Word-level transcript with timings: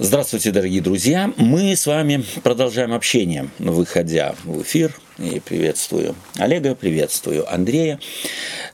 Здравствуйте, 0.00 0.52
дорогие 0.52 0.80
друзья. 0.80 1.32
Мы 1.38 1.74
с 1.74 1.84
вами 1.84 2.22
продолжаем 2.44 2.94
общение, 2.94 3.48
выходя 3.58 4.36
в 4.44 4.62
эфир. 4.62 4.94
И 5.18 5.40
приветствую 5.40 6.14
Олега, 6.36 6.76
приветствую 6.76 7.52
Андрея. 7.52 7.98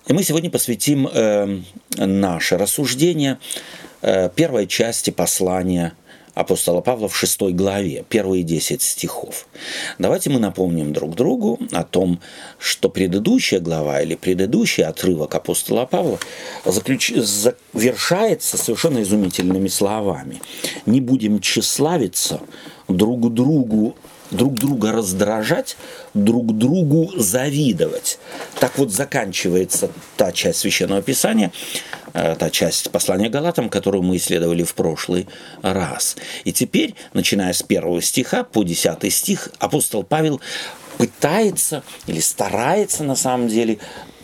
И 0.07 0.13
мы 0.13 0.23
сегодня 0.23 0.51
посвятим 0.51 1.09
э, 1.11 1.61
наше 1.97 2.59
рассуждение 2.59 3.39
э, 4.03 4.29
первой 4.37 4.67
части 4.67 5.09
послания 5.09 5.95
апостола 6.35 6.81
Павла 6.81 7.09
в 7.09 7.17
шестой 7.17 7.53
главе, 7.53 8.05
первые 8.09 8.43
десять 8.43 8.83
стихов. 8.83 9.47
Давайте 9.99 10.31
мы 10.31 10.41
напомним 10.41 10.93
друг 10.93 11.15
другу 11.15 11.59
о 11.73 11.85
том, 11.85 12.21
что 12.59 12.89
предыдущая 12.89 13.61
глава 13.61 14.01
или 14.01 14.15
предыдущий 14.15 14.85
отрывок 14.85 15.35
апостола 15.35 15.87
Павла 15.87 16.19
заключ... 16.65 17.13
завершается 17.15 18.59
совершенно 18.59 19.03
изумительными 19.03 19.69
словами. 19.69 20.41
«Не 20.87 21.01
будем 21.01 21.41
тщеславиться 21.41 22.41
друг 22.89 23.33
другу 23.33 23.97
друг 24.31 24.55
друга 24.55 24.93
раздражать, 24.93 25.77
друг 26.13 26.57
другу 26.57 27.13
завидовать. 27.17 28.19
Так 28.59 28.79
вот 28.79 28.91
заканчивается 28.91 29.91
та 30.17 30.33
часть 30.33 30.61
Священного 30.61 31.03
Писания, 31.03 31.53
та 32.15 32.49
часть 32.51 32.91
послания 32.91 33.29
Галатам, 33.29 33.69
которую 33.69 34.03
мы 34.03 34.17
исследовали 34.17 34.63
в 34.63 34.75
прошлый 34.75 35.29
раз. 35.63 36.17
И 36.45 36.53
теперь, 36.53 36.95
начиная 37.13 37.53
с 37.53 37.63
первого 37.63 38.01
стиха 38.01 38.45
по 38.45 38.63
десятый 38.63 39.11
стих, 39.11 39.51
апостол 39.59 40.05
Павел 40.05 40.41
пытается 40.97 41.83
или 42.07 42.21
старается 42.21 43.03
на 43.03 43.17
самом 43.17 43.49
деле 43.49 43.79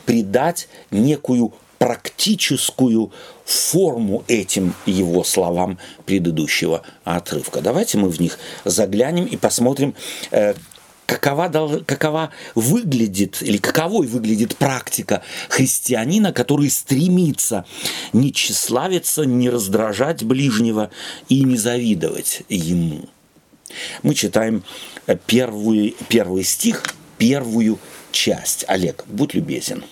придать 0.06 0.68
некую 0.92 1.52
практическую 1.78 3.10
форму 3.44 4.22
этим 4.28 4.74
его 4.84 5.24
словам 5.24 5.78
предыдущего 6.04 6.82
отрывка. 7.04 7.62
Давайте 7.62 7.96
мы 7.96 8.10
в 8.10 8.20
них 8.20 8.38
заглянем 8.64 9.24
и 9.24 9.36
посмотрим, 9.36 9.94
э, 10.30 10.54
какова, 11.10 11.80
какова 11.84 12.30
выглядит 12.54 13.42
или 13.42 13.56
каковой 13.56 14.06
выглядит 14.06 14.56
практика 14.56 15.22
христианина, 15.48 16.32
который 16.32 16.70
стремится 16.70 17.64
не 18.12 18.32
тщеславиться, 18.32 19.24
не 19.24 19.50
раздражать 19.50 20.22
ближнего 20.22 20.90
и 21.28 21.42
не 21.42 21.56
завидовать 21.56 22.42
ему. 22.48 23.08
Мы 24.02 24.14
читаем 24.14 24.62
э, 25.06 25.16
первый, 25.26 25.96
первый 26.08 26.44
стих, 26.44 26.84
первую 27.18 27.78
часть. 28.12 28.64
Олег, 28.68 29.04
будь 29.06 29.34
любезен. 29.34 29.84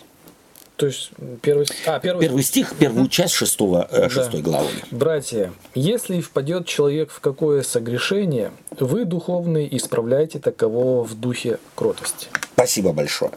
То 0.78 0.86
есть 0.86 1.10
первый, 1.42 1.66
а, 1.86 1.98
первый... 1.98 2.20
первый 2.20 2.44
стих, 2.44 2.72
первую 2.78 3.08
часть 3.08 3.34
шестого, 3.34 3.88
э, 3.90 4.08
шестой 4.08 4.42
да. 4.42 4.50
главы. 4.50 4.68
Братья, 4.92 5.52
если 5.74 6.20
впадет 6.20 6.68
человек 6.68 7.10
в 7.10 7.18
какое 7.18 7.64
согрешение, 7.64 8.52
вы, 8.78 9.04
духовные, 9.04 9.76
исправляйте 9.76 10.38
такового 10.38 11.02
в 11.02 11.18
духе 11.18 11.58
кротости. 11.74 12.28
Спасибо 12.52 12.92
большое. 12.92 13.32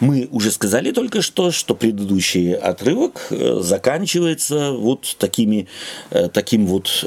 Мы 0.00 0.26
уже 0.30 0.50
сказали 0.50 0.90
только 0.90 1.20
что, 1.20 1.50
что 1.50 1.74
предыдущий 1.74 2.54
отрывок 2.54 3.26
э, 3.28 3.58
заканчивается 3.60 4.72
вот 4.72 5.16
такими, 5.18 5.68
э, 6.08 6.30
таким 6.30 6.66
вот 6.66 7.04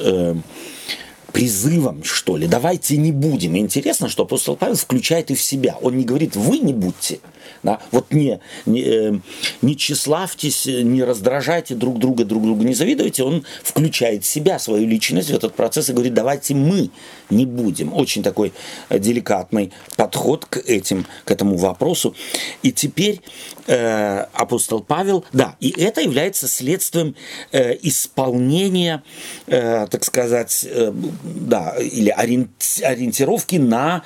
призывом, 1.32 2.04
что 2.04 2.38
ли. 2.38 2.48
Давайте 2.48 2.98
не 2.98 3.12
будем. 3.12 3.58
интересно, 3.58 4.10
что 4.10 4.24
апостол 4.24 4.56
Павел 4.56 4.76
включает 4.76 5.32
и 5.32 5.36
в 5.36 5.42
себя. 5.42 5.78
Он 5.82 5.98
не 5.98 6.06
говорит, 6.06 6.36
вы 6.36 6.60
не 6.60 6.74
будьте. 6.74 7.20
Да? 7.64 7.80
Вот 7.92 8.12
не, 8.12 8.40
не, 8.66 8.82
э, 8.82 9.14
не 9.62 9.78
тщеславьтесь, 9.78 10.66
не 10.66 11.04
раздражайте 11.04 11.76
друг 11.76 12.00
друга, 12.00 12.26
друг 12.26 12.44
другу 12.44 12.64
не 12.64 12.74
завидуйте. 12.74 13.24
Он 13.24 13.46
включает 13.64 14.26
себя, 14.26 14.59
свою 14.59 14.88
личность 14.88 15.30
в 15.30 15.36
этот 15.36 15.54
процесс 15.56 15.90
и 15.90 15.94
говорит, 15.94 16.14
давайте 16.14 16.56
мы 16.56 16.90
не 17.30 17.46
будем. 17.46 17.94
Очень 17.94 18.24
такой 18.24 18.54
деликатный 18.90 19.72
подход 19.96 20.46
к, 20.46 20.58
этим, 20.58 21.06
к 21.26 21.32
этому 21.32 21.58
вопросу. 21.58 22.16
И 22.64 22.72
теперь 22.72 23.22
э, 23.68 24.25
апостол 24.34 24.81
Павел, 24.81 25.25
да, 25.34 25.56
и 25.59 25.70
это 25.70 26.02
является 26.02 26.47
следствием 26.47 27.16
э, 27.52 27.78
исполнения, 27.81 29.03
э, 29.47 29.88
так 29.90 30.03
сказать, 30.03 30.66
э, 30.70 30.91
да, 31.24 31.76
или 31.78 32.09
ориентировки 32.09 33.56
на 33.56 34.04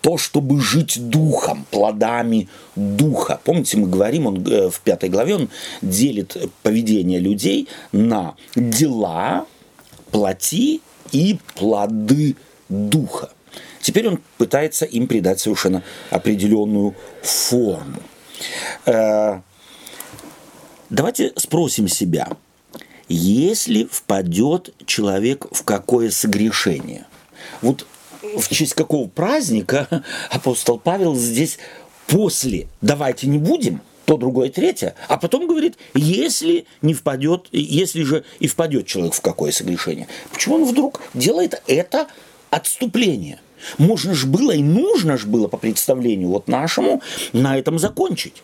то, 0.00 0.18
чтобы 0.18 0.60
жить 0.60 1.08
духом, 1.10 1.66
плодами 1.70 2.48
духа. 2.76 3.40
Помните, 3.44 3.76
мы 3.78 3.88
говорим, 3.88 4.26
он 4.26 4.46
э, 4.46 4.70
в 4.70 4.80
пятой 4.80 5.08
главе, 5.08 5.36
он 5.36 5.48
делит 5.82 6.36
поведение 6.62 7.18
людей 7.18 7.68
на 7.92 8.34
дела, 8.54 9.46
плоти 10.10 10.80
и 11.12 11.38
плоды 11.54 12.36
духа. 12.68 13.30
Теперь 13.80 14.08
он 14.08 14.20
пытается 14.36 14.84
им 14.84 15.06
придать 15.06 15.40
совершенно 15.40 15.82
определенную 16.10 16.94
форму. 17.22 18.00
Э, 18.86 19.40
давайте 20.90 21.32
спросим 21.36 21.88
себя, 21.88 22.28
если 23.10 23.88
впадет 23.90 24.72
человек 24.86 25.46
в 25.50 25.64
какое 25.64 26.10
согрешение? 26.10 27.06
Вот 27.60 27.86
в 28.22 28.48
честь 28.48 28.74
какого 28.74 29.08
праздника 29.08 30.04
апостол 30.30 30.78
Павел 30.78 31.16
здесь 31.16 31.58
после 32.06 32.68
«давайте 32.80 33.26
не 33.26 33.38
будем», 33.38 33.80
то, 34.04 34.16
другое, 34.16 34.48
третье, 34.48 34.94
а 35.08 35.18
потом 35.18 35.46
говорит, 35.46 35.76
если 35.94 36.66
не 36.82 36.94
впадет, 36.94 37.48
если 37.52 38.02
же 38.02 38.24
и 38.40 38.48
впадет 38.48 38.86
человек 38.86 39.14
в 39.14 39.20
какое 39.20 39.52
согрешение. 39.52 40.08
Почему 40.32 40.56
он 40.56 40.64
вдруг 40.64 41.00
делает 41.14 41.62
это 41.68 42.08
отступление? 42.50 43.40
Можно 43.78 44.14
же 44.14 44.26
было 44.26 44.52
и 44.52 44.62
нужно 44.62 45.16
же 45.16 45.28
было 45.28 45.46
по 45.46 45.58
представлению 45.58 46.28
вот 46.30 46.48
нашему 46.48 47.02
на 47.32 47.56
этом 47.56 47.78
закончить. 47.78 48.42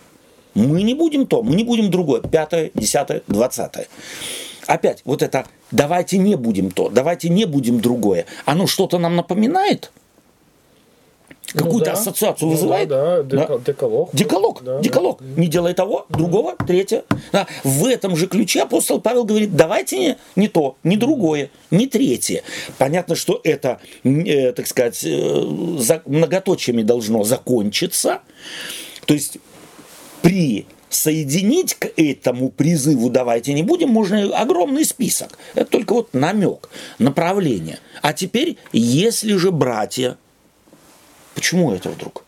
Мы 0.55 0.82
не 0.82 0.94
будем 0.94 1.26
то, 1.26 1.43
мы 1.43 1.56
не 1.56 1.65
будем 1.65 1.91
другое, 1.91 2.21
пятое, 2.21 2.71
десятое, 2.75 3.22
двадцатое 3.26 3.88
опять 4.66 5.03
вот 5.04 5.22
это 5.22 5.47
давайте 5.71 6.19
не 6.19 6.37
будем 6.37 6.71
то, 6.71 6.88
давайте 6.88 7.28
не 7.28 7.44
будем 7.44 7.81
другое, 7.81 8.27
оно 8.44 8.66
что-то 8.66 8.99
нам 8.99 9.16
напоминает? 9.16 9.91
Ну 11.54 11.65
Какую-то 11.65 11.91
ну, 11.91 11.94
да. 11.94 12.00
ассоциацию 12.00 12.49
ну, 12.49 12.54
вызывает? 12.54 12.88
Да, 12.88 13.22
да, 13.22 13.47
да. 13.47 13.59
Деколог. 13.59 14.10
Деколог. 14.12 14.62
Да, 14.65 14.81
деколог. 14.81 15.19
Да. 15.21 15.41
Не 15.41 15.47
делай 15.47 15.75
того, 15.75 16.06
другого, 16.09 16.56
третье. 16.66 17.05
Да. 17.32 17.47
В 17.62 17.87
этом 17.87 18.16
же 18.16 18.26
ключе 18.26 18.62
апостол 18.62 19.00
Павел 19.00 19.25
говорит, 19.25 19.55
давайте 19.55 19.99
не, 19.99 20.16
не 20.34 20.49
то, 20.49 20.76
не 20.82 20.97
другое, 20.97 21.50
не 21.71 21.87
третье. 21.87 22.43
Понятно, 22.78 23.15
что 23.15 23.41
это, 23.44 23.81
э, 24.03 24.53
так 24.53 24.66
сказать, 24.66 25.03
э, 25.05 25.76
за, 25.78 26.03
многоточиями 26.05 26.82
должно 26.82 27.22
закончиться. 27.22 28.21
То 29.06 29.15
есть 29.15 29.38
при 30.22 30.66
соединить 30.96 31.74
к 31.74 31.90
этому 31.96 32.50
призыву 32.50 33.10
«давайте 33.10 33.52
не 33.52 33.62
будем» 33.62 33.90
можно 33.90 34.36
огромный 34.36 34.84
список. 34.84 35.38
Это 35.54 35.70
только 35.70 35.94
вот 35.94 36.14
намек, 36.14 36.68
направление. 36.98 37.78
А 38.02 38.12
теперь, 38.12 38.56
если 38.72 39.36
же 39.36 39.50
братья, 39.50 40.16
почему 41.34 41.72
это 41.72 41.90
вдруг? 41.90 42.24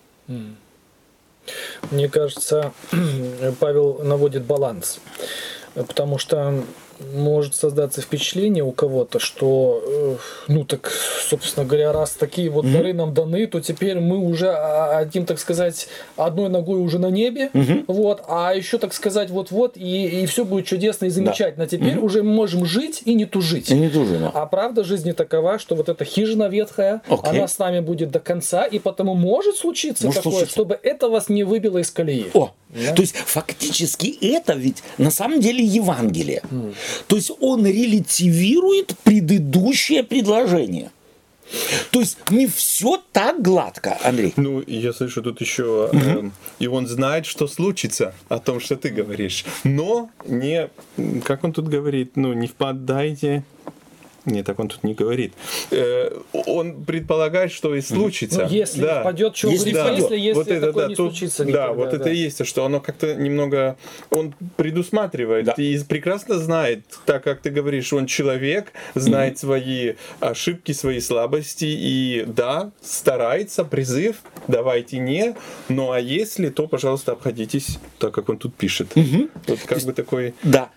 Мне 1.91 2.09
кажется, 2.09 2.73
Павел 3.61 4.01
наводит 4.03 4.45
баланс. 4.45 5.01
Потому 5.75 6.19
что 6.19 6.65
может 7.15 7.55
создаться 7.55 8.01
впечатление 8.01 8.65
у 8.65 8.73
кого-то, 8.73 9.19
что, 9.19 9.83
э, 9.87 10.17
ну 10.49 10.65
так, 10.65 10.91
собственно 11.29 11.67
говоря, 11.67 11.93
раз 11.93 12.13
такие 12.13 12.51
вот 12.51 12.65
mm-hmm. 12.65 12.73
дары 12.73 12.93
нам 12.93 13.15
даны, 13.15 13.47
то 13.47 13.61
теперь 13.61 14.01
мы 14.01 14.19
уже 14.19 14.51
одним, 14.51 15.27
так 15.27 15.39
сказать, 15.39 15.89
одной 16.17 16.49
ногой 16.49 16.81
уже 16.81 16.99
на 16.99 17.11
небе, 17.11 17.51
mm-hmm. 17.53 17.85
вот, 17.87 18.23
а 18.29 18.55
еще, 18.55 18.79
так 18.79 18.93
сказать, 18.93 19.31
вот-вот, 19.31 19.77
и, 19.77 20.23
и 20.23 20.27
все 20.27 20.45
будет 20.45 20.67
чудесно 20.67 21.07
и 21.07 21.11
замечательно. 21.11 21.65
Да. 21.65 21.71
Теперь 21.71 21.95
mm-hmm. 21.95 22.05
уже 22.05 22.23
мы 22.23 22.33
можем 22.33 22.65
жить 22.65 23.03
и 23.05 23.15
не 23.15 23.27
тужить. 23.27 23.71
И 23.71 23.75
не 23.75 23.89
тужить, 23.89 24.21
А 24.35 24.47
правда 24.47 24.85
жизни 24.85 25.13
такова, 25.13 25.59
что 25.59 25.75
вот 25.75 25.89
эта 25.89 26.05
хижина 26.05 26.49
ветхая, 26.49 27.03
okay. 27.09 27.29
она 27.29 27.49
с 27.49 27.59
нами 27.59 27.81
будет 27.81 28.11
до 28.11 28.21
конца, 28.21 28.65
и 28.65 28.79
потому 28.79 29.15
может 29.15 29.57
случиться 29.57 30.07
может 30.07 30.23
такое, 30.23 30.39
случиться. 30.39 30.53
чтобы 30.53 30.79
это 30.83 31.09
вас 31.09 31.29
не 31.29 31.45
выбило 31.45 31.79
из 31.79 31.91
колеи. 31.91 32.27
О, 32.35 32.53
да? 32.71 32.93
То 32.93 33.03
есть 33.03 33.17
фактически 33.17 34.19
это 34.21 34.55
ведь 34.55 34.83
на 34.99 35.11
самом 35.11 35.41
деле 35.41 35.65
Евангелие. 35.65 36.43
Mm. 36.51 36.75
То 37.07 37.17
есть 37.17 37.31
он 37.41 37.67
релятивирует 37.67 38.95
предыдущее 39.05 40.03
предложение. 40.03 40.91
То 41.91 42.01
есть 42.01 42.19
не 42.31 42.47
все 42.47 43.03
так 43.13 43.41
гладко, 43.41 43.99
Андрей. 44.05 44.35
Ну, 44.37 44.63
я 44.67 44.93
слышу 44.93 45.23
тут 45.23 45.41
еще, 45.41 45.89
mm-hmm. 45.93 46.27
э, 46.27 46.31
и 46.59 46.67
он 46.67 46.87
знает, 46.87 47.25
что 47.25 47.49
случится 47.49 48.15
о 48.29 48.39
том, 48.39 48.61
что 48.61 48.77
ты 48.77 48.91
говоришь. 48.91 49.47
Но 49.65 50.11
не, 50.27 50.69
как 51.25 51.45
он 51.45 51.53
тут 51.53 51.69
говорит, 51.69 52.17
ну, 52.17 52.35
не 52.35 52.47
впадайте 52.47 53.45
Не, 54.29 54.43
так 54.43 54.59
он 54.61 54.69
тут 54.69 54.85
не 54.85 54.95
говорит. 54.95 55.33
Э, 55.71 56.11
он 56.47 56.85
предполагает, 56.85 57.51
что 57.53 57.75
и 57.75 57.81
случится. 57.81 58.43
Ну, 58.45 58.49
если 58.49 58.83
да. 58.83 59.01
впадет, 59.01 59.37
что 59.37 59.49
Если 59.49 59.73
впадет. 59.73 59.99
если, 59.99 60.17
если 60.17 60.33
вот 60.39 60.49
это, 60.49 60.67
такое 60.67 60.85
да, 60.85 60.89
не 60.91 60.95
тут- 60.97 61.07
случится 61.17 61.45
да, 61.45 61.51
никогда, 61.51 61.73
вот 61.73 61.93
это 61.95 62.05
да. 62.05 62.11
и 62.11 62.17
есть, 62.17 62.47
что 62.47 62.65
оно 62.65 62.81
как-то 62.81 63.15
немного, 63.15 63.77
он 64.11 64.35
предусматривает 64.57 65.47
Да. 65.47 65.53
и 65.53 65.79
прекрасно 65.85 66.39
знает, 66.39 66.85
так 67.07 67.25
как 67.25 67.41
ты 67.41 67.51
говоришь, 67.51 67.93
он 67.93 68.07
человек, 68.07 68.73
знает 68.95 69.39
свои 69.39 69.95
ошибки, 70.21 70.73
свои 70.73 71.01
слабости 71.01 71.65
и 71.67 72.25
да, 72.27 72.71
старается, 72.83 73.65
призыв, 73.65 74.17
давайте 74.47 74.99
не, 74.99 75.35
ну 75.69 75.91
а 75.93 76.01
если, 76.01 76.49
то, 76.51 76.67
пожалуйста, 76.69 77.13
обходитесь 77.13 77.79
так, 77.99 78.13
как 78.13 78.29
он 78.29 78.37
тут 78.37 78.55
пишет. 78.55 78.89
Вот 79.47 79.59
как 79.67 79.83
бы 79.83 79.93
такой, 79.93 80.35
Да, 80.43 80.71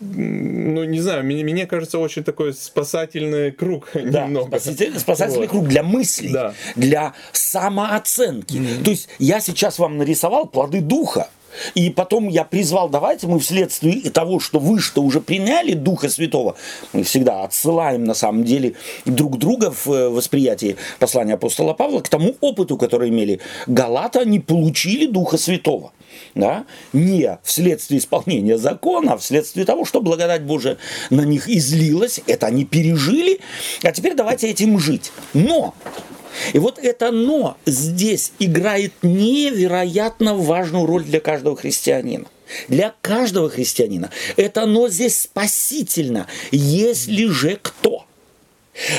ну 0.00 0.84
не 0.84 1.00
знаю, 1.00 1.24
мне, 1.24 1.42
мне 1.44 1.66
кажется, 1.66 1.98
очень 1.98 2.24
такой 2.24 2.54
спасательный 2.64 3.50
круг 3.52 3.88
да, 3.94 4.26
немного. 4.26 4.48
спаситель- 4.58 4.98
спасательный 4.98 5.40
Вот. 5.46 5.50
круг 5.50 5.68
для 5.68 5.82
мыслей, 5.82 6.32
Да. 6.32 6.54
для 6.76 7.14
самооценки. 7.32 8.60
То 8.84 8.90
есть 8.90 9.08
я 9.18 9.40
сейчас 9.40 9.78
вам 9.78 9.98
нарисовал 9.98 10.46
плоды 10.46 10.80
духа, 10.80 11.28
и 11.74 11.90
потом 11.90 12.28
я 12.28 12.44
призвал, 12.44 12.88
давайте 12.88 13.26
мы 13.26 13.40
вследствие 13.40 14.08
того, 14.10 14.38
что 14.38 14.60
вы 14.60 14.78
что 14.78 15.02
уже 15.02 15.20
приняли 15.20 15.72
Духа 15.72 16.08
Святого, 16.08 16.54
мы 16.92 17.02
всегда 17.02 17.42
отсылаем 17.42 18.04
на 18.04 18.14
самом 18.14 18.44
деле 18.44 18.74
друг 19.04 19.36
друга 19.36 19.72
в 19.72 19.88
э, 19.92 20.08
восприятии 20.10 20.76
послания 21.00 21.34
апостола 21.34 21.72
Павла 21.74 22.00
к 22.02 22.08
тому 22.08 22.36
опыту, 22.40 22.76
который 22.76 23.08
имели 23.08 23.40
Галата, 23.66 24.20
они 24.20 24.38
получили 24.38 25.06
Духа 25.06 25.38
Святого. 25.38 25.92
Да? 26.34 26.64
Не 26.92 27.38
вследствие 27.42 28.00
исполнения 28.00 28.58
закона, 28.58 29.14
а 29.14 29.18
вследствие 29.18 29.66
того, 29.66 29.84
что 29.84 30.00
благодать 30.00 30.42
Божия 30.42 30.78
на 31.10 31.22
них 31.22 31.48
излилась, 31.48 32.20
это 32.26 32.46
они 32.46 32.64
пережили, 32.64 33.40
а 33.82 33.92
теперь 33.92 34.14
давайте 34.14 34.48
этим 34.48 34.78
жить. 34.78 35.12
Но 35.34 35.74
и 36.52 36.58
вот 36.58 36.78
это 36.78 37.10
«но» 37.10 37.56
здесь 37.66 38.32
играет 38.38 38.92
невероятно 39.02 40.34
важную 40.34 40.86
роль 40.86 41.04
для 41.04 41.20
каждого 41.20 41.56
христианина. 41.56 42.26
Для 42.68 42.94
каждого 43.00 43.48
христианина. 43.48 44.10
Это 44.36 44.66
«но» 44.66 44.88
здесь 44.88 45.22
спасительно, 45.22 46.26
если 46.50 47.26
же 47.26 47.58
кто. 47.60 48.04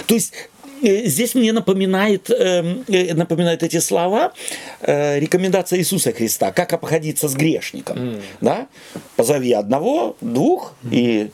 То 0.07 0.15
есть 0.15 0.33
здесь 0.81 1.35
мне 1.35 1.53
напоминает, 1.53 2.29
э, 2.29 2.83
э, 2.87 3.13
напоминают 3.13 3.63
эти 3.63 3.79
слова 3.79 4.33
э, 4.81 5.19
рекомендация 5.19 5.79
Иисуса 5.79 6.11
Христа, 6.11 6.51
как 6.51 6.73
обходиться 6.73 7.27
с 7.27 7.33
грешником. 7.33 8.19
Да? 8.41 8.67
Позови 9.15 9.51
одного, 9.53 10.15
двух, 10.21 10.73
и 10.89 11.29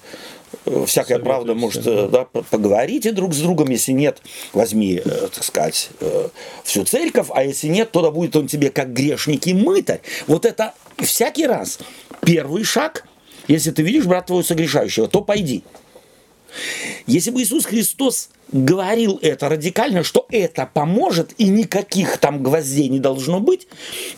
э, 0.65 0.85
всякая 0.85 1.19
правда 1.19 1.53
может 1.53 1.85
э, 1.87 2.09
да, 2.11 2.25
п- 2.25 2.43
поговорите 2.49 3.11
друг 3.11 3.33
с 3.33 3.39
другом, 3.39 3.69
если 3.69 3.91
нет, 3.93 4.21
возьми, 4.53 5.01
э, 5.03 5.27
так 5.33 5.43
сказать, 5.43 5.89
э, 5.99 6.29
всю 6.63 6.83
церковь, 6.83 7.27
а 7.33 7.43
если 7.43 7.67
нет, 7.67 7.91
то 7.91 8.01
да 8.01 8.11
будет 8.11 8.35
он 8.35 8.47
тебе 8.47 8.69
как 8.69 8.93
грешник 8.93 9.47
и 9.47 9.53
мытарь. 9.53 10.01
Вот 10.27 10.45
это 10.45 10.73
всякий 10.97 11.47
раз 11.47 11.79
первый 12.25 12.63
шаг, 12.63 13.05
если 13.47 13.71
ты 13.71 13.81
видишь 13.81 14.05
брат 14.05 14.25
твоего 14.27 14.43
согрешающего, 14.43 15.07
то 15.07 15.21
пойди. 15.21 15.63
Если 17.05 17.31
бы 17.31 17.41
Иисус 17.41 17.65
Христос 17.65 18.29
говорил 18.51 19.19
это 19.21 19.49
радикально, 19.49 20.03
что 20.03 20.25
это 20.29 20.69
поможет 20.71 21.33
и 21.37 21.45
никаких 21.45 22.17
там 22.17 22.41
гвоздей 22.43 22.87
не 22.87 22.99
должно 22.99 23.39
быть, 23.39 23.67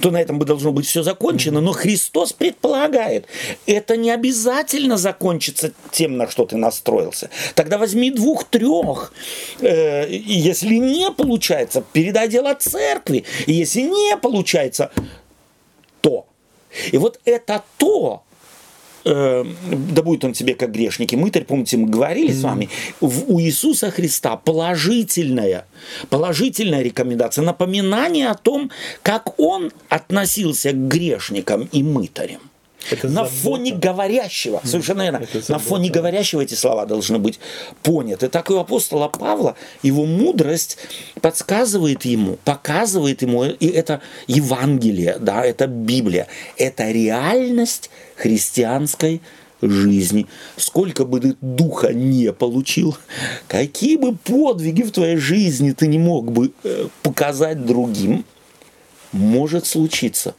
то 0.02 0.12
на 0.12 0.22
этом 0.22 0.40
бы 0.40 0.46
должно 0.46 0.72
быть 0.72 0.86
все 0.86 1.04
закончено. 1.04 1.62
Но 1.62 1.72
Христос 1.72 2.34
предполагает, 2.34 3.26
это 3.66 3.98
не 3.98 4.12
обязательно 4.12 4.98
закончится 4.98 5.74
тем, 5.92 6.18
на 6.18 6.30
что 6.30 6.46
ты 6.46 6.58
настроился. 6.58 7.30
Тогда 7.56 7.78
возьми 7.78 8.12
двух-трех. 8.12 9.14
Э, 9.62 10.08
если 10.10 10.76
не 10.76 11.12
получается, 11.12 11.84
передай 11.94 12.28
дело 12.28 12.54
церкви. 12.54 13.26
Если 13.48 13.82
не 13.82 14.16
получается, 14.18 14.92
то. 16.02 16.28
И 16.92 16.98
вот 16.98 17.20
это 17.26 17.64
то, 17.78 18.24
э, 19.06 19.46
да 19.96 20.02
будет 20.02 20.24
он 20.26 20.34
тебе 20.34 20.56
как 20.56 20.72
грешник 20.72 21.14
и 21.14 21.16
мытарь, 21.16 21.44
помните, 21.46 21.78
мы 21.78 21.88
говорили 21.88 22.32
с 22.32 22.42
вами, 22.42 22.70
в- 23.02 23.32
у 23.32 23.40
Иисуса 23.40 23.92
Христа 23.92 24.36
положительная, 24.36 25.66
положительная 26.10 26.82
рекомендация, 26.82 27.44
напоминание 27.44 28.30
о 28.30 28.36
том, 28.36 28.72
как 29.02 29.40
он 29.40 29.72
относился 29.90 30.72
к 30.72 30.88
грешникам 30.88 31.70
и 31.72 31.84
мытарям. 31.84 32.42
Это 32.92 33.08
на 33.08 33.14
забота. 33.26 33.34
фоне 33.36 33.74
говорящего, 33.74 34.62
совершенно 34.64 35.02
верно, 35.02 35.22
на 35.50 35.60
фоне 35.60 35.90
говорящего 35.90 36.42
эти 36.42 36.54
слова 36.56 36.86
должны 36.86 37.20
быть 37.20 37.38
поняты. 37.84 38.30
Так 38.30 38.50
и 38.50 38.54
у 38.54 38.58
апостола 38.58 39.10
Павла 39.10 39.56
его 39.84 40.06
мудрость 40.06 40.78
подсказывает 41.22 42.06
ему, 42.06 42.38
показывает 42.46 43.22
ему, 43.22 43.44
и 43.44 43.68
это 43.68 44.00
Евангелие, 44.28 45.18
да, 45.20 45.44
это 45.46 45.68
Библия, 45.68 46.28
это 46.58 46.90
реальность 46.90 47.90
христианской 48.20 49.22
жизни. 49.62 50.28
Сколько 50.58 51.06
бы 51.06 51.20
ты 51.20 51.36
духа 51.42 51.94
не 51.94 52.32
получил, 52.32 52.98
какие 53.48 53.98
бы 53.98 54.16
подвиги 54.16 54.84
в 54.84 54.92
твоей 54.92 55.18
жизни 55.18 55.72
ты 55.72 55.88
не 55.88 56.00
мог 56.00 56.32
бы 56.32 56.52
э, 56.64 56.88
показать 57.04 57.66
другим, 57.66 58.24
может 59.12 59.66
случиться 59.66 60.36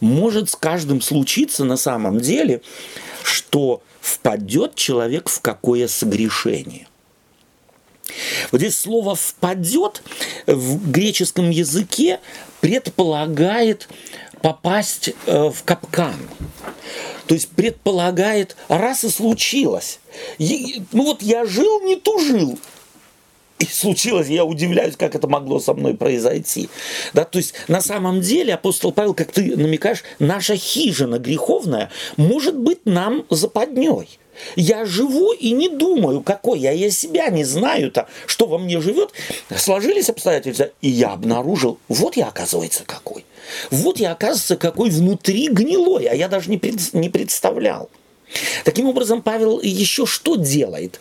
может 0.00 0.50
с 0.50 0.56
каждым 0.56 1.00
случиться 1.00 1.64
на 1.64 1.76
самом 1.76 2.20
деле, 2.20 2.60
что 3.22 3.82
впадет 4.00 4.74
человек 4.74 5.28
в 5.28 5.40
какое 5.40 5.88
согрешение. 5.88 6.86
Вот 8.52 8.60
здесь 8.60 8.78
слово 8.78 9.14
«впадет» 9.16 10.02
в 10.46 10.90
греческом 10.90 11.50
языке 11.50 12.20
предполагает 12.60 13.88
попасть 14.44 15.08
э, 15.24 15.48
в 15.48 15.64
капкан. 15.64 16.16
То 17.26 17.32
есть 17.32 17.48
предполагает, 17.48 18.56
раз 18.68 19.02
и 19.02 19.08
случилось. 19.08 20.00
Ну 20.38 21.04
вот 21.04 21.22
я 21.22 21.46
жил, 21.46 21.80
не 21.80 21.96
тужил, 21.96 22.58
и 23.58 23.66
случилось, 23.66 24.28
я 24.28 24.44
удивляюсь, 24.44 24.96
как 24.96 25.14
это 25.14 25.28
могло 25.28 25.60
со 25.60 25.74
мной 25.74 25.94
произойти. 25.94 26.68
Да, 27.12 27.24
то 27.24 27.38
есть 27.38 27.54
на 27.68 27.80
самом 27.80 28.20
деле 28.20 28.54
апостол 28.54 28.92
Павел, 28.92 29.14
как 29.14 29.32
ты 29.32 29.56
намекаешь, 29.56 30.02
наша 30.18 30.56
хижина 30.56 31.18
греховная 31.18 31.90
может 32.16 32.56
быть 32.56 32.80
нам 32.84 33.24
западней. 33.30 34.18
Я 34.56 34.84
живу 34.84 35.32
и 35.32 35.52
не 35.52 35.68
думаю, 35.68 36.20
какой 36.20 36.58
я, 36.58 36.72
я 36.72 36.90
себя 36.90 37.28
не 37.28 37.44
знаю-то, 37.44 38.08
что 38.26 38.46
во 38.46 38.58
мне 38.58 38.80
живет. 38.80 39.10
Сложились 39.54 40.10
обстоятельства, 40.10 40.70
и 40.80 40.88
я 40.88 41.12
обнаружил, 41.12 41.78
вот 41.88 42.16
я, 42.16 42.26
оказывается, 42.26 42.82
какой. 42.84 43.24
Вот 43.70 44.00
я, 44.00 44.12
оказывается, 44.12 44.56
какой 44.56 44.90
внутри 44.90 45.48
гнилой, 45.48 46.06
а 46.06 46.14
я 46.14 46.26
даже 46.26 46.50
не, 46.50 46.58
пред- 46.58 46.92
не 46.94 47.08
представлял. 47.08 47.90
Таким 48.64 48.88
образом, 48.88 49.22
Павел 49.22 49.60
еще 49.60 50.06
что 50.06 50.34
делает? 50.34 50.98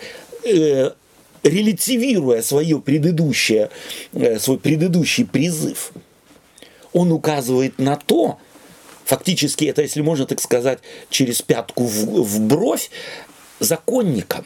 Релятивируя 1.44 2.42
свое 2.42 2.80
предыдущее, 2.80 3.70
э, 4.14 4.40
свой 4.40 4.58
предыдущий 4.58 5.26
призыв, 5.26 5.92
он 6.94 7.12
указывает 7.12 7.80
на 7.80 7.98
то, 7.98 8.38
фактически 9.04 9.66
это, 9.66 9.82
если 9.82 10.02
можно 10.02 10.26
так 10.26 10.40
сказать, 10.42 10.80
через 11.10 11.42
пятку 11.42 11.86
в, 11.86 12.24
в 12.24 12.40
бровь, 12.42 12.90
законникам, 13.60 14.46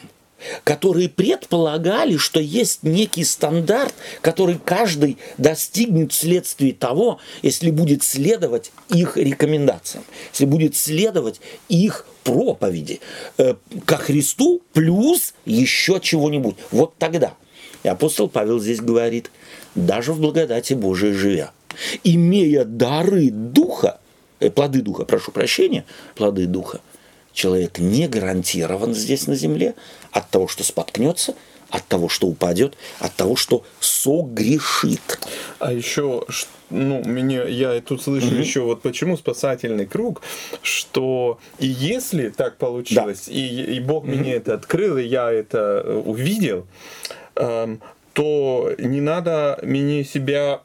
которые 0.64 1.08
предполагали, 1.08 2.16
что 2.16 2.40
есть 2.40 2.82
некий 2.82 3.24
стандарт, 3.24 3.94
который 4.20 4.58
каждый 4.62 5.18
достигнет 5.36 6.12
вследствие 6.12 6.72
того, 6.72 7.18
если 7.42 7.70
будет 7.70 8.02
следовать 8.02 8.72
их 8.88 9.16
рекомендациям, 9.16 10.04
если 10.32 10.44
будет 10.44 10.76
следовать 10.76 11.40
их 11.68 12.06
проповеди 12.24 13.00
э, 13.38 13.54
ко 13.84 13.96
Христу 13.96 14.62
плюс 14.72 15.34
еще 15.44 15.98
чего-нибудь. 16.00 16.56
Вот 16.70 16.94
тогда. 16.98 17.34
И 17.82 17.88
апостол 17.88 18.28
Павел 18.28 18.60
здесь 18.60 18.80
говорит, 18.80 19.30
даже 19.74 20.12
в 20.12 20.20
благодати 20.20 20.74
Божией 20.74 21.12
живя, 21.12 21.52
имея 22.04 22.64
дары 22.64 23.30
Духа, 23.30 23.98
э, 24.40 24.50
плоды 24.50 24.82
Духа, 24.82 25.04
прошу 25.04 25.32
прощения, 25.32 25.84
плоды 26.14 26.46
Духа, 26.46 26.80
человек 27.38 27.78
не 27.78 28.08
гарантирован 28.08 28.94
здесь 28.94 29.28
на 29.28 29.36
земле 29.36 29.76
от 30.10 30.28
того, 30.28 30.48
что 30.48 30.64
споткнется, 30.64 31.34
от 31.70 31.86
того, 31.86 32.08
что 32.08 32.26
упадет, 32.26 32.76
от 32.98 33.14
того, 33.14 33.36
что 33.36 33.62
согрешит. 33.78 35.20
А 35.60 35.72
еще, 35.72 36.24
ну, 36.68 37.00
мне, 37.04 37.48
я 37.48 37.80
тут 37.80 38.02
слышу 38.02 38.34
еще 38.34 38.62
вот 38.62 38.82
почему 38.82 39.16
спасательный 39.16 39.86
круг, 39.86 40.20
что 40.62 41.38
и 41.60 41.68
если 41.68 42.30
так 42.30 42.56
получилось, 42.56 43.28
и, 43.28 43.76
и 43.76 43.78
Бог 43.78 44.04
мне 44.04 44.32
это 44.32 44.54
открыл, 44.54 44.96
и 44.96 45.04
я 45.04 45.30
это 45.30 46.02
увидел, 46.04 46.66
эм, 47.36 47.80
то 48.14 48.72
не 48.78 49.00
надо 49.00 49.60
мне 49.62 50.02
себя 50.02 50.62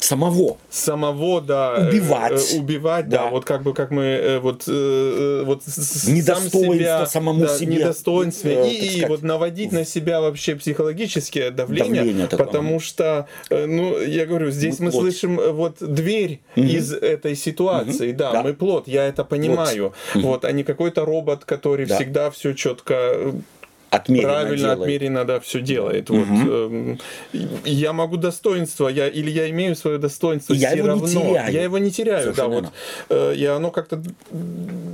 самого. 0.00 0.56
Самого, 0.70 1.40
да. 1.40 1.74
э, 1.78 1.88
Убивать. 1.90 2.54
э, 2.54 2.58
убивать, 2.58 3.08
да. 3.08 3.24
Да. 3.24 3.30
Вот 3.30 3.44
как 3.44 3.62
бы, 3.62 3.74
как 3.74 3.90
мы, 3.90 4.02
э, 4.02 4.38
вот, 4.40 4.64
э, 4.66 4.72
э, 4.72 5.44
вот 5.44 5.62
с- 5.64 6.02
сам 6.04 6.14
Недостоинство 6.14 6.74
себя, 6.74 7.06
самому 7.06 7.40
да, 7.46 7.56
себе, 7.58 7.76
Недостоинство. 7.76 8.48
э, 8.48 8.68
и, 8.70 9.00
и 9.00 9.04
вот 9.06 9.22
наводить 9.22 9.72
на 9.72 9.84
себя 9.84 10.20
вообще 10.20 10.56
психологическое 10.56 11.50
давление. 11.50 11.94
Давление 11.96 12.26
такое. 12.26 12.46
потому 12.46 12.80
что, 12.80 13.26
э, 13.50 13.66
ну, 13.66 14.00
я 14.00 14.26
говорю, 14.26 14.50
здесь 14.50 14.78
Мы 14.80 14.86
мы, 14.86 14.92
слышим 14.92 15.38
э, 15.38 15.50
вот 15.52 15.76
дверь 15.80 16.40
из 16.56 16.92
этой 16.92 17.36
ситуации. 17.36 18.12
Да, 18.12 18.32
Да. 18.32 18.42
мы 18.42 18.54
плод, 18.54 18.88
я 18.88 19.04
это 19.06 19.24
понимаю. 19.24 19.92
Вот, 20.14 20.44
а 20.44 20.52
не 20.52 20.64
какой-то 20.64 21.04
робот, 21.04 21.44
который 21.44 21.86
Да. 21.86 21.96
всегда 21.96 22.30
все 22.30 22.52
четко 22.54 23.32
Отмеренно 23.90 24.28
правильно, 24.32 24.56
делает. 24.56 24.80
отмеренно, 24.80 25.24
да, 25.24 25.40
все 25.40 25.60
делает. 25.60 26.10
Вот, 26.10 26.26
эм, 26.28 26.98
и 27.32 27.70
я 27.72 27.92
могу 27.92 28.16
достоинство, 28.16 28.86
я, 28.88 29.08
или 29.08 29.30
я 29.30 29.50
имею 29.50 29.74
свое 29.74 29.98
достоинство 29.98 30.54
я 30.54 30.68
все 30.68 30.76
его 30.78 30.86
не 30.86 30.90
равно. 30.92 31.06
теряю. 31.08 31.52
Я 31.52 31.62
его 31.64 31.78
не 31.78 31.90
теряю, 31.90 32.32
да, 32.34 32.46
вот. 32.46 32.66
э, 33.08 33.34
И 33.36 33.44
оно 33.46 33.70
как-то 33.72 34.00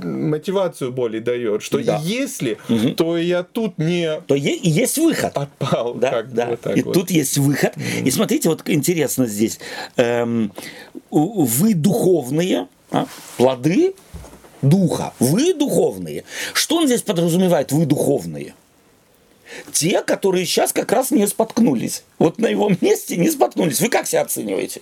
мотивацию 0.03 0.91
более 0.91 1.21
дает, 1.21 1.61
что 1.61 1.77
Да. 1.83 1.99
если, 2.03 2.57
то 2.95 3.17
я 3.17 3.43
тут 3.43 3.77
не 3.77 4.19
То 4.27 4.35
е- 4.35 4.55
и 4.55 4.69
есть 4.69 4.97
выход. 4.97 5.37
отпал. 5.37 5.93
Да, 5.93 6.09
как 6.11 6.33
да. 6.33 6.47
вот 6.47 6.61
так 6.61 6.77
и 6.77 6.81
вот. 6.81 6.93
тут 6.93 7.11
есть 7.11 7.37
выход. 7.37 7.73
И 8.03 8.09
смотрите, 8.11 8.49
вот 8.49 8.67
интересно 8.67 9.25
здесь. 9.27 9.59
Эм, 9.97 10.51
вы 11.11 11.73
духовные, 11.73 12.67
а, 12.91 13.05
плоды 13.37 13.93
духа. 14.61 15.13
Вы 15.19 15.53
духовные. 15.53 16.23
Что 16.53 16.77
он 16.77 16.87
здесь 16.87 17.01
подразумевает? 17.03 17.71
Вы 17.71 17.85
духовные. 17.85 18.53
Те, 19.71 20.01
которые 20.01 20.45
сейчас 20.45 20.73
как 20.73 20.91
раз 20.91 21.11
не 21.11 21.27
споткнулись. 21.27 22.03
Вот 22.19 22.39
на 22.39 22.47
его 22.47 22.71
месте 22.81 23.17
не 23.17 23.29
споткнулись. 23.29 23.79
Вы 23.79 23.89
как 23.89 24.07
себя 24.07 24.21
оцениваете? 24.21 24.81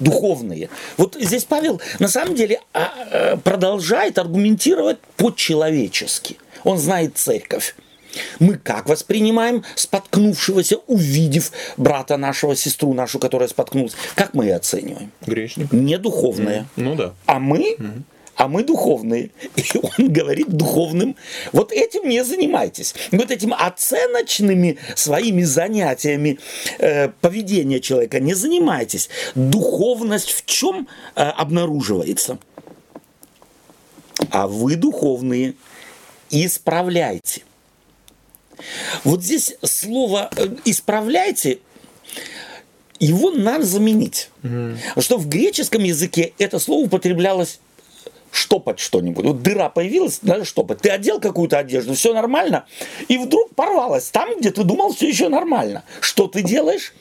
Духовные. 0.00 0.68
Вот 0.96 1.16
здесь 1.20 1.44
Павел 1.44 1.80
на 1.98 2.08
самом 2.08 2.34
деле 2.34 2.60
а, 2.72 2.92
а, 3.10 3.36
продолжает 3.36 4.18
аргументировать 4.18 4.98
по-человечески. 5.16 6.38
Он 6.64 6.78
знает 6.78 7.18
церковь. 7.18 7.74
Мы 8.38 8.56
как 8.56 8.88
воспринимаем 8.88 9.64
споткнувшегося, 9.74 10.78
увидев 10.86 11.52
брата 11.76 12.16
нашего, 12.16 12.54
сестру 12.56 12.92
нашу, 12.94 13.18
которая 13.18 13.48
споткнулась? 13.48 13.94
Как 14.14 14.34
мы 14.34 14.44
ее 14.44 14.56
оцениваем? 14.56 15.10
Грешник. 15.26 15.72
Не 15.72 15.98
духовная. 15.98 16.66
Ну 16.76 16.94
да. 16.94 17.14
А 17.26 17.38
мы, 17.38 17.76
а 18.42 18.48
мы 18.48 18.64
духовные. 18.64 19.30
И 19.56 19.64
он 19.80 20.12
говорит 20.12 20.48
духовным, 20.48 21.14
вот 21.52 21.70
этим 21.70 22.08
не 22.08 22.24
занимайтесь. 22.24 22.92
Вот 23.12 23.30
этим 23.30 23.54
оценочными 23.54 24.78
своими 24.96 25.44
занятиями 25.44 26.40
э, 26.78 27.08
поведения 27.20 27.78
человека 27.78 28.18
не 28.18 28.34
занимайтесь. 28.34 29.10
Духовность 29.36 30.30
в 30.32 30.44
чем 30.44 30.88
э, 31.14 31.22
обнаруживается? 31.22 32.38
А 34.30 34.48
вы 34.48 34.74
духовные 34.74 35.54
исправляйте. 36.30 37.42
Вот 39.04 39.22
здесь 39.22 39.54
слово 39.62 40.30
э, 40.36 40.48
исправляйте 40.64 41.60
его 42.98 43.30
надо 43.30 43.64
заменить. 43.64 44.30
Что 44.98 45.16
в 45.18 45.28
греческом 45.28 45.84
языке 45.84 46.32
это 46.38 46.58
слово 46.58 46.86
употреблялось 46.86 47.60
штопать 48.32 48.80
что-нибудь. 48.80 49.24
Вот 49.24 49.42
дыра 49.42 49.68
появилась, 49.68 50.22
надо 50.22 50.44
штопать. 50.44 50.80
Ты 50.80 50.90
одел 50.90 51.20
какую-то 51.20 51.58
одежду, 51.58 51.94
все 51.94 52.12
нормально, 52.12 52.64
и 53.06 53.18
вдруг 53.18 53.54
порвалась 53.54 54.08
там, 54.10 54.36
где 54.38 54.50
ты 54.50 54.64
думал, 54.64 54.92
все 54.92 55.08
еще 55.08 55.28
нормально. 55.28 55.84
Что 56.00 56.26
ты 56.26 56.42
делаешь? 56.42 56.94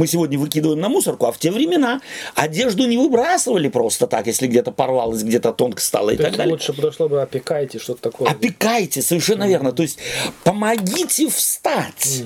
Мы 0.00 0.06
сегодня 0.06 0.38
выкидываем 0.38 0.80
на 0.80 0.88
мусорку, 0.88 1.26
а 1.26 1.30
в 1.30 1.36
те 1.38 1.50
времена 1.50 2.00
одежду 2.34 2.86
не 2.86 2.96
выбрасывали 2.96 3.68
просто 3.68 4.06
так, 4.06 4.26
если 4.26 4.46
где-то 4.46 4.72
порвалось, 4.72 5.22
где-то 5.22 5.52
тонко 5.52 5.82
стало 5.82 6.08
и 6.08 6.16
То 6.16 6.22
так 6.22 6.36
далее. 6.38 6.54
лучше 6.54 6.72
подошло 6.72 7.06
бы 7.06 7.20
опекайте, 7.20 7.78
что-то 7.78 8.00
такое. 8.10 8.30
Опекайте, 8.30 9.02
совершенно 9.02 9.46
верно. 9.46 9.72
То 9.72 9.82
есть 9.82 9.98
помогите 10.42 11.28
встать, 11.28 12.22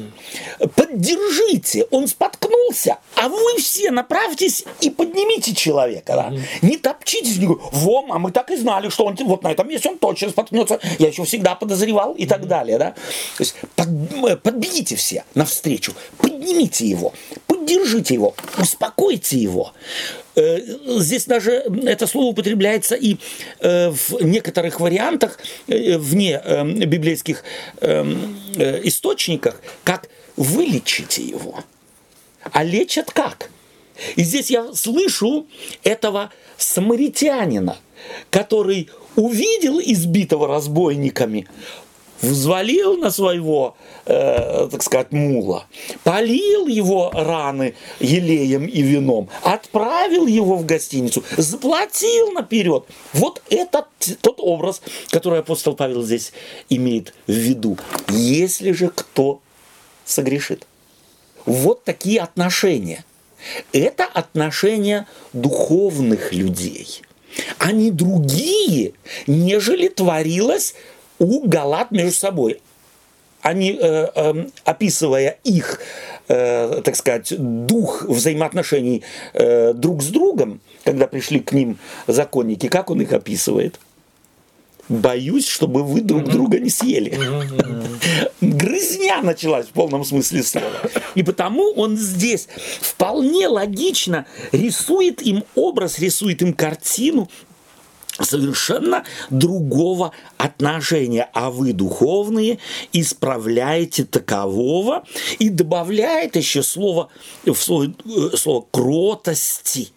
поддержите. 0.76 1.88
Он 1.90 2.06
споткнулся, 2.06 2.98
а 3.16 3.28
вы 3.28 3.56
все 3.58 3.90
направьтесь 3.90 4.64
и 4.80 4.90
поднимите 4.90 5.52
человека. 5.52 6.12
да. 6.14 6.32
Не 6.62 6.76
топчитесь, 6.76 7.38
не 7.38 7.46
говорите, 7.46 7.68
во, 7.72 8.04
а 8.08 8.20
мы 8.20 8.30
так 8.30 8.52
и 8.52 8.56
знали, 8.56 8.88
что 8.88 9.04
он 9.06 9.16
вот 9.24 9.42
на 9.42 9.50
этом 9.50 9.68
месте 9.68 9.88
он 9.88 9.98
точно 9.98 10.28
споткнется. 10.30 10.78
Я 11.00 11.08
еще 11.08 11.24
всегда 11.24 11.56
подозревал 11.56 12.12
и 12.14 12.24
так 12.26 12.46
далее. 12.46 12.78
Да? 12.78 12.90
То 13.36 13.40
есть 13.40 13.56
под- 13.74 13.88
э, 14.30 14.36
подбегите 14.36 14.94
все 14.94 15.24
навстречу, 15.34 15.92
поднимите 16.18 16.86
его, 16.86 17.12
поддержите 17.64 18.14
его, 18.14 18.34
успокойте 18.58 19.38
его. 19.38 19.72
Э, 20.36 20.58
Здесь 21.00 21.24
даже 21.26 21.64
это 21.84 22.06
слово 22.06 22.26
употребляется 22.26 22.94
и 22.94 23.16
э, 23.60 23.90
в 23.90 24.22
некоторых 24.22 24.80
вариантах 24.80 25.38
э, 25.66 25.98
вне 25.98 26.40
э, 26.44 26.64
библейских 26.86 27.42
э, 27.80 28.04
э, 28.56 28.80
источниках, 28.84 29.60
как 29.82 30.08
вылечите 30.36 31.22
его. 31.22 31.60
А 32.52 32.62
лечат 32.62 33.10
как? 33.10 33.50
И 34.16 34.22
здесь 34.22 34.50
я 34.50 34.72
слышу 34.74 35.46
этого 35.84 36.30
самаритянина, 36.58 37.78
который 38.30 38.90
увидел 39.16 39.80
избитого 39.80 40.48
разбойниками, 40.48 41.46
взвалил 42.24 42.96
на 42.96 43.10
своего, 43.10 43.76
э, 44.06 44.68
так 44.70 44.82
сказать, 44.82 45.12
мула, 45.12 45.66
полил 46.02 46.66
его 46.66 47.10
раны 47.12 47.74
елеем 48.00 48.66
и 48.66 48.82
вином, 48.82 49.28
отправил 49.42 50.26
его 50.26 50.56
в 50.56 50.66
гостиницу, 50.66 51.22
заплатил 51.36 52.32
наперед. 52.32 52.84
Вот 53.12 53.42
это 53.50 53.86
т- 53.98 54.14
тот 54.20 54.36
образ, 54.38 54.80
который 55.10 55.40
апостол 55.40 55.74
Павел 55.74 56.02
здесь 56.02 56.32
имеет 56.68 57.14
в 57.26 57.32
виду. 57.32 57.78
Если 58.08 58.72
же 58.72 58.88
кто 58.88 59.40
согрешит. 60.04 60.66
Вот 61.46 61.84
такие 61.84 62.20
отношения. 62.20 63.04
Это 63.72 64.04
отношения 64.04 65.06
духовных 65.32 66.32
людей. 66.32 67.02
Они 67.58 67.90
другие, 67.90 68.92
нежели 69.26 69.88
творилось 69.88 70.74
у 71.18 71.46
галат 71.46 71.90
между 71.90 72.12
собой. 72.12 72.60
Они, 73.42 73.72
э, 73.72 74.08
э, 74.14 74.46
описывая 74.64 75.38
их, 75.44 75.80
э, 76.28 76.80
так 76.82 76.96
сказать, 76.96 77.34
дух 77.38 78.04
взаимоотношений 78.04 79.02
э, 79.34 79.74
друг 79.74 80.02
с 80.02 80.06
другом, 80.06 80.60
когда 80.82 81.06
пришли 81.06 81.40
к 81.40 81.52
ним 81.52 81.78
законники, 82.06 82.68
как 82.68 82.90
он 82.90 83.02
их 83.02 83.12
описывает? 83.12 83.78
Боюсь, 84.88 85.46
чтобы 85.46 85.82
вы 85.82 86.02
друг 86.02 86.24
друга 86.24 86.58
не 86.58 86.68
съели. 86.68 87.18
Грызня 88.40 89.22
началась 89.22 89.66
в 89.66 89.70
полном 89.70 90.04
смысле 90.04 90.42
слова. 90.42 90.68
И 91.14 91.22
потому 91.22 91.72
он 91.72 91.96
здесь 91.96 92.48
вполне 92.80 93.48
логично 93.48 94.26
рисует 94.52 95.22
им 95.22 95.44
образ, 95.54 95.98
рисует 95.98 96.42
им 96.42 96.52
картину 96.52 97.30
совершенно 98.20 99.04
другого 99.30 100.12
отношения. 100.36 101.28
А 101.32 101.50
вы, 101.50 101.72
духовные, 101.72 102.58
исправляете 102.92 104.04
такового 104.04 105.04
и 105.38 105.48
добавляет 105.48 106.36
еще 106.36 106.62
слово, 106.62 107.08
в 107.44 107.54
слово, 107.56 107.94
э, 108.04 108.36
слово 108.36 108.66
кротости 108.70 109.90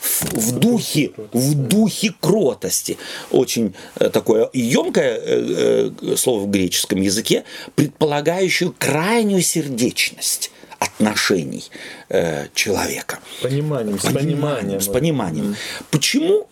в, 0.00 0.52
духе, 0.58 1.12
в 1.32 1.54
духе 1.54 2.14
кротости. 2.20 2.98
Очень 3.30 3.74
э, 3.96 4.10
такое 4.10 4.50
емкое 4.52 5.18
э, 5.22 5.90
слово 6.16 6.44
в 6.44 6.50
греческом 6.50 7.00
языке, 7.00 7.44
предполагающее 7.74 8.72
крайнюю 8.78 9.42
сердечность 9.42 10.50
отношений 10.78 11.64
э, 12.08 12.48
человека. 12.54 13.20
Пониманием, 13.40 13.98
с 13.98 14.12
пониманием. 14.12 14.80
С 14.80 14.88
пониманием. 14.88 15.56
Почему? 15.90 16.48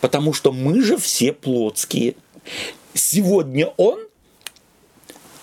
Потому 0.00 0.32
что 0.32 0.52
мы 0.52 0.82
же 0.82 0.96
все 0.96 1.32
плотские. 1.32 2.14
Сегодня 2.94 3.66
он, 3.76 4.00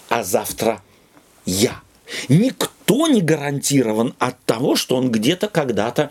а 0.10 0.24
завтра 0.24 0.82
я. 1.46 1.82
Никто 2.30 3.08
не 3.08 3.22
гарантирован 3.22 4.14
от 4.18 4.42
того, 4.46 4.76
что 4.76 4.96
он 4.96 5.12
где-то 5.12 5.50
когда-то 5.50 6.10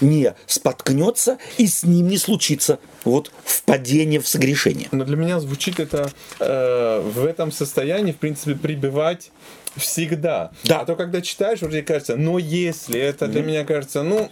не 0.00 0.34
споткнется 0.46 1.38
и 1.58 1.66
с 1.66 1.82
ним 1.82 2.08
не 2.08 2.16
случится 2.16 2.78
вот 3.04 3.30
впадение 3.44 4.20
в 4.20 4.28
согрешение. 4.28 4.88
Но 4.90 5.04
для 5.04 5.16
меня 5.16 5.40
звучит 5.40 5.80
это 5.80 6.10
э, 6.40 7.00
в 7.00 7.24
этом 7.24 7.52
состоянии, 7.52 8.12
в 8.12 8.16
принципе, 8.16 8.54
пребывать 8.54 9.30
всегда. 9.76 10.50
Да. 10.64 10.80
А 10.80 10.84
то, 10.84 10.96
когда 10.96 11.20
читаешь, 11.20 11.60
вроде 11.60 11.82
кажется, 11.82 12.16
но 12.16 12.38
если 12.38 12.98
это 13.00 13.26
для 13.28 13.42
меня 13.42 13.64
кажется, 13.64 14.02
ну, 14.02 14.30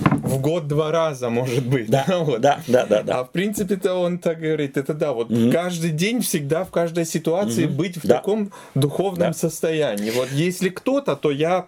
в 0.00 0.40
год 0.40 0.66
два 0.68 0.90
раза, 0.90 1.30
может 1.30 1.66
быть. 1.66 1.88
Да, 1.90 2.04
вот. 2.20 2.40
да, 2.40 2.60
да, 2.66 2.86
да, 2.86 3.02
да. 3.02 3.20
А 3.20 3.24
в 3.24 3.30
принципе-то 3.30 3.94
он 3.94 4.18
так 4.18 4.40
говорит, 4.40 4.76
это 4.76 4.94
да, 4.94 5.12
вот 5.12 5.28
каждый 5.52 5.90
день 5.90 6.20
всегда 6.22 6.64
в 6.64 6.70
каждой 6.70 7.04
ситуации 7.06 7.66
быть 7.66 7.96
в 7.96 8.06
Да. 8.06 8.16
таком 8.16 8.52
духовном 8.74 9.32
Да. 9.32 9.38
состоянии. 9.38 10.10
Вот 10.10 10.28
если 10.32 10.68
кто-то, 10.68 11.16
то 11.16 11.30
я 11.30 11.66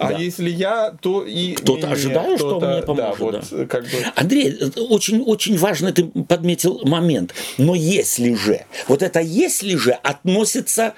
А 0.00 0.08
Да. 0.12 0.18
если 0.18 0.50
я, 0.50 0.92
то 1.00 1.24
и 1.24 1.52
Кто-то 1.54 1.90
ожидает, 1.92 2.38
что 2.38 2.58
кто-то- 2.58 2.66
мне 2.72 2.82
поможет, 2.82 3.18
Да, 3.18 3.24
вот 3.24 3.44
да. 3.50 3.66
как 3.66 3.84
бы. 3.84 3.90
Андрей, 4.16 4.58
очень, 4.90 5.22
очень 5.22 5.56
важно 5.56 5.92
ты 5.92 6.04
подметил 6.04 6.80
момент. 6.84 7.32
Но 7.58 7.74
если 7.76 8.34
же, 8.34 8.64
вот 8.88 9.02
это 9.02 9.20
если 9.20 9.76
же 9.76 9.92
относится 9.92 10.94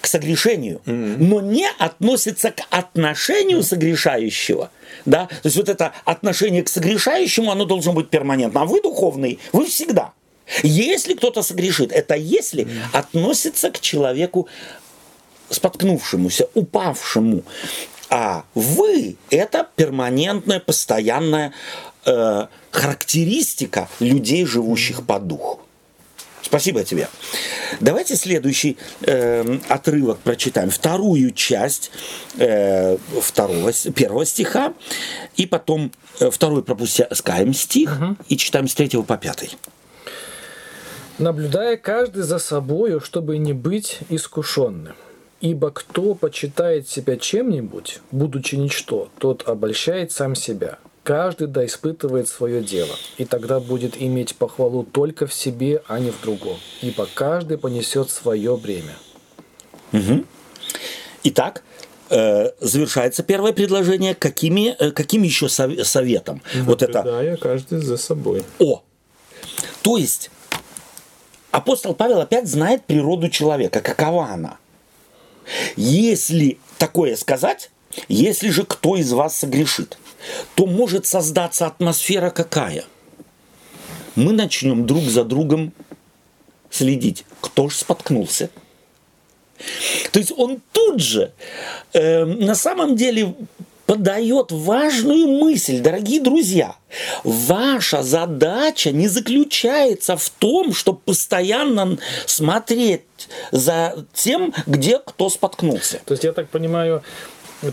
к 0.00 0.06
согрешению, 0.06 0.80
но 0.86 1.40
не 1.40 1.68
относится 1.78 2.50
к 2.50 2.62
отношению 2.70 3.62
согрешающего. 3.62 4.70
Да? 5.04 5.26
То 5.26 5.46
есть 5.46 5.56
вот 5.56 5.68
это 5.68 5.92
отношение 6.04 6.62
к 6.62 6.68
согрешающему, 6.68 7.50
оно 7.50 7.64
должно 7.64 7.92
быть 7.92 8.08
перманентно. 8.08 8.62
А 8.62 8.64
вы 8.64 8.80
духовный, 8.80 9.38
вы 9.52 9.66
всегда. 9.66 10.12
Если 10.62 11.14
кто-то 11.14 11.42
согрешит, 11.42 11.92
это 11.92 12.14
если 12.14 12.68
относится 12.92 13.70
к 13.70 13.80
человеку 13.80 14.48
споткнувшемуся, 15.48 16.48
упавшему. 16.54 17.42
А 18.08 18.44
вы– 18.54 19.16
это 19.30 19.68
перманентная, 19.76 20.58
постоянная 20.58 21.52
э, 22.04 22.46
характеристика 22.70 23.88
людей, 24.00 24.44
живущих 24.44 25.06
по 25.06 25.20
духу. 25.20 25.60
Спасибо 26.42 26.84
тебе. 26.84 27.08
Давайте 27.80 28.16
следующий 28.16 28.76
э, 29.02 29.58
отрывок 29.68 30.18
прочитаем. 30.18 30.70
Вторую 30.70 31.30
часть 31.32 31.90
э, 32.38 32.96
второго, 33.20 33.72
первого 33.94 34.26
стиха. 34.26 34.74
И 35.36 35.46
потом 35.46 35.92
э, 36.18 36.30
второй 36.30 36.62
пропускаем 36.62 37.54
стих 37.54 37.98
и 38.28 38.36
читаем 38.36 38.68
с 38.68 38.74
третьего 38.74 39.02
по 39.02 39.16
пятый. 39.16 39.50
наблюдая 41.18 41.76
каждый 41.76 42.22
за 42.22 42.38
собою, 42.38 43.00
чтобы 43.00 43.38
не 43.38 43.52
быть 43.52 43.98
искушенным. 44.08 44.94
Ибо 45.40 45.70
кто 45.70 46.14
почитает 46.14 46.88
себя 46.88 47.16
чем-нибудь, 47.16 48.00
будучи 48.10 48.56
ничто, 48.56 49.08
тот 49.18 49.48
обольщает 49.48 50.12
сам 50.12 50.34
себя. 50.34 50.78
Каждый 51.02 51.46
да 51.46 51.64
испытывает 51.64 52.28
свое 52.28 52.62
дело, 52.62 52.94
и 53.16 53.24
тогда 53.24 53.58
будет 53.58 54.00
иметь 54.00 54.36
похвалу 54.36 54.84
только 54.84 55.26
в 55.26 55.32
себе, 55.32 55.82
а 55.88 55.98
не 55.98 56.10
в 56.10 56.20
другом. 56.20 56.58
Ибо 56.82 57.08
каждый 57.14 57.56
понесет 57.58 58.10
свое 58.10 58.56
бремя. 58.56 58.94
Итак, 61.22 61.62
э, 62.10 62.50
завершается 62.60 63.22
первое 63.22 63.52
предложение. 63.52 64.14
Какими, 64.14 64.76
э, 64.78 64.90
каким 64.90 65.22
еще 65.22 65.48
сов- 65.48 65.84
советом? 65.86 66.42
Вот 66.62 66.82
это 66.82 66.98
Наблюдая 66.98 67.36
каждый 67.36 67.80
за 67.80 67.96
собой. 67.96 68.44
О. 68.58 68.82
То 69.82 69.96
есть 69.96 70.30
апостол 71.50 71.94
Павел 71.94 72.20
опять 72.20 72.46
знает 72.48 72.84
природу 72.84 73.28
человека, 73.28 73.80
какова 73.80 74.26
она. 74.26 74.58
Если 75.76 76.58
такое 76.78 77.16
сказать, 77.16 77.70
если 78.08 78.50
же 78.50 78.64
кто 78.64 78.96
из 78.96 79.12
вас 79.12 79.36
согрешит, 79.36 79.98
то 80.54 80.66
может 80.66 81.06
создаться 81.06 81.66
атмосфера 81.66 82.30
какая? 82.30 82.84
Мы 84.16 84.32
начнем 84.32 84.86
друг 84.86 85.04
за 85.04 85.24
другом 85.24 85.72
следить, 86.70 87.24
кто 87.40 87.68
же 87.68 87.76
споткнулся. 87.76 88.50
То 90.12 90.18
есть 90.18 90.32
он 90.36 90.60
тут 90.72 91.00
же 91.00 91.32
э, 91.92 92.24
на 92.24 92.54
самом 92.54 92.96
деле 92.96 93.34
подает 93.90 94.52
важную 94.52 95.26
мысль, 95.26 95.80
дорогие 95.80 96.20
друзья. 96.20 96.76
Ваша 97.24 98.04
задача 98.04 98.92
не 98.92 99.08
заключается 99.08 100.16
в 100.16 100.30
том, 100.30 100.72
чтобы 100.72 101.00
постоянно 101.00 101.98
смотреть 102.24 103.02
за 103.50 104.06
тем, 104.14 104.54
где 104.66 105.00
кто 105.00 105.28
споткнулся. 105.28 106.00
То 106.04 106.14
есть, 106.14 106.22
я 106.22 106.32
так 106.32 106.48
понимаю, 106.48 107.02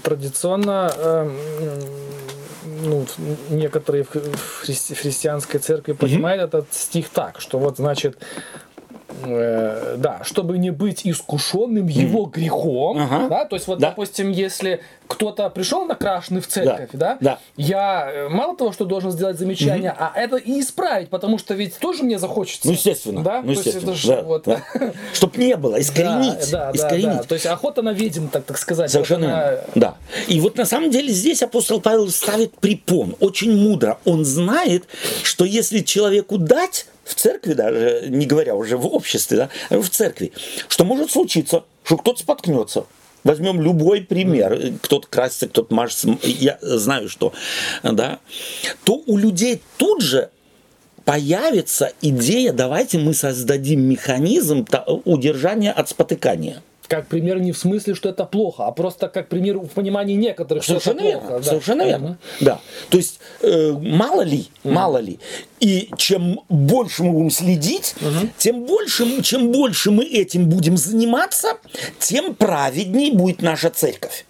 традиционно 0.04 0.92
эм, 0.98 1.38
ну, 2.84 3.06
некоторые 3.50 4.04
в 4.04 4.14
в 4.16 4.64
христи- 4.64 4.94
в 4.94 5.00
христианской 5.02 5.60
церкви 5.60 5.94
понимают 5.94 6.42
этот 6.44 6.74
стих 6.74 7.10
так, 7.10 7.40
что 7.40 7.60
вот 7.60 7.78
значит 7.78 8.18
э, 9.24 9.96
да, 9.98 10.22
чтобы 10.24 10.58
не 10.58 10.72
быть 10.72 11.02
искушенным 11.06 11.88
его 11.88 12.26
грехом, 12.26 12.98
Ага. 13.00 13.28
да, 13.30 13.46
то 13.46 13.56
есть 13.56 13.68
вот, 13.68 13.80
Да. 13.80 13.90
допустим, 13.90 14.32
если 14.32 14.82
кто-то 15.08 15.50
пришел 15.50 15.86
накрашенный 15.86 16.42
в 16.42 16.48
церковь, 16.48 16.90
да, 16.94 17.18
Да. 17.22 17.40
я 17.56 18.10
э, 18.12 18.30
мало 18.30 18.56
того, 18.58 18.72
что 18.74 18.86
должен 18.86 19.12
сделать 19.12 19.38
замечание, 19.40 19.96
а 19.98 20.12
это 20.16 20.36
и 20.38 20.60
исправить, 20.60 21.10
потому 21.10 21.38
что 21.38 21.54
ведь 21.54 21.78
тоже 21.78 22.04
мне 22.04 22.20
захочется. 22.20 22.68
Ну, 22.68 22.74
естественно. 22.74 23.24
Да, 23.24 23.42
ну, 23.42 23.52
есть 23.52 23.66
естественно. 23.66 23.92
это 23.92 24.00
же 24.00 24.08
да, 24.10 24.22
вот- 24.24 24.44
да. 24.46 24.62
Чтоб 25.14 25.38
не 25.38 25.56
было, 25.56 25.80
искоренить. 25.82 26.52
Да, 26.52 26.72
да, 26.72 26.72
да, 26.72 26.78
искоренить. 26.78 27.18
да. 27.18 27.24
То 27.24 27.36
есть 27.36 27.46
охота 27.46 27.82
на 27.82 27.94
ведьм, 27.94 28.28
так, 28.28 28.44
так 28.44 28.58
сказать. 28.58 28.92
Совершенно 28.92 29.28
вот 29.28 29.34
она-. 29.36 29.58
Да. 29.76 29.96
И 30.28 30.40
вот 30.42 30.58
на 30.58 30.66
самом 30.66 30.92
деле 30.92 31.14
здесь 31.14 31.42
апостол 31.42 31.80
Павел 31.80 32.10
ставит 32.10 32.54
препон. 32.60 33.16
Очень 33.20 33.56
мудро. 33.56 33.98
Он 34.06 34.26
знает, 34.26 34.86
что 35.24 35.46
если 35.46 35.80
человеку 35.80 36.38
дать 36.38 36.86
в 37.08 37.16
церкви 37.16 37.54
даже, 37.54 38.06
не 38.10 38.26
говоря 38.26 38.56
уже 38.56 38.78
в 38.78 38.86
обществе, 38.86 39.50
да, 39.70 39.80
в 39.80 39.90
церкви, 39.90 40.32
что 40.68 40.86
может 40.86 41.12
случиться, 41.12 41.64
что 41.84 41.98
кто-то 41.98 42.20
споткнется. 42.20 42.86
Возьмем 43.24 43.62
любой 43.62 44.02
пример. 44.02 44.74
Кто-то 44.82 45.08
красится, 45.08 45.50
кто-то 45.50 45.74
мажется. 45.74 46.18
Я 46.22 46.60
знаю, 46.62 47.10
что. 47.10 47.34
Да. 47.84 48.20
То 48.86 49.04
у 49.06 49.18
людей 49.18 49.62
тут 49.78 50.02
же 50.02 50.30
появится 51.04 51.92
идея, 52.02 52.54
давайте 52.54 53.00
мы 53.00 53.14
создадим 53.14 53.82
механизм 53.82 54.66
удержания 55.04 55.72
от 55.72 55.90
спотыкания. 55.90 56.62
Как 56.88 57.08
пример 57.08 57.40
не 57.40 57.52
в 57.52 57.58
смысле, 57.58 57.96
что 57.96 58.10
это 58.10 58.24
плохо, 58.24 58.66
а 58.66 58.72
просто 58.72 59.10
как 59.10 59.28
пример 59.28 59.58
в 59.58 59.68
понимании 59.68 60.16
некоторых, 60.16 60.64
что 60.64 60.80
Совершенно 60.80 61.00
это 61.00 61.08
верно. 61.10 61.28
плохо. 61.28 61.44
да. 61.44 61.50
Совершенно 61.50 61.82
верно. 61.84 62.08
Мгм. 62.08 62.18
Да. 62.42 62.60
То 62.90 62.98
есть 62.98 63.20
э, 63.42 63.72
мало 63.74 64.22
ли, 64.22 64.48
мало 64.64 64.98
ли. 65.00 65.20
И 65.60 65.90
чем 65.98 66.42
больше 66.50 67.04
мы 67.04 67.12
будем 67.12 67.30
следить, 67.32 67.96
тем 68.38 68.64
больше, 68.64 69.22
чем 69.22 69.52
больше 69.52 69.92
мы 69.92 70.06
этим 70.06 70.48
будем 70.50 70.78
заниматься, 70.78 71.58
тем 72.00 72.36
праведней 72.36 73.12
будет 73.12 73.42
наша 73.42 73.70
церковь. 73.70 74.26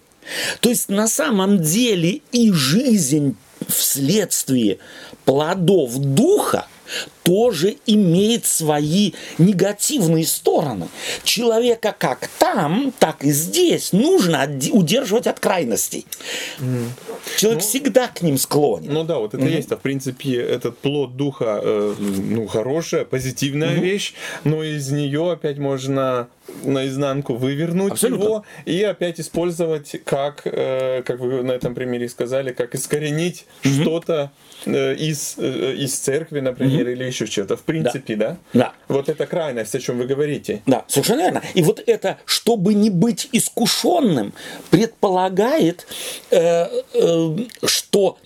То 0.60 0.68
есть 0.68 0.88
на 0.88 1.06
самом 1.08 1.62
деле 1.62 2.20
и 2.32 2.50
жизнь 2.52 3.36
вследствие 3.68 4.78
плодов 5.24 5.96
духа 5.96 6.66
тоже 7.22 7.76
имеет 7.86 8.46
свои 8.46 9.12
негативные 9.38 10.26
стороны. 10.26 10.88
Человека 11.24 11.94
как 11.96 12.28
там, 12.38 12.92
так 12.98 13.24
и 13.24 13.30
здесь 13.30 13.92
нужно 13.92 14.48
удерживать 14.72 15.26
от 15.26 15.40
крайностей. 15.40 16.06
Человек 17.36 17.62
всегда 17.62 18.08
к 18.08 18.22
ним 18.22 18.38
склонен. 18.38 18.92
Ну 18.92 19.04
да, 19.04 19.18
вот 19.18 19.34
это 19.34 19.44
есть, 19.44 19.70
а 19.72 19.76
в 19.76 19.80
принципе 19.80 20.36
этот 20.36 20.78
плод 20.78 21.16
духа, 21.16 21.60
э, 21.62 21.94
ну 21.98 22.46
хорошая, 22.46 23.04
позитивная 23.04 23.74
вещь, 23.74 24.14
но 24.44 24.62
из 24.62 24.90
нее 24.90 25.32
опять 25.32 25.58
можно 25.58 26.28
наизнанку 26.64 27.34
вывернуть 27.34 27.92
Абсолютно. 27.92 28.24
его 28.24 28.44
и 28.64 28.82
опять 28.82 29.20
использовать 29.20 29.96
как, 30.04 30.42
э, 30.44 31.02
как 31.04 31.20
вы 31.20 31.42
на 31.42 31.52
этом 31.52 31.74
примере 31.74 32.08
сказали, 32.08 32.52
как 32.52 32.74
искоренить 32.74 33.46
что-то 33.62 34.30
э, 34.66 34.94
из, 34.94 35.34
э, 35.38 35.74
из 35.74 35.94
церкви, 35.94 36.40
например, 36.40 36.88
или 36.88 37.04
еще 37.04 37.26
что-то. 37.26 37.56
В 37.56 37.62
принципе, 37.62 38.16
да. 38.16 38.36
Да. 38.52 38.72
Вот 38.88 39.08
это 39.08 39.26
крайность, 39.26 39.74
о 39.74 39.80
чем 39.80 39.98
вы 39.98 40.06
говорите. 40.06 40.62
Да, 40.66 40.84
совершенно 40.88 41.20
верно. 41.20 41.42
И 41.54 41.62
вот 41.62 41.82
это, 41.86 42.18
чтобы 42.24 42.74
не 42.74 42.90
быть 42.90 43.28
искушенным, 43.32 44.32
предполагает, 44.70 45.86
э, 46.30 46.66
э, 46.94 47.36
что 47.64 48.18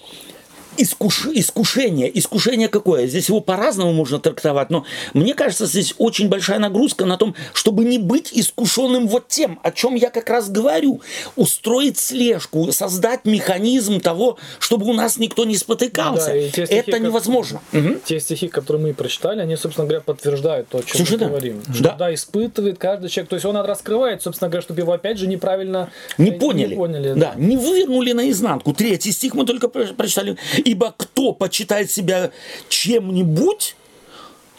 искуш- 0.76 1.30
искушение, 1.34 2.10
искушение 2.18 2.68
какое? 2.68 3.06
Здесь 3.06 3.28
его 3.28 3.40
по-разному 3.40 3.92
можно 3.92 4.18
трактовать, 4.18 4.70
но 4.70 4.84
мне 5.14 5.34
кажется, 5.34 5.66
здесь 5.66 5.94
очень 5.98 6.28
большая 6.28 6.58
нагрузка 6.58 7.04
на 7.06 7.16
том, 7.16 7.34
чтобы 7.52 7.84
не 7.84 7.98
быть 7.98 8.30
искушенным 8.32 9.08
вот 9.08 9.28
тем, 9.28 9.58
о 9.62 9.70
чем 9.70 9.94
я 9.94 10.10
как 10.10 10.28
раз 10.30 10.48
говорю. 10.50 11.00
Устроить 11.36 11.98
слежку, 11.98 12.72
создать 12.72 13.24
механизм 13.24 14.00
того, 14.00 14.38
чтобы 14.58 14.86
у 14.86 14.92
нас 14.92 15.18
никто 15.18 15.44
не 15.44 15.56
спотыкался. 15.56 16.32
Да, 16.32 16.48
стихи, 16.48 16.74
Это 16.74 16.92
как- 16.92 17.00
невозможно. 17.00 17.60
Мгм. 17.72 18.00
Те 18.04 18.20
стихи, 18.20 18.48
которые 18.48 18.82
мы 18.82 18.94
прочитали, 18.94 19.40
они, 19.40 19.56
собственно 19.56 19.86
говоря, 19.86 20.02
подтверждают 20.02 20.68
то, 20.68 20.78
о 20.78 20.82
чем 20.82 20.96
Слушай, 20.96 21.12
мы 21.12 21.18
да. 21.18 21.26
говорим. 21.28 21.62
Да. 21.66 21.74
Что, 21.74 21.96
да, 21.98 22.14
испытывает 22.14 22.78
каждый 22.78 23.08
человек. 23.08 23.30
То 23.30 23.36
есть 23.36 23.46
он 23.46 23.56
раскрывает, 23.56 24.22
собственно 24.22 24.48
говоря, 24.48 24.62
чтобы 24.62 24.80
его 24.80 24.92
опять 24.92 25.18
же 25.18 25.26
неправильно 25.26 25.90
Не 26.18 26.30
э, 26.30 26.38
поняли. 26.38 26.70
Не 26.70 26.76
поняли 26.76 27.12
да. 27.14 27.34
не 27.36 27.56
вывернули 27.56 28.12
наизнанку. 28.12 28.72
Третий 28.72 29.12
стих 29.12 29.34
мы 29.34 29.44
только 29.46 29.68
про- 29.68 29.86
прочитали. 29.86 30.36
Ибо 30.64 30.94
кто 30.96 31.32
почитает 31.32 31.90
себя 31.90 32.30
чем-нибудь, 32.68 33.76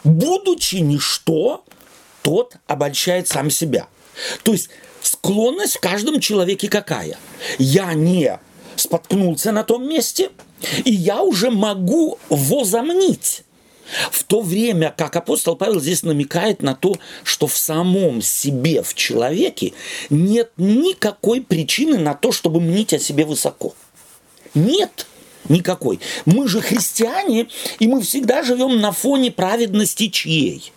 будучи 0.04 0.76
ничто, 0.76 1.64
тот 2.22 2.56
обольщает 2.68 3.28
сам 3.28 3.50
себя. 3.50 3.88
То 4.44 4.54
есть 4.54 4.70
склонность 5.02 5.78
в 5.78 5.80
каждом 5.80 6.20
человеке 6.20 6.68
какая? 6.68 7.18
Я 7.58 7.94
не 7.94 8.40
споткнулся 8.76 9.52
на 9.52 9.64
том 9.64 9.88
месте, 9.88 10.32
и 10.86 10.92
я 10.92 11.22
уже 11.22 11.52
могу 11.52 12.18
возомнить, 12.30 13.44
В 14.12 14.24
то 14.24 14.42
время 14.42 14.94
как 14.96 15.16
апостол 15.16 15.56
Павел 15.56 15.80
здесь 15.82 16.04
намекает 16.04 16.62
на 16.62 16.74
то, 16.74 16.96
что 17.24 17.48
в 17.48 17.58
самом 17.58 18.22
себе, 18.22 18.82
в 18.82 18.94
человеке, 18.94 19.74
нет 20.10 20.52
никакой 20.58 21.42
причины 21.42 21.98
на 21.98 22.14
то, 22.14 22.32
чтобы 22.32 22.62
мнить 22.62 22.94
о 22.94 23.00
себе 23.00 23.26
высоко. 23.26 23.76
Нет 24.56 25.06
никакой. 25.50 26.00
Мы 26.26 26.48
же 26.48 26.62
христиане, 26.62 27.48
и 27.80 27.88
мы 27.88 28.02
всегда 28.02 28.44
живем 28.44 28.80
на 28.80 28.92
фоне 28.92 29.32
праведности 29.32 30.10
чьей? 30.10 30.72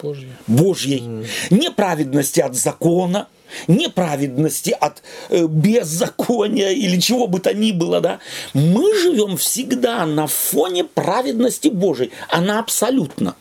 Божьей. 0.00 0.28
Божьей. 0.46 1.02
Не 1.50 1.70
праведности 1.70 2.40
от 2.40 2.56
закона, 2.56 3.28
неправедности, 3.68 4.70
от 4.70 5.02
э, 5.30 5.46
беззакония 5.46 6.70
или 6.70 6.98
чего 6.98 7.26
бы 7.26 7.38
то 7.40 7.54
ни 7.54 7.72
было, 7.72 8.00
да, 8.00 8.18
мы 8.54 8.94
живем 8.98 9.36
всегда 9.36 10.04
на 10.06 10.26
фоне 10.26 10.84
праведности 10.84 11.68
Божией. 11.68 12.10
Она 12.28 12.58
абсолютно. 12.58 13.36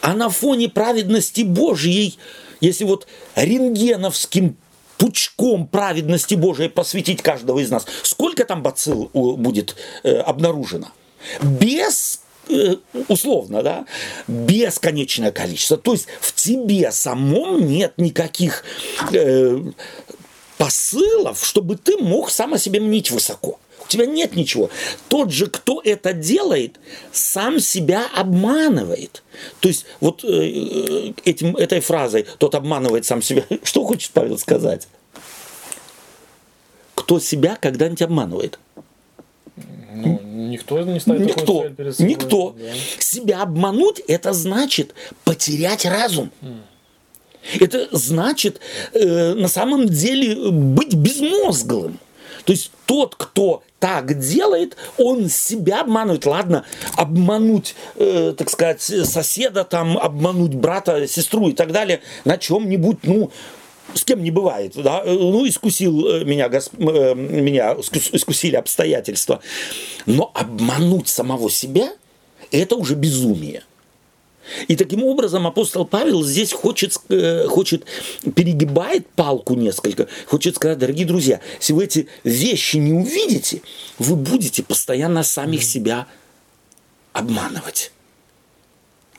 А 0.00 0.14
на 0.14 0.30
фоне 0.30 0.68
праведности 0.68 1.42
Божьей, 1.42 2.18
если 2.60 2.84
вот 2.84 3.06
рентгеновским 3.36 4.56
пучком 5.00 5.66
праведности 5.66 6.34
Божией 6.34 6.68
посвятить 6.68 7.22
каждого 7.22 7.58
из 7.58 7.70
нас, 7.70 7.86
сколько 8.02 8.44
там 8.44 8.62
бацилл 8.62 9.10
будет 9.12 9.74
э, 10.04 10.18
обнаружено? 10.18 10.92
Без 11.42 12.20
Э, 12.50 12.76
условно, 13.08 13.62
да, 13.62 13.86
бесконечное 14.26 15.30
количество. 15.30 15.76
То 15.76 15.92
есть 15.92 16.06
в 16.20 16.34
тебе 16.34 16.90
самом 16.90 17.66
нет 17.66 17.94
никаких 17.96 18.64
э, 19.12 19.58
посылов, 20.58 21.44
чтобы 21.44 21.76
ты 21.76 21.96
мог 21.98 22.30
сам 22.30 22.54
о 22.54 22.58
себе 22.58 22.80
мнить 22.80 23.10
высоко. 23.10 23.60
У 23.90 23.92
тебя 23.92 24.06
нет 24.06 24.36
ничего. 24.36 24.70
Тот 25.08 25.32
же, 25.32 25.48
кто 25.48 25.82
это 25.84 26.12
делает, 26.12 26.78
сам 27.10 27.58
себя 27.58 28.06
обманывает. 28.14 29.24
То 29.58 29.66
есть 29.66 29.84
вот 29.98 30.22
э, 30.22 31.12
этим, 31.24 31.56
этой 31.56 31.80
фразой 31.80 32.24
«тот 32.38 32.54
обманывает 32.54 33.04
сам 33.04 33.20
себя». 33.20 33.42
Что 33.64 33.84
хочет 33.84 34.12
Павел 34.12 34.38
сказать? 34.38 34.86
Кто 36.94 37.18
себя 37.18 37.58
когда-нибудь 37.60 38.02
обманывает? 38.02 38.60
Ну, 39.92 40.20
никто 40.22 40.80
не 40.82 41.00
ставит 41.00 41.26
никто, 41.26 41.68
перед 41.70 41.96
собой. 41.96 42.12
Никто. 42.12 42.56
Да. 42.56 42.72
Себя 43.00 43.42
обмануть 43.42 43.98
это 44.06 44.32
значит 44.32 44.94
потерять 45.24 45.84
разум. 45.84 46.30
Mm. 46.42 46.60
Это 47.58 47.88
значит 47.90 48.60
э, 48.92 49.34
на 49.34 49.48
самом 49.48 49.88
деле 49.88 50.48
быть 50.52 50.94
безмозглым. 50.94 51.98
То 52.44 52.52
есть 52.52 52.70
тот, 52.86 53.14
кто 53.16 53.62
так 53.78 54.18
делает, 54.18 54.76
он 54.98 55.28
себя 55.28 55.80
обманывает. 55.80 56.26
Ладно, 56.26 56.64
обмануть, 56.96 57.74
э, 57.96 58.34
так 58.36 58.50
сказать, 58.50 58.82
соседа, 58.82 59.64
там, 59.64 59.96
обмануть 59.98 60.54
брата, 60.54 61.06
сестру 61.08 61.48
и 61.48 61.52
так 61.52 61.72
далее 61.72 62.00
на 62.24 62.36
чем-нибудь, 62.36 62.98
ну, 63.04 63.30
с 63.94 64.04
кем 64.04 64.22
не 64.22 64.30
бывает, 64.30 64.74
да, 64.76 65.02
ну, 65.04 65.48
искусил 65.48 66.06
э, 66.06 66.24
меня, 66.24 66.48
госп... 66.48 66.74
Э, 66.78 67.14
меня 67.14 67.74
искусили 67.74 68.56
обстоятельства, 68.56 69.40
но 70.06 70.30
обмануть 70.34 71.08
самого 71.08 71.50
себя– 71.50 71.92
это 72.52 72.76
уже 72.76 72.94
безумие. 72.94 73.62
И 74.68 74.76
таким 74.76 75.04
образом 75.04 75.46
апостол 75.46 75.84
Павел 75.84 76.22
здесь 76.24 76.52
хочет, 76.52 76.96
э, 77.08 77.46
хочет, 77.46 77.84
перегибает 78.34 79.08
палку 79.08 79.54
несколько, 79.54 80.08
хочет 80.26 80.56
сказать, 80.56 80.78
дорогие 80.78 81.06
друзья, 81.06 81.40
если 81.60 81.72
вы 81.72 81.84
эти 81.84 82.08
вещи 82.24 82.76
не 82.76 82.92
увидите, 82.92 83.62
вы 83.98 84.16
будете 84.16 84.62
постоянно 84.62 85.22
самих 85.22 85.62
себя 85.62 86.06
обманывать. 87.12 87.92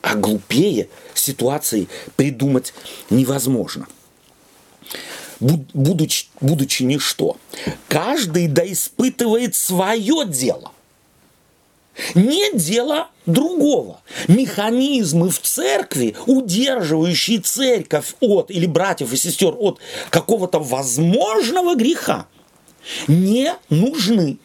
А 0.02 0.16
глупее 0.16 0.90
ситуации 1.14 1.88
придумать 2.16 2.74
невозможно– 3.10 3.88
будучи, 5.42 6.28
будучи 6.40 6.84
ничто. 6.84 7.38
Каждый 7.88 8.48
да 8.48 8.70
испытывает 8.72 9.56
свое 9.56 10.26
дело. 10.26 10.72
Не 12.16 12.52
дело 12.54 13.10
другого. 13.26 14.02
Механизмы 14.28 15.30
в 15.30 15.40
церкви, 15.40 16.16
удерживающие 16.26 17.40
церковь 17.40 18.16
от, 18.20 18.52
или 18.52 18.66
братьев 18.66 19.14
и 19.14 19.18
сестер 19.18 19.56
от 19.58 19.80
какого-то 20.10 20.60
возможного 20.60 21.76
греха, 21.76 22.28
не 23.08 23.54
нужны, 23.70 24.38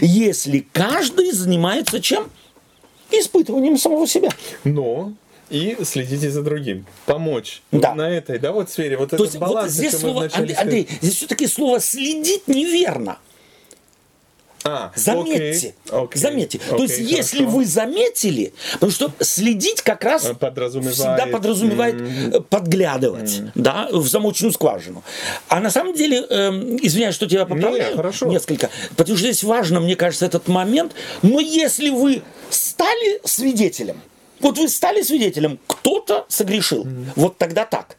если 0.00 0.66
каждый 0.72 1.32
занимается 1.32 2.00
чем? 2.00 2.30
Испытыванием 3.10 3.76
самого 3.76 4.06
себя. 4.06 4.30
Но 4.64 5.12
и 5.50 5.76
следите 5.82 6.30
за 6.30 6.42
другим. 6.42 6.86
Помочь. 7.06 7.62
Да. 7.72 7.88
Вот 7.88 7.96
на 7.96 8.08
этой, 8.08 8.38
да, 8.38 8.52
вот 8.52 8.70
сфере. 8.70 8.96
Вот 8.96 9.10
То 9.10 9.16
этот 9.16 9.26
есть, 9.26 9.38
баланс, 9.38 9.64
вот 9.64 9.72
здесь 9.72 9.98
слово, 9.98 10.30
Андрей, 10.32 10.54
Андрей, 10.54 10.88
здесь 11.00 11.16
все-таки 11.16 11.46
слово 11.48 11.80
следить 11.80 12.46
неверно. 12.46 13.18
А, 14.62 14.92
заметьте, 14.94 15.74
окей, 15.88 16.02
окей, 16.04 16.20
заметьте. 16.20 16.58
Окей, 16.66 16.76
То 16.76 16.82
есть, 16.82 16.96
хорошо. 16.96 17.16
если 17.16 17.44
вы 17.44 17.64
заметили, 17.64 18.52
потому 18.74 18.92
что 18.92 19.10
следить 19.20 19.80
как 19.82 20.04
раз 20.04 20.26
А, 20.26 20.34
подразумевает, 20.34 20.94
всегда 20.96 21.26
подразумевает 21.26 21.94
м- 22.00 22.42
подглядывать, 22.44 23.38
М. 23.38 23.52
да, 23.54 23.88
в 23.90 24.06
замочную 24.06 24.52
скважину. 24.52 25.02
А 25.48 25.60
на 25.60 25.70
самом 25.70 25.94
деле, 25.94 26.18
эм, 26.28 26.76
извиняюсь, 26.76 27.14
что 27.14 27.26
тебя 27.26 27.46
поправляю, 27.46 27.90
Не, 27.92 27.96
хорошо. 27.96 28.26
несколько, 28.26 28.68
потому 28.96 29.16
что 29.16 29.26
здесь 29.26 29.42
важно, 29.44 29.80
мне 29.80 29.96
кажется, 29.96 30.26
этот 30.26 30.46
момент. 30.48 30.92
Но 31.22 31.40
если 31.40 31.88
вы 31.90 32.22
стали 32.50 33.20
свидетелем, 33.24 34.00
вот 34.40 34.58
вы 34.58 34.68
стали 34.68 35.02
свидетелем, 35.02 35.58
кто-то 35.66 36.26
согрешил, 36.28 36.86
вот 37.16 37.38
тогда 37.38 37.64
так. 37.64 37.96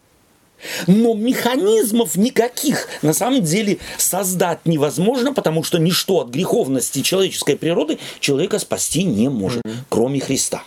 Но 0.87 1.13
механизмов 1.13 2.15
никаких 2.15 2.87
на 3.01 3.13
самом 3.13 3.41
деле 3.41 3.77
создать 3.97 4.59
невозможно, 4.65 5.33
потому 5.33 5.63
что 5.63 5.77
ничто 5.77 6.21
от 6.21 6.29
греховности 6.29 7.01
человеческой 7.01 7.55
природы 7.55 7.99
человека 8.19 8.59
спасти 8.59 9.03
не 9.03 9.29
может, 9.29 9.63
кроме 9.89 10.19
Христа. 10.19 10.63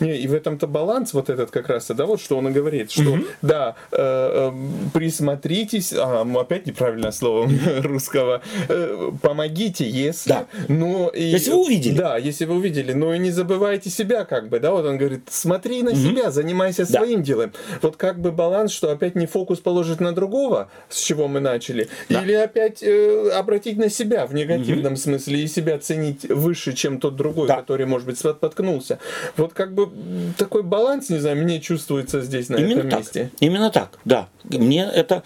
Не, 0.00 0.16
и 0.16 0.26
в 0.28 0.34
этом-то 0.34 0.66
баланс 0.66 1.12
вот 1.14 1.30
этот 1.30 1.50
как 1.50 1.68
раз, 1.68 1.86
да, 1.88 2.06
вот 2.06 2.20
что 2.20 2.36
он 2.38 2.48
и 2.48 2.50
говорит, 2.52 2.90
что 2.90 3.02
Мгм. 3.02 3.26
да, 3.42 3.74
э, 3.92 3.96
э, 3.96 4.52
присмотритесь, 4.92 5.92
а, 5.92 6.26
опять 6.40 6.66
неправильное 6.66 7.12
слово 7.12 7.48
русского, 7.82 8.42
э, 8.68 9.10
помогите, 9.22 9.88
если, 9.88 10.30
Да. 10.30 10.46
но 10.68 11.08
и, 11.08 11.22
Если 11.22 11.50
вы 11.50 11.64
увидели. 11.64 11.96
да, 11.96 12.16
если 12.16 12.44
вы 12.46 12.56
увидели, 12.56 12.92
но 12.92 13.14
и 13.14 13.18
не 13.18 13.30
забывайте 13.30 13.90
себя, 13.90 14.24
как 14.24 14.48
бы, 14.48 14.60
да, 14.60 14.72
вот 14.72 14.84
он 14.84 14.98
говорит, 14.98 15.22
смотри 15.30 15.82
на 15.82 15.94
себя, 15.94 16.30
занимайся 16.30 16.82
Да. 16.90 16.98
своим 17.00 17.22
делом, 17.22 17.52
вот 17.82 17.96
как 17.96 18.20
бы 18.20 18.32
баланс, 18.32 18.72
что 18.72 18.90
опять 18.90 19.14
не 19.14 19.26
фокус 19.26 19.60
положить 19.60 20.00
на 20.00 20.12
другого, 20.12 20.68
с 20.88 21.00
чего 21.00 21.28
мы 21.28 21.40
начали, 21.40 21.88
Да. 22.08 22.22
или 22.22 22.32
опять 22.32 22.82
э, 22.82 23.30
обратить 23.30 23.76
на 23.78 23.88
себя 23.88 24.26
в 24.26 24.34
негативном 24.34 24.96
смысле 24.96 25.40
и 25.40 25.46
себя 25.46 25.78
ценить 25.78 26.24
выше, 26.28 26.72
чем 26.74 27.00
тот 27.00 27.16
другой, 27.16 27.48
Да. 27.48 27.56
который, 27.56 27.86
может 27.86 28.06
быть, 28.06 28.18
споткнулся. 28.18 28.98
Вот 29.36 29.52
как 29.54 29.74
бы 29.74 29.88
такой 30.36 30.62
баланс, 30.62 31.08
не 31.08 31.18
знаю, 31.18 31.36
мне 31.36 31.60
чувствуется 31.60 32.20
здесь 32.22 32.48
на 32.48 32.56
Именно 32.56 32.78
этом 32.78 32.90
так. 32.90 33.00
месте. 33.00 33.30
Именно 33.40 33.70
так, 33.70 33.98
да. 34.04 34.28
Мне 34.44 34.82
это 34.84 35.22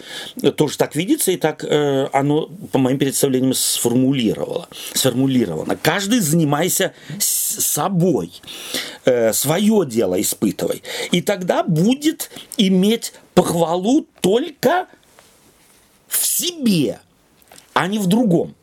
тоже 0.56 0.76
так 0.76 0.94
видится, 0.94 1.32
и 1.32 1.36
так 1.36 1.64
э, 1.64 2.08
оно, 2.12 2.46
по 2.70 2.78
моим 2.78 2.98
представлениям, 2.98 3.54
сформулировало, 3.54 4.68
сформулировано. 4.94 5.76
Каждый 5.76 6.20
занимайся 6.20 6.92
собой, 7.18 8.30
э, 9.04 9.32
свое 9.32 9.84
дело 9.86 10.20
испытывай. 10.20 10.82
И 11.10 11.22
тогда 11.22 11.62
будет 11.62 12.30
иметь 12.56 13.12
похвалу 13.34 14.06
только 14.20 14.86
в 16.06 16.24
себе, 16.24 17.00
а 17.72 17.88
не 17.88 17.98
в 17.98 18.06
другом. 18.06 18.54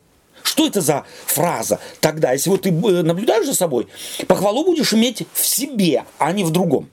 Что 0.56 0.66
это 0.68 0.80
за 0.80 1.04
фраза 1.26 1.80
тогда? 2.00 2.32
Если 2.32 2.48
вот 2.48 2.62
ты 2.62 2.70
э, 2.70 3.02
наблюдаешь 3.02 3.44
за 3.44 3.52
собой, 3.54 3.88
похвалу 4.26 4.64
будешь 4.64 4.94
иметь 4.94 5.24
в 5.34 5.44
себе, 5.46 6.04
а 6.18 6.32
не 6.32 6.44
в 6.44 6.50
другом. 6.50 6.88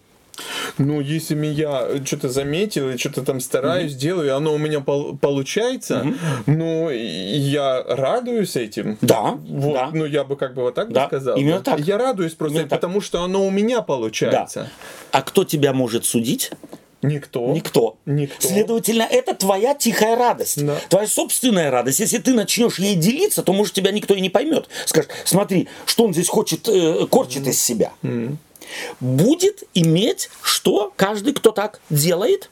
Ну, 0.78 1.00
если 1.00 1.46
я 1.46 1.88
что-то 2.04 2.28
заметил 2.28 2.90
и 2.90 2.98
что-то 2.98 3.22
там 3.22 3.40
стараюсь, 3.40 3.96
делаю, 3.96 4.26
и 4.28 4.32
оно 4.32 4.54
у 4.54 4.58
меня 4.58 4.82
пол- 4.82 5.16
получается, 5.16 6.06
ну, 6.46 6.90
и 6.90 6.98
я 6.98 7.82
радуюсь 7.88 8.58
этим. 8.58 8.98
Да, 9.00 9.38
Вот, 9.48 9.74
да. 9.76 9.90
ну, 9.94 10.06
я 10.06 10.26
бы 10.26 10.36
как 10.36 10.56
бы 10.56 10.64
вот 10.64 10.74
так 10.76 10.92
Да, 10.92 11.04
бы 11.04 11.08
сказал. 11.08 11.38
именно 11.38 11.62
так. 11.62 11.80
Я 11.80 11.98
радуюсь 11.98 12.34
просто, 12.34 12.56
Именно 12.58 12.70
так. 12.70 12.82
потому 12.82 13.00
что 13.00 13.22
оно 13.24 13.46
у 13.46 13.50
меня 13.52 13.78
Да. 13.78 13.82
получается. 13.84 14.70
А 15.12 15.22
кто 15.22 15.46
тебя 15.46 15.72
может 15.72 16.04
судить? 16.04 16.52
Никто. 17.04 17.52
Никто. 17.52 17.98
Никто. 18.06 18.48
Следовательно, 18.48 19.04
это 19.04 19.36
твоя 19.36 19.76
тихая 19.76 20.16
радость, 20.16 20.64
Да. 20.66 20.78
твоя 20.90 21.08
собственная 21.08 21.70
радость. 21.70 22.00
Если 22.00 22.18
ты 22.18 22.34
начнешь 22.34 22.80
ей 22.80 22.96
делиться, 22.96 23.44
то, 23.44 23.54
может, 23.54 23.74
тебя 23.74 23.92
никто 23.92 24.14
и 24.16 24.22
не 24.22 24.30
поймет. 24.30 24.70
Скажешь, 24.86 25.12
смотри, 25.26 25.68
что 25.86 26.06
он 26.06 26.14
здесь 26.14 26.30
хочет, 26.30 26.68
э, 26.68 27.06
корчит 27.10 27.46
из 27.48 27.62
себя. 27.62 27.92
Будет 29.00 29.64
иметь, 29.74 30.30
что 30.42 30.92
каждый, 30.96 31.34
кто 31.34 31.52
так 31.52 31.80
делает, 31.90 32.50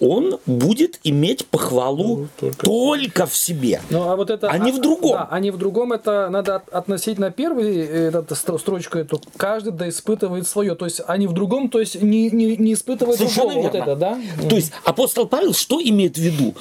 он 0.00 0.38
будет 0.46 0.98
иметь 1.04 1.46
похвалу 1.46 2.16
Ну, 2.16 2.28
только- 2.38 2.66
только, 2.66 3.26
в 3.26 3.36
себе. 3.36 3.80
Ну, 3.90 4.08
а 4.08 4.16
вот 4.16 4.30
это... 4.30 4.48
А 4.48 4.58
не 4.58 4.72
в 4.72 4.80
другом. 4.80 5.12
Да, 5.12 5.28
а 5.30 5.40
не 5.40 5.50
в 5.50 5.58
другом, 5.58 5.92
это 5.92 6.28
надо 6.30 6.56
от- 6.56 6.68
относить 6.70 7.18
на 7.18 7.30
первый, 7.30 7.76
э, 7.78 8.10
стро- 8.10 8.58
строчку 8.58 8.98
эту, 8.98 9.20
каждый 9.36 9.72
да 9.72 9.88
испытывает 9.88 10.48
свое. 10.48 10.74
То 10.74 10.86
есть, 10.86 11.00
а 11.06 11.16
не 11.16 11.26
в 11.26 11.32
другом, 11.32 11.68
то 11.68 11.80
есть, 11.80 12.00
не, 12.02 12.30
не, 12.30 12.56
не 12.56 12.72
испытывает 12.72 13.18
Совершенно 13.18 13.50
другого. 13.52 13.66
Вот 13.66 13.74
верно. 13.74 13.90
это, 13.90 13.96
да? 14.40 14.48
То 14.48 14.56
есть 14.56 14.72
апостол 14.84 15.26
Павел 15.26 15.52
что 15.54 15.80
имеет 15.82 16.16
в 16.16 16.20
виду? 16.20 16.54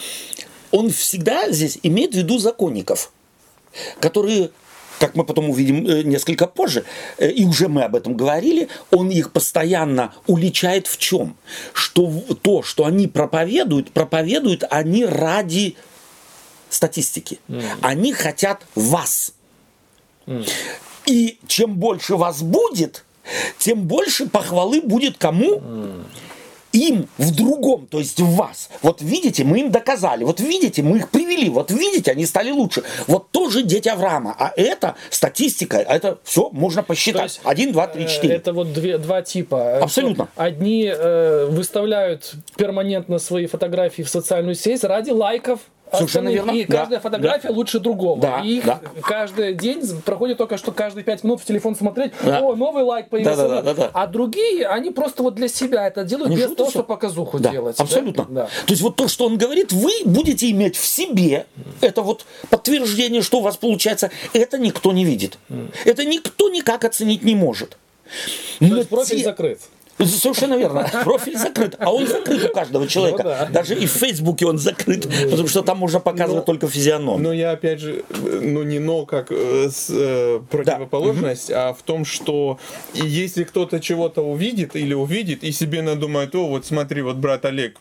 Он 0.71 0.89
всегда 0.89 1.49
здесь 1.51 1.79
имеет 1.81 2.13
в 2.13 2.17
виду 2.17 2.37
законников, 2.37 3.11
которые 3.99 4.51
как 4.99 5.15
мы 5.15 5.23
потом 5.23 5.49
увидим 5.49 5.87
э, 5.87 6.03
несколько 6.03 6.45
позже, 6.45 6.83
э, 7.17 7.29
и 7.31 7.45
уже 7.45 7.67
мы 7.67 7.83
об 7.83 7.95
этом 7.95 8.15
говорили, 8.15 8.67
он 8.91 9.09
их 9.09 9.31
постоянно 9.31 10.13
уличает 10.27 10.87
в 10.87 10.97
чем? 10.97 11.35
Что 11.73 12.11
то, 12.41 12.61
что 12.61 12.85
они 12.85 13.07
проповедуют, 13.07 13.91
проповедуют 13.91 14.63
они 14.69 15.05
ради 15.05 15.75
статистики. 16.69 17.39
Они 17.81 18.13
хотят 18.13 18.65
вас. 18.75 19.33
И 21.05 21.39
чем 21.47 21.75
больше 21.75 22.15
вас 22.15 22.43
будет, 22.43 23.03
тем 23.57 23.87
больше 23.87 24.27
похвалы 24.27 24.81
будет 24.81 25.17
кому? 25.17 25.61
Им 26.71 27.07
в 27.17 27.35
другом, 27.35 27.87
то 27.87 27.99
есть 27.99 28.19
в 28.19 28.35
вас. 28.35 28.69
Вот 28.81 29.01
видите, 29.01 29.43
мы 29.43 29.59
им 29.59 29.71
доказали, 29.71 30.23
вот 30.23 30.39
видите, 30.39 30.83
мы 30.83 30.97
их 30.97 31.09
привели, 31.09 31.49
вот 31.49 31.71
видите, 31.71 32.11
они 32.11 32.25
стали 32.25 32.51
лучше. 32.51 32.83
Вот 33.07 33.31
тоже 33.31 33.63
дети 33.63 33.89
Авраама. 33.89 34.35
А 34.37 34.53
это 34.55 34.95
статистика, 35.09 35.77
это 35.77 36.19
все 36.23 36.49
можно 36.51 36.83
посчитать. 36.83 37.23
есть, 37.23 37.41
Один, 37.43 37.71
два, 37.71 37.87
три, 37.87 38.03
э, 38.03 38.07
четыре. 38.07 38.35
Это 38.35 38.53
вот 38.53 38.73
две, 38.73 38.97
два 38.97 39.21
типа. 39.21 39.79
Абсолютно. 39.79 40.29
Что 40.33 40.43
Одни 40.43 40.91
э, 40.93 41.47
выставляют 41.49 42.33
перманентно 42.55 43.19
свои 43.19 43.47
фотографии 43.47 44.03
в 44.03 44.09
социальную 44.09 44.55
сеть 44.55 44.83
ради 44.83 45.11
лайков. 45.11 45.59
Совершенно 45.91 46.29
верно. 46.29 46.51
И 46.51 46.65
каждая 46.65 46.99
Да, 46.99 46.99
фотография 46.99 47.47
да. 47.49 47.53
лучше 47.53 47.79
другого. 47.79 48.21
Да, 48.21 48.41
и 48.43 48.57
их 48.57 48.65
да. 48.65 48.79
каждый 49.01 49.53
день 49.55 49.81
проходит 50.05 50.37
только 50.37 50.57
что 50.57 50.71
каждые 50.71 51.03
пять 51.03 51.23
минут 51.23 51.41
в 51.41 51.45
телефон 51.45 51.75
смотреть. 51.75 52.11
Да. 52.23 52.41
О, 52.41 52.55
новый 52.55 52.83
лайк 52.83 53.09
появился. 53.09 53.35
Да, 53.37 53.47
да, 53.47 53.61
да, 53.61 53.73
да, 53.73 53.83
да. 53.85 53.91
А 53.93 54.07
другие, 54.07 54.67
они 54.67 54.91
просто 54.91 55.23
вот 55.23 55.35
для 55.35 55.47
себя 55.47 55.87
это 55.87 56.03
делают 56.03 56.27
Они 56.31 56.37
без 56.41 56.55
того, 56.55 56.69
чтобы 56.69 56.85
показуху 56.85 57.39
Да, 57.39 57.49
делать. 57.51 57.77
да? 57.77 57.83
абсолютно. 57.83 58.25
Да. 58.29 58.45
То 58.45 58.71
есть 58.73 58.81
вот 58.81 58.95
то, 58.95 59.07
что 59.07 59.25
он 59.25 59.37
говорит, 59.37 59.71
вы 59.73 59.91
будете 60.05 60.49
иметь 60.51 60.75
в 60.75 60.85
себе, 60.85 61.45
это 61.81 62.01
вот 62.01 62.25
подтверждение, 62.49 63.21
что 63.21 63.39
у 63.39 63.41
вас 63.41 63.57
получается, 63.57 64.11
это 64.33 64.57
никто 64.57 64.91
не 64.91 65.05
видит. 65.05 65.37
Это 65.85 66.05
никто 66.05 66.49
никак 66.49 66.85
оценить 66.85 67.23
не 67.23 67.35
может. 67.35 67.71
То 68.59 68.65
Но 68.65 68.77
есть 68.77 68.89
профиль 68.89 69.17
те- 69.19 69.23
закрыт. 69.23 69.59
Совершенно 70.05 70.55
верно. 70.57 70.89
Профиль 71.03 71.37
закрыт. 71.37 71.75
А 71.79 71.91
он 71.93 72.07
закрыт 72.07 72.49
у 72.49 72.53
каждого 72.53 72.87
человека. 72.87 73.23
Ну 73.23 73.29
да. 73.29 73.45
Даже 73.51 73.75
и 73.75 73.85
в 73.85 73.91
Фейсбуке 73.91 74.45
он 74.45 74.57
закрыт, 74.57 75.07
потому 75.29 75.47
что 75.47 75.61
там 75.61 75.77
можно 75.77 75.99
показывать 75.99 76.41
Но- 76.47 76.53
только 76.53 76.67
физиономию. 76.67 77.21
Но 77.21 77.33
я 77.33 77.51
опять 77.51 77.79
же, 77.79 78.03
ну 78.41 78.63
не 78.63 78.79
но 78.79 79.05
как 79.05 79.27
э, 79.31 79.69
с, 79.69 79.87
э, 79.89 80.39
противоположность, 80.49 81.51
а 81.51 81.73
в 81.73 81.81
том, 81.83 82.05
что 82.05 82.59
если 82.93 83.43
кто-то 83.43 83.79
чего-то 83.79 84.21
увидит 84.21 84.75
или 84.75 84.93
увидит 84.93 85.43
и 85.43 85.51
себе 85.51 85.81
надумает, 85.81 86.33
о, 86.35 86.47
вот 86.47 86.65
смотри, 86.65 87.01
вот 87.01 87.17
брат 87.17 87.45
Олег 87.45 87.77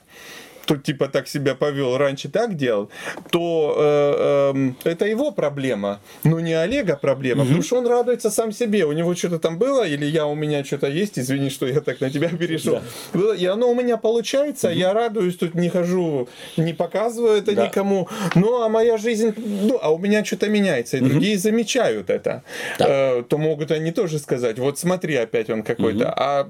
тут 0.69 0.83
типа 0.83 1.09
так 1.09 1.29
себя 1.29 1.55
повел, 1.55 1.97
раньше 1.97 2.29
так 2.29 2.55
делал, 2.55 2.91
то 3.31 3.75
э, 3.79 4.51
эм, 4.55 4.77
это 4.85 5.07
его 5.07 5.33
проблема, 5.33 6.01
но 6.25 6.41
не 6.41 6.53
Олега 6.53 6.97
проблема, 6.97 7.45
потому 7.45 7.63
что 7.63 7.79
он 7.79 7.87
радуется 7.87 8.31
сам 8.31 8.53
себе. 8.53 8.85
У 8.85 8.93
него 8.93 9.15
что-то 9.15 9.39
там 9.39 9.59
было, 9.59 9.87
или 9.89 10.05
я 10.05 10.27
у 10.27 10.35
меня 10.35 10.63
что-то 10.65 10.87
есть, 10.87 11.19
извини, 11.19 11.49
что 11.51 11.67
я 11.67 11.81
так 11.81 12.01
на 12.01 12.11
тебя 12.11 12.29
перешел. 12.29 12.81
Было, 13.15 13.33
И 13.33 13.47
оно 13.47 13.71
у 13.71 13.75
меня 13.75 13.97
получается, 13.97 14.69
я 14.69 14.93
радуюсь, 14.93 15.37
тут 15.37 15.55
не 15.55 15.71
хожу, 15.71 16.29
не 16.57 16.75
показываю 16.75 17.39
это 17.39 17.55
Да. 17.55 17.67
никому. 17.67 18.09
Ну, 18.35 18.63
а 18.63 18.69
моя 18.69 18.99
жизнь, 18.99 19.33
ну, 19.37 19.79
а 19.81 19.91
у 19.91 19.99
меня 19.99 20.23
что-то 20.25 20.49
меняется, 20.49 20.99
и 20.99 21.01
другие 21.01 21.39
замечают 21.39 22.11
это. 22.11 22.43
Э, 22.79 23.23
то 23.23 23.39
могут 23.39 23.71
они 23.71 23.93
тоже 23.93 24.19
сказать, 24.19 24.59
вот 24.59 24.79
смотри, 24.79 25.17
опять 25.17 25.49
он 25.51 25.63
какой-то. 25.63 26.13
А 26.15 26.49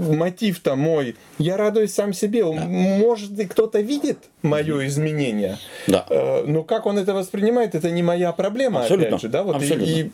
мотив-то 0.00 0.76
мой, 0.76 1.16
я 1.38 1.56
радуюсь 1.56 1.92
сам 1.94 2.12
себе. 2.12 2.44
Может, 2.44 3.38
и 3.38 3.44
кто-то 3.46 3.80
видит 3.80 4.18
мое 4.42 4.86
изменение. 4.86 5.58
Да. 5.86 6.06
Э, 6.08 6.44
Но 6.46 6.62
как 6.62 6.86
он 6.86 6.98
это 6.98 7.12
воспринимает, 7.14 7.74
это 7.74 7.90
не 7.90 8.02
моя 8.02 8.32
проблема, 8.32 8.80
Абсолютно. 8.80 9.08
опять 9.16 9.20
же. 9.22 9.28
Да? 9.28 9.42
Вот 9.42 9.56
и- 9.56 9.64
Абсолютно. 9.64 9.84
и, 9.92 10.10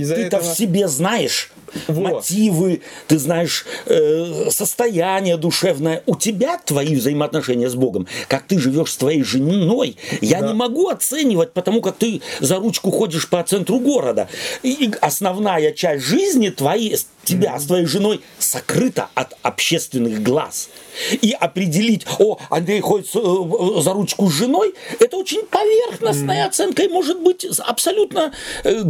из-за 0.00 0.14
Ты-то 0.14 0.36
этого... 0.38 0.52
в 0.54 0.56
себе 0.56 0.88
знаешь 0.88 1.52
Вот. 1.86 2.12
мотивы, 2.14 2.80
ты 3.06 3.18
знаешь 3.18 3.66
э, 3.86 4.48
состояние 4.50 5.36
душевное. 5.36 6.02
У 6.06 6.16
тебя 6.16 6.58
твои 6.64 6.94
взаимоотношения 6.96 7.68
с 7.68 7.74
Богом, 7.74 8.06
как 8.28 8.44
ты 8.44 8.58
живешь 8.58 8.92
с 8.92 8.96
твоей 8.96 9.22
женой, 9.22 9.96
я 10.22 10.40
Да. 10.40 10.48
не 10.48 10.54
могу 10.54 10.88
оценивать, 10.88 11.52
потому 11.52 11.82
как 11.82 11.96
ты 11.96 12.22
за 12.40 12.56
ручку 12.56 12.90
ходишь 12.90 13.28
по 13.28 13.42
центру 13.42 13.78
города. 13.80 14.28
И, 14.62 14.86
и 14.86 14.90
основная 15.02 15.72
часть 15.72 16.04
жизни 16.06 16.48
твоей, 16.48 16.96
тебя 17.24 17.58
с 17.58 17.64
твоей 17.66 17.84
женой 17.84 18.22
сокрыта 18.38 19.08
от 19.18 19.36
общественных 19.42 20.22
глаз. 20.22 20.68
И 21.10 21.32
определить, 21.32 22.06
о, 22.20 22.38
Андрей 22.50 22.80
ходит 22.80 23.08
э, 23.16 23.80
за 23.82 23.92
ручку 23.92 24.30
с 24.30 24.32
женой, 24.32 24.74
это 25.00 25.16
очень 25.16 25.44
поверхностная 25.46 26.46
оценка 26.46 26.82
и 26.84 26.88
может 26.88 27.20
быть 27.20 27.44
абсолютно, 27.58 28.32
э, 28.62 28.80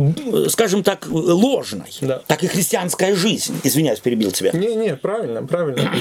скажем 0.51 0.83
так, 0.83 1.07
ложной. 1.11 1.91
Да. 2.03 2.21
Так 2.27 2.45
и 2.45 2.47
христианская 2.47 3.15
жизнь. 3.15 3.59
Извиняюсь, 3.65 4.01
перебил 4.01 4.31
тебя. 4.31 4.51
Не-не, 4.53 4.97
правильно, 4.97 5.43
правильно. 5.47 5.91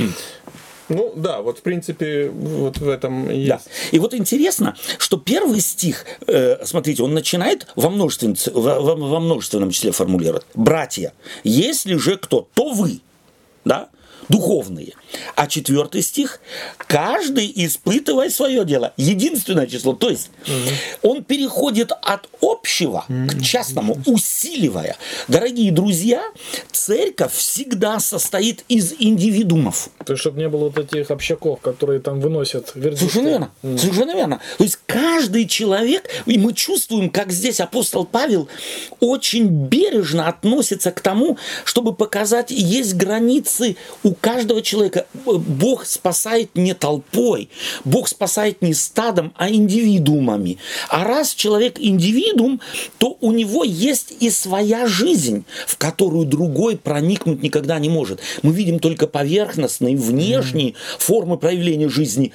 Ну 0.89 1.11
да, 1.17 1.41
вот 1.41 1.59
в 1.59 1.61
принципе 1.63 2.29
вот 2.29 2.77
в 2.77 2.87
этом 2.87 3.29
и 3.29 3.45
Да. 3.45 3.55
есть. 3.55 3.67
И 3.91 3.99
вот 3.99 4.13
интересно, 4.13 4.73
что 4.99 5.17
первый 5.17 5.59
стих, 5.59 6.05
э, 6.27 6.65
смотрите, 6.65 7.03
он 7.03 7.13
начинает 7.13 7.67
во 7.75 7.89
множественном, 7.89 8.37
во- 8.53 8.79
во 8.95 9.19
множественном 9.19 9.71
числе 9.71 9.91
формулировать. 9.91 10.45
Братья, 10.53 11.11
если 11.43 11.95
же 11.97 12.15
кто, 12.15 12.47
то 12.53 12.69
вы, 12.69 13.01
да, 13.65 13.89
духовные. 14.29 14.93
А 15.35 15.47
четвертый 15.47 16.01
стих, 16.01 16.39
каждый 16.87 17.51
испытывая 17.55 18.29
свое 18.29 18.65
дело. 18.65 18.93
Единственное 18.97 19.67
число. 19.67 19.93
То 19.93 20.09
есть 20.09 20.31
он 21.01 21.23
переходит 21.23 21.91
от 21.91 22.27
общего 22.41 23.05
к 23.07 23.41
частному, 23.41 23.97
усиливая. 24.05 24.97
Дорогие 25.27 25.71
друзья, 25.71 26.23
церковь 26.71 27.33
всегда 27.33 27.99
состоит 27.99 28.63
из 28.67 28.93
индивидуумов. 28.97 29.89
То 30.05 30.13
есть, 30.13 30.21
чтобы 30.21 30.39
не 30.39 30.49
было 30.49 30.69
вот 30.69 30.77
этих 30.77 31.11
общаков, 31.11 31.61
которые 31.61 31.99
там 31.99 32.19
выносят 32.19 32.71
вердикты. 32.75 33.09
Совершенно 33.09 33.27
верно. 33.29 33.77
Совершенно 33.77 34.15
верно. 34.15 34.41
То 34.57 34.63
есть 34.63 34.79
каждый 34.85 35.47
человек, 35.47 36.09
и 36.25 36.37
мы 36.37 36.53
чувствуем, 36.53 37.09
как 37.09 37.31
здесь 37.31 37.59
апостол 37.59 38.05
Павел 38.05 38.47
очень 38.99 39.47
бережно 39.47 40.27
относится 40.27 40.91
к 40.91 41.01
тому, 41.01 41.37
чтобы 41.63 41.93
показать, 41.93 42.51
есть 42.51 42.95
границы 42.95 43.77
у 44.03 44.11
каждого 44.21 44.61
человека. 44.61 45.05
Бог 45.25 45.85
спасает 45.85 46.55
не 46.55 46.73
толпой, 46.73 47.49
Бог 47.85 48.07
спасает 48.07 48.61
не 48.61 48.73
стадом, 48.73 49.33
а 49.35 49.49
индивидуумами. 49.49 50.57
А 50.89 51.03
раз 51.03 51.33
человек 51.33 51.79
индивидуум, 51.79 52.61
то 52.97 53.17
у 53.21 53.31
него 53.31 53.63
есть 53.63 54.13
и 54.19 54.29
своя 54.29 54.87
жизнь, 54.87 55.45
в 55.65 55.77
которую 55.77 56.25
другой 56.25 56.77
проникнуть 56.77 57.41
никогда 57.43 57.79
не 57.79 57.89
может. 57.89 58.19
Мы 58.41 58.53
видим 58.53 58.79
только 58.79 59.07
поверхностные, 59.07 59.95
внешние 59.95 60.75
формы 60.97 61.37
проявления 61.37 61.89
жизни 61.89 62.33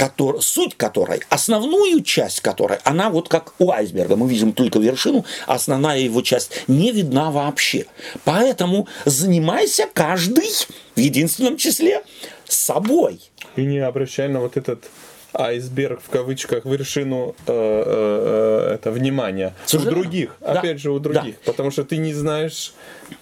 котор- 0.00 0.40
суть 0.40 0.76
которой, 0.76 1.20
основную 1.28 2.02
часть 2.02 2.40
которой, 2.40 2.78
она 2.84 3.10
вот 3.10 3.28
как 3.28 3.52
у 3.58 3.70
айсберга, 3.70 4.16
мы 4.16 4.28
видим 4.30 4.52
только 4.52 4.78
вершину, 4.78 5.26
основная 5.46 5.98
его 5.98 6.22
часть 6.22 6.64
не 6.68 6.90
видна 6.90 7.30
вообще. 7.30 7.84
Поэтому 8.24 8.88
занимайся 9.04 9.86
каждый 9.92 10.48
в 10.96 10.98
единственном 10.98 11.58
числе 11.58 12.02
собой. 12.48 13.20
И 13.56 13.64
не 13.66 13.78
обращай 13.78 14.28
на 14.28 14.40
вот 14.40 14.56
этот 14.56 14.84
айсберг 15.32 16.00
в 16.02 16.08
кавычках 16.10 16.64
вершину 16.64 17.34
э, 17.46 17.52
э, 17.52 18.70
э, 18.70 18.74
это 18.74 18.90
внимания 18.90 19.54
Совершенно 19.66 19.98
у 19.98 20.02
других 20.02 20.36
верно. 20.40 20.54
Да. 20.54 20.60
опять 20.60 20.80
же 20.80 20.90
у 20.90 20.98
Да. 20.98 21.10
других 21.10 21.36
потому 21.44 21.70
что 21.70 21.84
ты 21.84 21.96
не 21.96 22.12
знаешь 22.14 22.72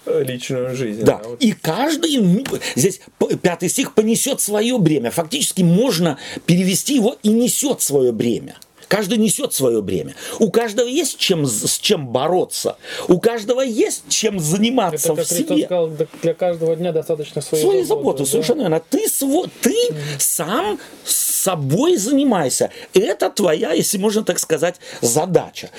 личную 0.05 0.75
жизнь 0.75 1.03
Да, 1.03 1.21
вот. 1.23 1.41
и 1.41 1.51
каждый, 1.51 2.17
ну, 2.17 2.43
здесь 2.75 3.01
пятый 3.41 3.69
стих, 3.69 3.93
понесет 3.93 4.39
свое 4.41 4.77
бремя. 4.77 5.09
Фактически 5.11 5.61
можно 5.63 6.17
перевести 6.45 6.95
его 6.95 7.17
и 7.23 7.29
несет 7.29 7.81
свое 7.81 8.11
бремя. 8.11 8.55
Каждый 8.89 9.19
несет 9.19 9.53
свое 9.53 9.81
бремя. 9.83 10.15
У 10.39 10.49
каждого 10.51 10.87
есть 10.87 11.17
чем, 11.19 11.45
с 11.45 11.77
чем 11.79 12.07
бороться. 12.07 12.75
У 13.07 13.19
каждого 13.19 13.61
есть 13.61 14.03
чем 14.09 14.39
заниматься 14.39 15.13
Это, 15.13 15.23
в 15.23 15.27
себе. 15.27 15.65
сказал, 15.65 15.91
для 16.23 16.33
каждого 16.33 16.75
дня 16.75 16.91
достаточно 16.91 17.41
своей 17.41 17.63
Свои 17.63 17.83
заботы, 17.83 18.23
да. 18.23 18.29
совершенно 18.29 18.61
верно. 18.61 18.81
Ты, 18.89 19.05
сво- 19.05 19.49
ты 19.61 19.75
сам 20.17 20.79
собой 21.05 21.97
занимайся. 21.97 22.71
Это 22.95 23.29
твоя, 23.29 23.73
если 23.73 23.99
можно 23.99 24.23
так 24.23 24.39
сказать, 24.39 24.75
задача. 25.01 25.69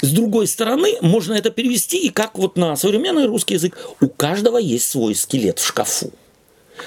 С 0.00 0.10
другой 0.12 0.46
стороны, 0.46 0.96
можно 1.02 1.34
это 1.34 1.50
перевести 1.50 1.98
и 1.98 2.08
как 2.10 2.38
вот 2.38 2.56
на 2.56 2.76
современный 2.76 3.26
русский 3.26 3.54
язык. 3.54 3.76
У 4.00 4.08
каждого 4.08 4.58
есть 4.58 4.88
свой 4.88 5.16
скелет 5.16 5.58
в 5.58 5.66
шкафу. 5.66 6.12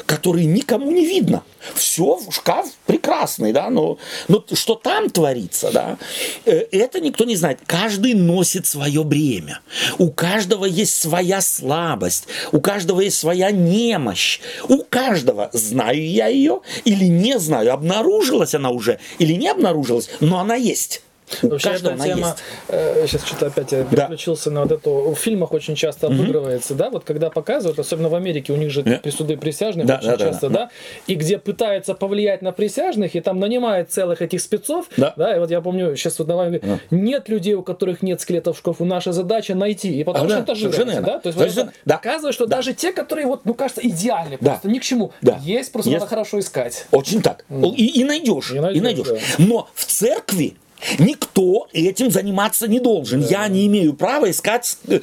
Который 0.05 0.45
никому 0.45 0.91
не 0.91 1.05
видно. 1.05 1.43
Все, 1.75 2.19
шкаф 2.29 2.67
прекрасный, 2.85 3.53
да, 3.53 3.69
но, 3.69 3.97
но 4.27 4.43
что 4.53 4.75
там 4.75 5.09
творится, 5.09 5.71
да, 5.71 5.97
э, 6.45 6.65
это 6.71 6.99
никто 6.99 7.23
не 7.23 7.35
знает. 7.35 7.59
Каждый 7.65 8.13
носит 8.13 8.65
свое 8.65 9.03
бремя. 9.03 9.59
У 9.97 10.11
каждого 10.11 10.65
есть 10.65 10.99
своя 10.99 11.41
слабость, 11.41 12.27
у 12.51 12.59
каждого 12.59 13.01
есть 13.01 13.17
своя 13.17 13.51
немощь. 13.51 14.39
У 14.67 14.83
каждого, 14.83 15.49
знаю 15.53 16.05
я 16.05 16.27
ее 16.27 16.61
или 16.85 17.05
не 17.05 17.39
знаю, 17.39 17.73
обнаружилась 17.73 18.53
она 18.53 18.69
уже 18.69 18.99
или 19.19 19.33
не 19.33 19.47
обнаружилась, 19.47 20.09
но 20.19 20.39
она 20.39 20.55
есть. 20.55 21.01
Вообще 21.41 21.69
эта 21.69 21.97
тема, 21.97 22.35
э, 22.67 23.05
сейчас 23.07 23.25
что-то 23.25 23.47
опять 23.47 23.71
я 23.71 23.83
переключился 23.83 24.49
да. 24.49 24.55
на 24.55 24.61
вот 24.63 24.71
эту, 24.71 25.11
в 25.11 25.15
фильмах 25.15 25.53
очень 25.53 25.75
часто 25.75 26.07
обыгрывается, 26.07 26.73
mm-hmm. 26.73 26.77
да, 26.77 26.89
вот 26.89 27.03
когда 27.03 27.29
показывают, 27.29 27.79
особенно 27.79 28.09
в 28.09 28.15
Америке, 28.15 28.53
у 28.53 28.55
них 28.55 28.71
же 28.71 28.81
yeah. 28.81 28.99
присуды 28.99 29.37
присяжных 29.37 29.85
да, 29.85 29.97
очень 29.97 30.09
да, 30.09 30.17
часто, 30.17 30.49
да, 30.49 30.55
да, 30.55 30.69
и 31.07 31.15
где 31.15 31.37
пытаются 31.37 31.93
повлиять 31.93 32.41
на 32.41 32.51
присяжных, 32.51 33.15
и 33.15 33.21
там 33.21 33.39
нанимают 33.39 33.91
целых 33.91 34.21
этих 34.21 34.41
спецов, 34.41 34.87
да, 34.97 35.13
да 35.15 35.35
и 35.35 35.39
вот 35.39 35.49
я 35.51 35.61
помню, 35.61 35.95
сейчас 35.95 36.19
вот 36.19 36.27
давай, 36.27 36.49
yeah. 36.49 36.79
нет 36.91 37.29
людей, 37.29 37.53
у 37.53 37.63
которых 37.63 38.01
нет 38.01 38.21
скелетов 38.21 38.57
в 38.57 38.59
шкафу, 38.59 38.85
наша 38.85 39.11
задача 39.11 39.55
найти, 39.55 39.99
и 39.99 40.03
потому 40.03 40.25
а, 40.25 40.29
что 40.29 40.37
да, 40.37 40.43
это 40.43 40.55
жирается, 40.55 41.01
да, 41.01 41.19
то 41.19 41.27
есть, 41.27 41.37
то 41.37 41.45
есть 41.45 41.57
вот, 41.57 41.65
да. 41.67 41.73
доказывает, 41.85 42.35
что 42.35 42.45
да. 42.45 42.57
даже 42.57 42.73
те, 42.73 42.91
которые 42.91 43.27
вот, 43.27 43.45
ну, 43.45 43.53
кажется, 43.53 43.81
идеальны, 43.87 44.37
да. 44.39 44.51
просто 44.51 44.69
ни 44.69 44.79
к 44.79 44.83
чему, 44.83 45.11
да. 45.21 45.39
есть, 45.43 45.71
просто 45.71 45.89
есть. 45.89 46.01
надо 46.01 46.09
хорошо 46.09 46.39
искать. 46.39 46.85
Очень 46.91 47.21
так, 47.21 47.45
mm. 47.49 47.73
и, 47.75 48.01
и 48.01 48.03
найдешь, 48.03 48.51
и 48.51 48.59
найдешь, 48.59 48.77
и 48.77 48.81
найдешь. 48.81 49.07
Да. 49.07 49.17
но 49.37 49.69
в 49.73 49.85
церкви 49.85 50.55
Никто 50.99 51.67
этим 51.73 52.11
заниматься 52.11 52.67
не 52.67 52.79
должен. 52.79 53.21
Да. 53.21 53.27
Я 53.27 53.47
не 53.47 53.67
имею 53.67 53.93
права 53.93 54.29
искать 54.29 54.77
э, 54.87 54.99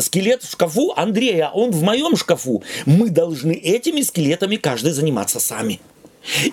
скелет 0.00 0.42
в 0.42 0.50
шкафу 0.50 0.92
Андрея, 0.96 1.50
он 1.52 1.70
в 1.70 1.82
моем 1.82 2.16
шкафу. 2.16 2.62
Мы 2.86 3.10
должны 3.10 3.52
этими 3.52 4.02
скелетами 4.02 4.56
каждый 4.56 4.92
заниматься 4.92 5.40
сами. 5.40 5.80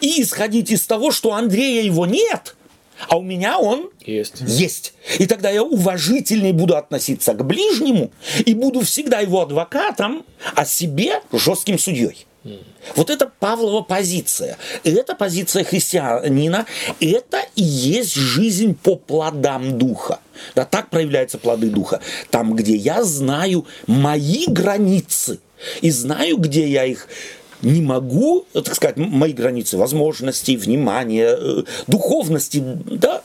И 0.02 0.22
исходить 0.22 0.72
из 0.72 0.86
того, 0.86 1.12
что 1.12 1.34
Андрея 1.34 1.84
его 1.84 2.06
нет, 2.06 2.56
а 3.08 3.18
у 3.18 3.22
меня 3.22 3.60
он 3.60 3.90
есть. 4.06 4.42
есть. 4.42 4.94
И 5.20 5.26
тогда 5.26 5.50
я 5.50 5.64
уважительнее 5.64 6.54
буду 6.54 6.76
относиться 6.78 7.34
к 7.34 7.46
ближнему 7.46 8.12
и 8.46 8.54
буду 8.54 8.82
всегда 8.82 9.20
его 9.20 9.42
адвокатом, 9.42 10.26
а 10.56 10.66
себе 10.66 11.22
жестким 11.32 11.78
судьей. 11.78 12.27
Вот 12.96 13.10
это 13.10 13.32
Павлова 13.40 13.82
позиция. 13.82 14.58
Это 14.84 15.16
позиция 15.16 15.64
христианина. 15.64 16.66
Это 17.00 17.40
и 17.56 17.64
есть 17.64 18.16
жизнь 18.16 18.76
по 18.76 18.96
плодам 18.96 19.78
духа. 19.78 20.20
Да, 20.56 20.66
так 20.66 20.90
проявляются 20.90 21.38
плоды 21.38 21.70
духа. 21.70 22.00
Там, 22.30 22.56
где 22.56 22.76
я 22.76 23.04
знаю 23.04 23.66
мои 23.88 24.46
границы 24.48 25.40
и 25.82 25.90
знаю, 25.92 26.38
где 26.38 26.68
я 26.68 26.86
их 26.86 27.08
не 27.62 27.82
могу, 27.82 28.46
так 28.54 28.76
сказать, 28.76 28.98
мои 28.98 29.34
границы 29.34 29.78
возможностей, 29.78 30.58
внимания, 30.58 31.36
э, 31.38 31.64
духовности, 31.88 32.62
да, 32.64 33.22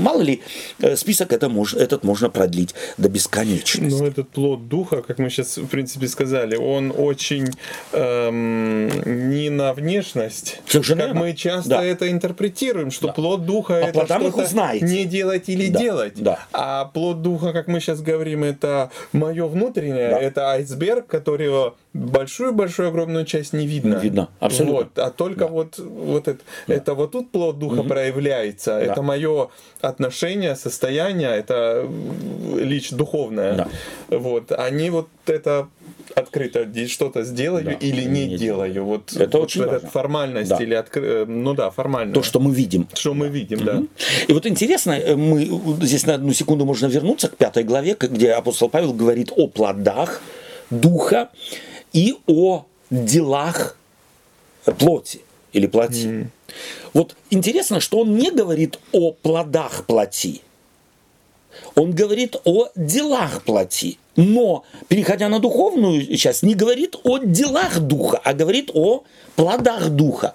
мало 0.00 0.22
ли, 0.22 0.40
э, 0.80 0.96
список 0.96 1.32
это 1.32 1.48
мож, 1.48 1.74
этот 1.74 2.04
можно 2.04 2.30
продлить 2.30 2.74
до 2.98 3.08
бесконечности. 3.08 4.00
Но 4.00 4.06
этот 4.06 4.28
плод 4.30 4.68
духа, 4.68 5.02
как 5.02 5.18
мы 5.18 5.30
сейчас, 5.30 5.58
в 5.58 5.66
принципе, 5.66 6.08
сказали, 6.08 6.56
он 6.56 6.92
очень 6.96 7.48
эм, 7.92 9.30
не 9.30 9.50
на 9.50 9.72
внешность, 9.72 10.60
Совершенно 10.66 11.08
как 11.08 11.14
мы 11.14 11.34
часто 11.34 11.70
да. 11.70 11.84
это 11.84 12.10
интерпретируем, 12.10 12.90
что 12.90 13.08
да. 13.08 13.12
плод 13.12 13.46
духа 13.46 13.76
а 13.76 13.88
это 13.88 14.04
что-то 14.04 14.80
не 14.82 15.04
делать 15.04 15.48
или 15.48 15.68
да. 15.68 15.78
делать, 15.78 16.14
да. 16.16 16.46
а 16.52 16.86
плод 16.86 17.22
духа, 17.22 17.52
как 17.52 17.68
мы 17.68 17.80
сейчас 17.80 18.00
говорим, 18.00 18.44
это 18.44 18.90
мое 19.12 19.46
внутреннее, 19.46 20.10
да. 20.10 20.20
это 20.20 20.50
айсберг, 20.50 21.06
которого 21.06 21.74
большую-большую 21.92 22.88
огромную 22.88 23.24
часть 23.24 23.52
не 23.52 23.66
видно. 23.66 23.96
Не 23.96 24.00
видно, 24.00 24.28
абсолютно. 24.38 24.74
Вот, 24.74 24.98
а 24.98 25.10
только 25.10 25.40
да. 25.40 25.46
вот, 25.48 25.78
вот 25.78 26.28
это, 26.28 26.40
да. 26.66 26.74
это 26.74 26.94
вот 26.94 27.12
тут 27.12 27.30
плод 27.30 27.58
духа 27.58 27.80
угу. 27.80 27.88
проявляется. 27.88 28.70
Да. 28.72 28.80
Это 28.80 29.02
мое 29.02 29.48
отношение, 29.90 30.56
состояние, 30.56 31.30
это 31.30 31.88
лично 32.56 32.96
духовное. 32.96 33.54
Да. 33.54 33.68
Вот, 34.08 34.52
они 34.52 34.90
вот 34.90 35.08
это 35.26 35.68
открыто 36.14 36.68
что-то 36.88 37.22
сделаю 37.22 37.64
да, 37.64 37.72
или 37.72 38.02
не, 38.02 38.26
не 38.26 38.36
делаю. 38.36 38.72
делаю. 38.72 38.84
Вот, 38.84 39.12
это 39.12 39.38
вот 39.38 39.44
очень 39.46 39.64
важно. 39.64 39.88
формальность 39.88 40.50
да. 40.50 40.56
или 40.56 40.74
откры... 40.74 41.26
ну 41.26 41.54
да, 41.54 41.70
формально. 41.70 42.14
То, 42.14 42.22
что 42.22 42.40
мы 42.40 42.54
видим. 42.54 42.88
Что 42.94 43.14
мы 43.14 43.28
видим, 43.28 43.64
да. 43.64 43.82
И 44.26 44.32
вот 44.32 44.46
интересно, 44.46 44.92
э, 44.92 45.16
мы 45.16 45.44
здесь 45.82 46.06
на 46.06 46.14
одну 46.14 46.32
секунду 46.32 46.64
можно 46.64 46.86
вернуться 46.86 47.28
к 47.28 47.36
пятой 47.36 47.64
главе, 47.64 47.96
где 47.98 48.32
апостол 48.32 48.68
Павел 48.68 48.92
говорит 48.92 49.32
о 49.36 49.46
плодах 49.46 50.20
духа 50.70 51.30
и 51.92 52.16
о 52.26 52.66
делах 52.90 53.76
плоти 54.78 55.20
или 55.52 55.66
плоти. 55.66 56.06
Mm. 56.06 56.26
Вот 56.92 57.16
интересно, 57.30 57.80
что 57.80 58.00
он 58.00 58.16
не 58.16 58.30
говорит 58.30 58.78
о 58.92 59.12
плодах 59.12 59.84
плоти. 59.86 60.42
Он 61.74 61.92
говорит 61.92 62.36
о 62.44 62.68
делах 62.76 63.42
плоти. 63.42 63.98
Но, 64.16 64.64
переходя 64.88 65.28
на 65.28 65.38
духовную 65.38 66.16
часть, 66.16 66.42
не 66.42 66.54
говорит 66.54 66.96
о 67.04 67.18
делах 67.18 67.78
духа, 67.80 68.20
а 68.22 68.34
говорит 68.34 68.70
о 68.74 69.04
плодах 69.36 69.88
духа. 69.90 70.34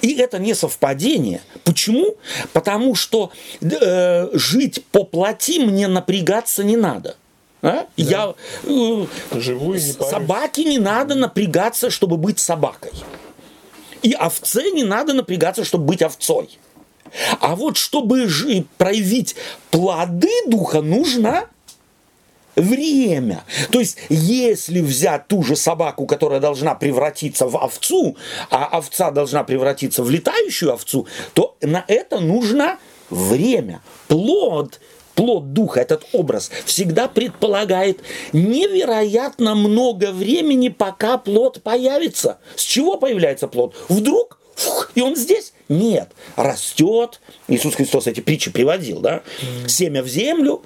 И 0.00 0.14
это 0.14 0.38
не 0.38 0.54
совпадение. 0.54 1.40
Почему? 1.64 2.16
Потому 2.52 2.94
что 2.94 3.30
э, 3.60 4.28
жить 4.32 4.84
по 4.90 5.04
плоти 5.04 5.60
мне 5.60 5.86
напрягаться 5.86 6.64
не 6.64 6.76
надо. 6.76 7.16
А? 7.62 7.72
Да. 7.72 7.86
Я 7.96 8.34
э, 8.64 9.06
живу 9.32 9.74
и 9.74 9.76
не 9.76 9.92
собаке 9.92 10.64
не 10.64 10.78
надо 10.78 11.14
напрягаться, 11.14 11.90
чтобы 11.90 12.16
быть 12.16 12.38
собакой. 12.38 12.92
И 14.02 14.12
овце 14.12 14.70
не 14.70 14.84
надо 14.84 15.12
напрягаться, 15.14 15.64
чтобы 15.64 15.84
быть 15.84 16.02
овцой. 16.02 16.58
А 17.40 17.56
вот 17.56 17.76
чтобы 17.76 18.26
проявить 18.78 19.36
плоды 19.70 20.30
духа, 20.46 20.80
нужно 20.80 21.48
время. 22.56 23.44
То 23.70 23.80
есть, 23.80 23.98
если 24.08 24.80
взять 24.80 25.28
ту 25.28 25.42
же 25.42 25.56
собаку, 25.56 26.06
которая 26.06 26.40
должна 26.40 26.74
превратиться 26.74 27.46
в 27.46 27.56
овцу, 27.56 28.16
а 28.50 28.66
овца 28.66 29.10
должна 29.10 29.44
превратиться 29.44 30.02
в 30.02 30.10
летающую 30.10 30.72
овцу, 30.72 31.06
то 31.34 31.56
на 31.60 31.84
это 31.88 32.20
нужно 32.20 32.78
время. 33.08 33.80
Плод 34.08 34.80
плод 35.20 35.52
духа, 35.52 35.80
этот 35.80 36.06
образ, 36.14 36.50
всегда 36.64 37.06
предполагает 37.06 38.00
невероятно 38.32 39.54
много 39.54 40.12
времени, 40.12 40.70
пока 40.70 41.18
плод 41.18 41.62
появится. 41.62 42.38
С 42.56 42.62
чего 42.62 42.96
появляется 42.96 43.46
плод? 43.46 43.74
Вдруг 43.90 44.38
фух, 44.54 44.90
и 44.94 45.02
он 45.02 45.16
здесь? 45.16 45.52
Нет, 45.68 46.08
растет. 46.36 47.20
Иисус 47.48 47.74
Христос 47.74 48.06
эти 48.06 48.20
притчи 48.20 48.50
приводил, 48.50 49.00
да? 49.00 49.20
Семя 49.66 50.02
в 50.02 50.08
землю, 50.08 50.62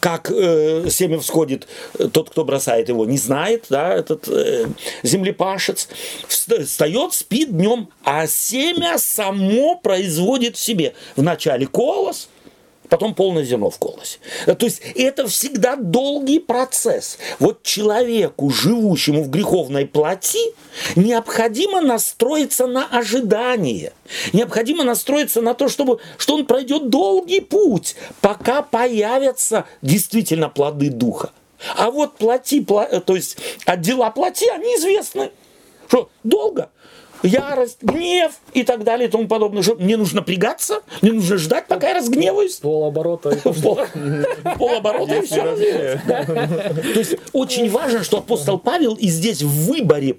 как 0.00 0.32
э, 0.32 0.88
семя 0.90 1.20
всходит, 1.20 1.68
тот, 2.12 2.30
кто 2.30 2.44
бросает 2.44 2.88
его, 2.88 3.06
не 3.06 3.18
знает, 3.18 3.66
да, 3.68 3.94
этот 3.94 4.26
э, 4.26 4.66
землепашец, 5.04 5.88
встает, 6.26 7.14
спит 7.14 7.56
днем, 7.56 7.90
а 8.02 8.26
семя 8.26 8.98
само 8.98 9.76
производит 9.76 10.56
в 10.56 10.60
себе 10.60 10.94
вначале 11.14 11.68
колос, 11.68 12.28
потом 12.88 13.14
полное 13.14 13.44
зерно 13.44 13.70
в 13.70 13.78
колосе. 13.78 14.18
То 14.46 14.66
есть 14.66 14.82
это 14.94 15.26
всегда 15.26 15.76
долгий 15.76 16.38
процесс. 16.38 17.18
Вот 17.38 17.62
человеку, 17.62 18.50
живущему 18.50 19.22
в 19.22 19.30
греховной 19.30 19.86
плоти, 19.86 20.54
необходимо 20.94 21.80
настроиться 21.80 22.66
на 22.66 22.86
ожидание. 22.86 23.92
Необходимо 24.32 24.84
настроиться 24.84 25.40
на 25.42 25.54
то, 25.54 25.68
чтобы, 25.68 26.00
что 26.18 26.34
он 26.34 26.46
пройдет 26.46 26.90
долгий 26.90 27.40
путь, 27.40 27.96
пока 28.20 28.62
появятся 28.62 29.66
действительно 29.82 30.48
плоды 30.48 30.90
духа. 30.90 31.30
А 31.76 31.90
вот 31.90 32.16
плоти, 32.16 32.64
то 32.64 33.16
есть 33.16 33.38
отдела 33.64 34.10
плоти, 34.10 34.48
они 34.48 34.76
известны. 34.76 35.30
Что 35.88 36.10
долго? 36.24 36.70
Ярость, 37.22 37.78
гнев 37.82 38.32
и 38.52 38.62
так 38.62 38.84
далее 38.84 39.08
и 39.08 39.10
тому 39.10 39.26
подобное. 39.28 39.62
Что 39.62 39.74
мне 39.76 39.96
нужно 39.96 40.20
напрягаться, 40.20 40.82
мне 41.02 41.12
нужно 41.12 41.36
ждать, 41.36 41.66
пока 41.66 41.88
я 41.88 41.94
разгневаюсь. 41.96 42.56
Полоборота. 42.56 43.30
Полоборота 44.58 45.16
и 45.16 45.26
все. 45.26 45.98
То 46.06 46.98
есть 46.98 47.16
очень 47.32 47.70
важно, 47.70 48.04
что 48.04 48.18
апостол 48.18 48.58
Павел 48.58 48.94
и 48.94 49.08
здесь 49.08 49.42
в 49.42 49.66
выборе 49.66 50.16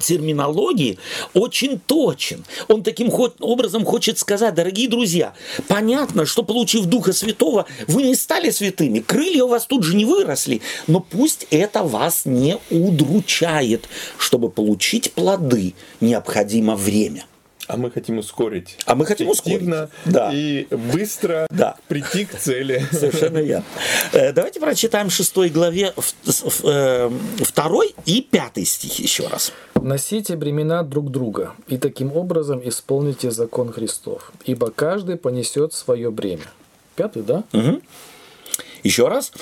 терминологии 0.00 0.98
очень 1.34 1.78
точен. 1.78 2.44
Он 2.68 2.82
таким 2.82 3.12
образом 3.40 3.84
хочет 3.84 4.18
сказать, 4.18 4.54
дорогие 4.54 4.88
друзья, 4.88 5.34
понятно, 5.68 6.26
что 6.26 6.42
получив 6.42 6.86
Духа 6.86 7.12
Святого, 7.12 7.66
вы 7.86 8.04
не 8.04 8.14
стали 8.14 8.50
святыми, 8.50 9.00
крылья 9.00 9.44
у 9.44 9.48
вас 9.48 9.66
тут 9.66 9.84
же 9.84 9.96
не 9.96 10.04
выросли, 10.04 10.62
но 10.86 11.00
пусть 11.00 11.46
это 11.50 11.82
вас 11.82 12.22
не 12.24 12.58
удручает. 12.70 13.88
Чтобы 14.18 14.50
получить 14.50 15.12
плоды, 15.12 15.74
необходимо 16.28 16.74
время. 16.76 17.24
А 17.66 17.78
мы 17.78 17.90
хотим 17.90 18.18
ускорить. 18.18 18.76
А 18.84 18.94
мы 18.94 19.06
хотим 19.06 19.28
ускорить. 19.28 19.66
Да. 20.04 20.30
и 20.34 20.66
быстро 20.70 21.46
Да. 21.50 21.76
прийти 21.88 22.26
к 22.26 22.38
цели. 22.38 22.82
Совершенно 22.92 23.38
верно. 23.38 23.64
Э, 24.12 24.32
Давайте 24.32 24.60
прочитаем 24.60 25.08
шестой 25.08 25.48
главе 25.48 25.94
в- 25.96 26.14
в- 26.26 26.64
э, 26.64 27.10
второй 27.42 27.94
и 28.04 28.20
пятый 28.20 28.66
стих 28.66 28.98
еще 28.98 29.28
раз. 29.28 29.50
Носите 29.80 30.36
бремена 30.36 30.82
друг 30.82 31.10
друга, 31.10 31.52
и 31.66 31.78
таким 31.78 32.14
образом 32.14 32.60
исполните 32.64 33.30
закон 33.30 33.72
Христов, 33.72 34.30
ибо 34.44 34.70
каждый 34.70 35.16
понесет 35.16 35.72
свое 35.72 36.10
бремя. 36.10 36.44
Пятый, 36.96 37.22
да? 37.22 37.44
Еще 38.82 39.08
раз. 39.08 39.32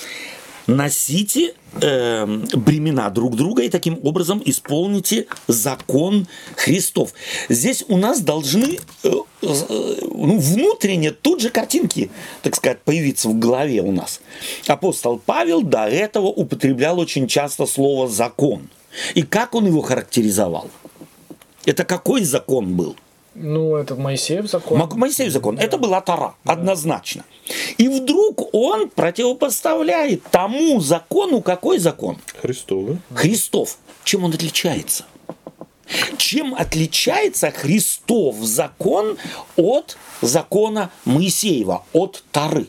Носите 0.67 1.55
э, 1.81 2.27
бремена 2.55 3.11
друг 3.11 3.35
друга 3.37 3.63
и 3.63 3.69
таким 3.69 3.99
образом 4.05 4.41
исполните 4.45 5.27
закон 5.49 6.27
Христов. 6.57 7.13
Здесь 7.49 7.85
у 7.89 7.97
нас 7.97 8.21
должны 8.21 8.79
э, 9.03 9.09
э, 9.09 9.15
ну, 9.43 10.39
внутренне 10.39 11.11
тут 11.11 11.41
же 11.41 11.51
картинки, 11.51 12.11
так 12.43 12.55
сказать, 12.55 12.81
появиться 12.83 13.29
в 13.29 13.39
голове 13.39 13.83
у 13.83 13.93
нас. 13.93 14.21
Апостол 14.67 15.19
Павел 15.19 15.63
до 15.63 15.89
этого 15.89 16.27
употреблял 16.27 17.01
очень 17.01 17.27
часто 17.27 17.67
слово 17.67 18.09
закон. 18.09 18.69
И 19.15 19.23
как 19.23 19.55
он 19.55 19.67
его 19.67 19.81
характеризовал? 19.81 20.71
Это 21.65 21.85
какой 21.85 22.23
закон 22.25 22.77
был? 22.77 22.97
Ну, 23.35 23.77
этот 23.77 23.99
Моисеев 23.99 24.47
закон. 24.51 24.79
Мо- 24.79 24.91
Моисеев 24.95 25.33
закон. 25.33 25.59
Это 25.59 25.79
была 25.79 26.01
Тара, 26.01 26.35
однозначно. 26.45 27.25
И 27.79 27.89
вдруг 27.89 28.55
он 28.55 28.91
противопоставляет 28.91 30.23
тому 30.31 30.81
закону 30.81 31.41
какой 31.41 31.79
закон? 31.79 32.19
Христовы. 32.41 32.99
Христов. 33.15 33.79
Чем 34.05 34.25
он 34.25 34.33
отличается? 34.35 35.05
Чем 36.17 36.55
отличается 36.55 37.51
Христов 37.51 38.37
закон 38.41 39.17
от 39.57 39.97
закона 40.21 40.91
Моисеева, 41.05 41.85
от 41.93 42.23
Тары? 42.33 42.67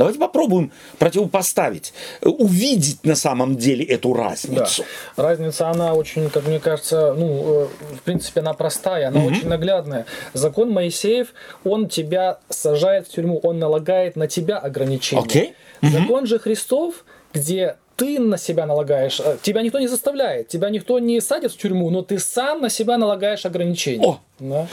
Давайте 0.00 0.18
попробуем 0.18 0.72
противопоставить, 0.98 1.92
увидеть 2.22 3.04
на 3.04 3.14
самом 3.14 3.56
деле 3.56 3.84
эту 3.84 4.14
Да. 4.14 4.22
разницу. 4.30 4.86
Разница, 5.14 5.68
она 5.68 5.92
очень, 5.92 6.30
как 6.30 6.46
мне 6.46 6.58
кажется, 6.58 7.12
ну, 7.12 7.64
э, 7.64 7.66
в 7.96 8.00
принципе, 8.00 8.40
она 8.40 8.54
простая, 8.54 9.08
она 9.08 9.22
очень 9.22 9.46
наглядная. 9.46 10.06
Закон 10.32 10.70
Моисеев, 10.70 11.34
он 11.64 11.86
тебя 11.90 12.38
сажает 12.48 13.08
в 13.08 13.10
тюрьму, 13.10 13.40
он 13.42 13.58
налагает 13.58 14.16
на 14.16 14.26
тебя 14.26 14.56
ограничения. 14.56 15.20
Окей. 15.20 15.54
Закон 15.82 16.24
же 16.24 16.38
Христов, 16.38 17.04
где 17.34 17.76
ты 18.00 18.18
на 18.18 18.38
себя 18.38 18.64
налагаешь, 18.64 19.20
э, 19.20 19.36
тебя 19.42 19.60
никто 19.60 19.78
не 19.78 19.86
заставляет, 19.86 20.48
тебя 20.48 20.70
никто 20.70 20.98
не 20.98 21.20
садит 21.20 21.52
в 21.52 21.58
тюрьму, 21.58 21.90
но 21.90 22.00
ты 22.00 22.18
сам 22.18 22.62
на 22.62 22.70
себя 22.70 22.96
налагаешь 22.96 23.44
ограничения. 23.44 24.06
О! 24.06 24.20
Да. 24.38 24.66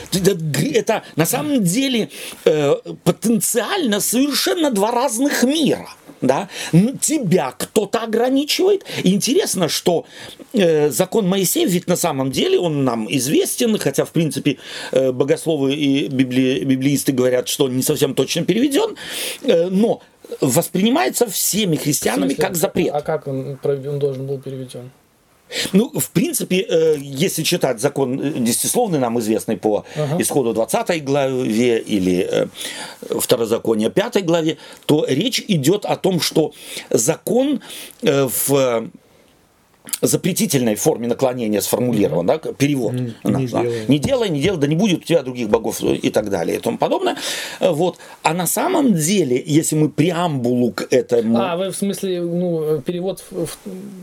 Это, 0.74 1.04
на 1.18 1.26
самом 1.26 1.62
деле 1.62 2.08
э, 2.46 2.76
потенциально 3.04 4.00
совершенно 4.00 4.72
два 4.72 4.92
разных 4.92 5.44
мира. 5.44 5.90
Да? 6.22 6.48
Тебя 7.02 7.54
кто-то 7.58 8.00
ограничивает. 8.00 8.86
Интересно, 9.04 9.68
что 9.68 10.06
э, 10.54 10.90
закон 10.90 11.28
Моисея, 11.28 11.68
ведь 11.68 11.88
на 11.88 11.98
самом 11.98 12.32
деле 12.32 12.58
он 12.60 12.86
нам 12.86 13.08
известен, 13.14 13.78
хотя, 13.78 14.06
в 14.06 14.12
принципе, 14.12 14.58
э, 14.94 15.12
богословы 15.12 15.76
и 15.76 16.08
библи- 16.08 16.64
библеисты 16.64 17.12
говорят, 17.12 17.50
что 17.50 17.66
он 17.66 17.76
не 17.76 17.84
совсем 17.84 18.16
точно 18.16 18.46
переведен, 18.46 18.96
э, 19.44 19.68
но 19.70 20.02
воспринимается 20.42 21.28
всеми 21.28 21.76
христианами 21.76 22.34
как 22.34 22.56
запрет. 22.56 22.92
А 22.94 23.02
как 23.02 23.28
он, 23.28 23.58
он 23.64 24.00
должен 24.00 24.28
был 24.28 24.40
переведен? 24.40 24.92
Ну, 25.74 25.92
в 25.98 26.10
принципе, 26.12 26.58
э, 26.58 26.98
если 27.00 27.44
читать 27.44 27.80
закон 27.80 28.20
э, 28.20 28.32
десятисловный, 28.40 29.00
нам 29.00 29.18
известный 29.20 29.58
по 29.58 29.86
Ага. 29.96 30.22
исходу 30.22 30.54
20 30.54 31.04
главе 31.06 31.80
или 31.80 32.28
э, 32.30 32.48
второзакония 33.20 33.90
5 33.90 34.26
главе, 34.26 34.58
то 34.86 35.06
речь 35.08 35.44
идет 35.48 35.86
о 35.86 35.96
том, 35.96 36.20
что 36.20 36.54
закон 36.90 37.62
в 38.02 38.90
запретительной 40.02 40.76
форме 40.76 41.08
наклонения 41.08 41.62
сформулирован, 41.62 42.26
да, 42.26 42.38
перевод. 42.38 42.94
не 42.94 43.14
да. 43.24 43.40
делай. 43.64 43.86
не 43.88 44.00
делай, 44.00 44.30
не 44.30 44.42
делай, 44.42 44.58
да 44.60 44.68
не 44.68 44.76
будет 44.76 45.00
у 45.00 45.04
тебя 45.04 45.24
других 45.24 45.50
богов 45.50 45.82
и 45.82 46.10
так 46.10 46.30
далее 46.30 46.58
и 46.58 46.60
тому 46.60 46.78
подобное. 46.78 47.18
Э, 47.60 47.72
Вот. 47.72 47.98
А 48.24 48.34
на 48.34 48.48
самом 48.48 48.94
деле, 48.94 49.42
если 49.46 49.76
мы 49.76 49.90
преамбулу 49.90 50.72
к 50.72 50.88
этому... 50.92 51.38
А, 51.40 51.56
вы 51.58 51.70
в 51.72 51.76
смысле, 51.76 52.22
ну, 52.22 52.82
перевод 52.82 53.24
в, 53.32 53.48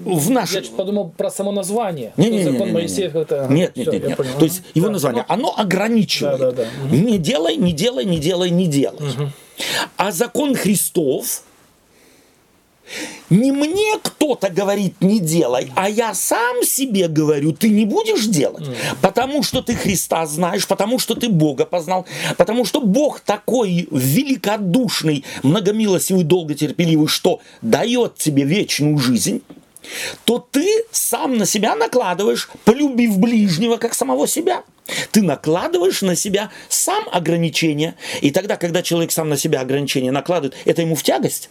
в- 0.04 0.30
наш... 0.30 0.52
Я 0.52 0.62
подумал 0.76 1.12
про 1.16 1.30
само 1.30 1.52
название. 1.52 2.12
Не, 2.16 2.28
не, 2.30 2.38
не, 2.38 2.44
закон 2.44 2.60
не, 2.60 2.66
не. 2.66 2.72
Моисеев 2.72 3.14
это. 3.16 3.46
Нет, 3.50 3.76
нет, 3.76 3.86
Всё, 3.88 3.92
нет, 3.92 4.02
я 4.02 4.08
нет. 4.08 4.16
понял. 4.16 4.30
То 4.38 4.44
есть 4.44 4.58
Ага. 4.60 4.68
его 4.74 4.86
Да. 4.86 4.92
название, 4.92 5.24
оно 5.28 5.54
ограничивает. 5.56 6.38
Да, 6.38 6.52
да, 6.52 6.64
да. 6.90 6.96
Не 6.96 7.18
делай, 7.18 7.56
не 7.56 7.72
делай, 7.72 8.04
не 8.04 8.18
делай, 8.18 8.50
не 8.50 8.66
делай. 8.66 8.98
А 9.96 10.10
закон 10.12 10.54
Христов 10.54 11.42
не 13.30 13.52
мне 13.52 13.98
кто-то 14.02 14.50
говорит 14.50 15.00
не 15.00 15.20
делай, 15.20 15.70
а 15.74 15.88
я 15.88 16.14
сам 16.14 16.62
себе 16.62 17.08
говорю, 17.08 17.52
ты 17.52 17.68
не 17.68 17.84
будешь 17.84 18.26
делать, 18.26 18.64
потому 19.00 19.42
что 19.42 19.62
ты 19.62 19.74
Христа 19.74 20.26
знаешь, 20.26 20.66
потому 20.66 20.98
что 20.98 21.14
ты 21.14 21.28
Бога 21.28 21.64
познал, 21.64 22.06
потому 22.36 22.64
что 22.64 22.80
Бог 22.80 23.20
такой 23.20 23.88
великодушный, 23.90 25.24
многомилостивый, 25.42 26.24
долготерпеливый, 26.24 27.08
что 27.08 27.40
дает 27.62 28.16
тебе 28.16 28.44
вечную 28.44 28.98
жизнь 28.98 29.42
то 30.24 30.38
ты 30.50 30.84
сам 30.90 31.36
на 31.36 31.46
себя 31.46 31.76
накладываешь, 31.76 32.48
полюбив 32.64 33.18
ближнего, 33.18 33.76
как 33.76 33.94
самого 33.94 34.26
себя. 34.26 34.64
Ты 35.12 35.22
накладываешь 35.22 36.02
на 36.02 36.14
себя 36.14 36.50
сам 36.68 37.04
ограничения. 37.10 37.94
И 38.20 38.30
тогда, 38.30 38.56
когда 38.56 38.82
человек 38.82 39.12
сам 39.12 39.28
на 39.28 39.36
себя 39.36 39.60
ограничения 39.60 40.10
накладывает, 40.10 40.56
это 40.64 40.82
ему 40.82 40.94
в 40.94 41.02
тягость. 41.02 41.50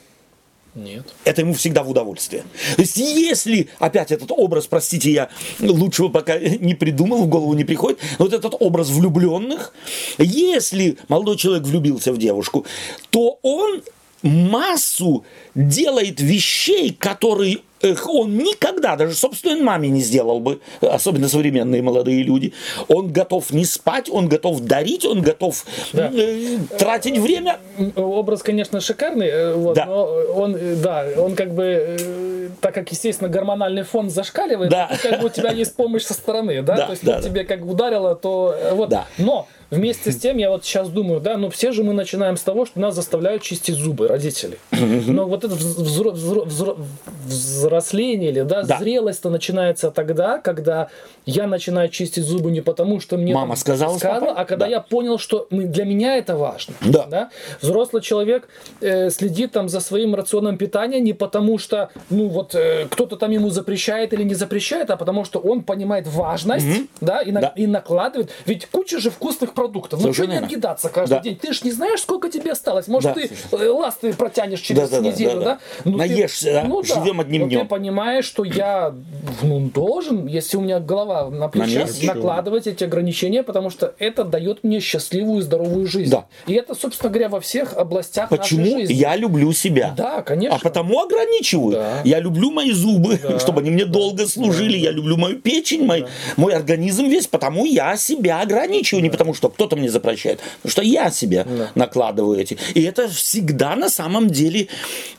Нет. 0.75 1.05
Это 1.23 1.41
ему 1.41 1.53
всегда 1.53 1.83
в 1.83 1.89
удовольствие. 1.89 2.43
То 2.75 2.81
есть, 2.81 2.97
если, 2.97 3.69
опять 3.77 4.11
этот 4.11 4.31
образ, 4.31 4.65
простите, 4.65 5.11
я 5.11 5.29
лучшего 5.59 6.09
пока 6.09 6.39
не 6.39 6.73
придумал, 6.73 7.23
в 7.23 7.27
голову 7.27 7.53
не 7.53 7.63
приходит, 7.63 7.99
вот 8.17 8.33
этот 8.33 8.55
образ 8.59 8.89
влюбленных, 8.89 9.73
если 10.17 10.97
молодой 11.09 11.37
человек 11.37 11.63
влюбился 11.63 12.11
в 12.11 12.17
девушку, 12.17 12.65
то 13.11 13.37
он 13.43 13.83
массу 14.23 15.25
делает 15.53 16.21
вещей, 16.21 16.95
которые 16.97 17.59
он 18.07 18.37
никогда 18.37 18.95
даже 18.95 19.13
собственной 19.15 19.61
маме 19.61 19.89
не 19.89 20.01
сделал 20.01 20.39
бы, 20.39 20.59
особенно 20.81 21.27
современные 21.27 21.81
молодые 21.81 22.23
люди. 22.23 22.53
Он 22.87 23.11
готов 23.11 23.51
не 23.51 23.65
спать, 23.65 24.09
он 24.09 24.27
готов 24.29 24.61
дарить, 24.61 25.05
он 25.05 25.21
готов 25.21 25.65
Да. 25.91 26.09
э, 26.13 26.57
тратить 26.77 27.17
время. 27.17 27.57
Образ, 27.95 28.41
конечно, 28.43 28.79
шикарный, 28.79 29.27
э, 29.27 29.53
вот, 29.53 29.75
Да. 29.75 29.85
но 29.85 30.05
он, 30.35 30.55
э, 30.55 30.75
да, 30.75 31.05
он 31.17 31.35
как 31.35 31.53
бы, 31.53 31.63
э, 31.63 32.49
так 32.61 32.73
как, 32.73 32.91
естественно, 32.91 33.29
гормональный 33.29 33.83
фон 33.83 34.09
зашкаливает, 34.09 34.71
Да. 34.71 34.89
как 35.01 35.19
бы 35.21 35.27
у 35.27 35.29
тебя 35.29 35.51
есть 35.51 35.75
помощь 35.75 36.03
со 36.03 36.13
стороны, 36.13 36.61
да, 36.61 36.75
Да, 36.77 36.85
то 36.85 36.91
есть 36.91 37.03
да, 37.03 37.21
тебе 37.21 37.43
как 37.43 37.65
ударило, 37.65 38.15
то 38.15 38.55
э, 38.57 38.73
вот, 38.73 38.89
Да. 38.89 39.05
но 39.17 39.47
вместе 39.73 40.11
с 40.11 40.17
тем 40.17 40.37
я 40.37 40.49
вот 40.49 40.63
сейчас 40.65 40.89
думаю, 40.89 41.19
да, 41.19 41.37
ну 41.37 41.49
все 41.49 41.71
же 41.71 41.83
мы 41.83 41.93
начинаем 41.93 42.37
с 42.37 42.41
того, 42.41 42.65
что 42.65 42.79
нас 42.79 42.95
заставляют 42.95 43.41
чистить 43.43 43.75
зубы 43.75 44.07
родители, 44.07 44.57
но 44.71 45.25
вот 45.25 45.43
это 45.43 45.55
взро- 45.55 46.13
взро- 46.13 46.45
взро- 46.45 46.85
взросление 47.25 48.29
или, 48.31 48.41
да, 48.41 48.63
Да. 48.63 48.77
зрелость-то 48.79 49.29
начинается 49.29 49.91
тогда, 49.91 50.37
когда 50.39 50.89
я 51.25 51.47
начинаю 51.47 51.89
чистить 51.89 52.23
зубы 52.25 52.51
не 52.51 52.61
потому, 52.61 52.99
что 52.99 53.17
мне 53.17 53.33
Мама 53.33 53.55
сказала 53.55 53.97
с 53.97 54.01
папой? 54.01 54.29
а 54.35 54.45
когда 54.45 54.65
Да. 54.65 54.71
я 54.71 54.79
понял, 54.81 55.17
что 55.17 55.47
для 55.49 55.85
меня 55.85 56.17
это 56.17 56.35
важно. 56.37 56.73
Да. 56.81 57.29
Взрослый 57.61 58.01
человек 58.01 58.47
э, 58.81 59.09
следит 59.09 59.51
там 59.51 59.69
за 59.69 59.79
своим 59.79 60.15
рационом 60.15 60.57
питания 60.57 60.99
не 60.99 61.13
потому, 61.13 61.57
что 61.57 61.89
ну 62.09 62.27
вот 62.27 62.55
э, 62.55 62.87
кто-то 62.89 63.15
там 63.15 63.31
ему 63.31 63.49
запрещает 63.49 64.13
или 64.13 64.23
не 64.23 64.35
запрещает, 64.35 64.89
а 64.91 64.97
потому 64.97 65.25
что 65.25 65.39
он 65.39 65.63
понимает 65.63 66.07
важность, 66.07 66.65
да, 67.01 67.21
и, 67.21 67.31
на- 67.31 67.41
Да. 67.41 67.53
и 67.55 67.67
накладывает. 67.67 68.29
Ведь 68.45 68.65
куча 68.67 68.99
же 68.99 69.09
вкусных 69.09 69.53
продуктов. 69.63 70.01
Ну 70.03 70.13
что 70.13 70.25
не 70.25 70.33
верно. 70.33 70.47
объедаться 70.47 70.89
каждый 70.89 71.13
Да. 71.15 71.19
день? 71.21 71.37
Ты 71.37 71.53
ж 71.53 71.63
не 71.63 71.71
знаешь, 71.71 72.01
сколько 72.01 72.29
тебе 72.29 72.51
осталось. 72.51 72.87
Может, 72.87 73.13
Да, 73.13 73.21
ты 73.21 73.29
э, 73.57 73.67
ласты 73.69 74.13
протянешь 74.13 74.59
через 74.59 74.89
Да-да-да, 74.89 75.09
неделю, 75.09 75.39
да-да. 75.39 75.45
да? 75.45 75.59
Ну, 75.85 75.91
ты- 75.93 75.97
Наешься, 75.97 76.53
да? 76.53 76.63
ну 76.65 76.83
Живем 76.83 77.19
одним 77.21 77.41
Но 77.43 77.47
днем. 77.47 77.61
ты 77.61 77.65
понимаешь, 77.67 78.25
что 78.25 78.43
я 78.43 78.93
ну, 79.41 79.59
должен, 79.73 80.27
если 80.27 80.57
у 80.57 80.61
меня 80.61 80.79
голова 80.79 81.29
на 81.29 81.47
плечах, 81.47 81.87
месте. 81.87 82.07
накладывать 82.07 82.67
эти 82.67 82.83
ограничения, 82.83 83.41
потому 83.43 83.69
что 83.69 83.93
это 83.99 84.23
дает 84.25 84.63
мне 84.63 84.79
счастливую, 84.81 85.41
здоровую 85.41 85.87
жизнь. 85.87 86.11
Да. 86.11 86.25
И 86.47 86.53
это, 86.53 86.75
собственно 86.75 87.09
говоря, 87.09 87.29
во 87.29 87.39
всех 87.39 87.73
областях 87.77 88.29
Почему 88.29 88.61
нашей 88.65 88.79
жизни. 88.81 88.93
я 88.93 89.15
люблю 89.15 89.53
себя? 89.53 89.93
Да, 89.95 90.21
конечно. 90.23 90.57
А 90.57 90.59
потому 90.59 91.01
ограничиваю. 91.01 91.71
Да. 91.73 92.01
Я 92.03 92.19
люблю 92.19 92.51
мои 92.51 92.71
зубы, 92.71 93.17
Да. 93.21 93.39
чтобы 93.43 93.61
они 93.61 93.71
мне 93.71 93.85
долго 93.85 94.27
служили. 94.27 94.77
Я 94.77 94.91
люблю 94.91 95.15
мою 95.17 95.39
печень, 95.39 95.85
мой, 95.85 96.05
мой 96.37 96.53
организм 96.53 97.05
весь. 97.05 97.27
Потому 97.27 97.65
я 97.65 97.95
себя 97.97 98.41
ограничиваю. 98.41 99.01
Не 99.03 99.09
потому, 99.09 99.33
что 99.33 99.49
кто-то 99.53 99.75
мне 99.75 99.89
запрещает. 99.89 100.39
Потому 100.57 100.71
что 100.71 100.81
я 100.81 101.11
себе 101.11 101.45
накладываю 101.75 102.39
эти. 102.39 102.57
И 102.73 102.83
это 102.83 103.07
всегда 103.07 103.75
на 103.75 103.89
самом 103.89 104.29
деле 104.29 104.67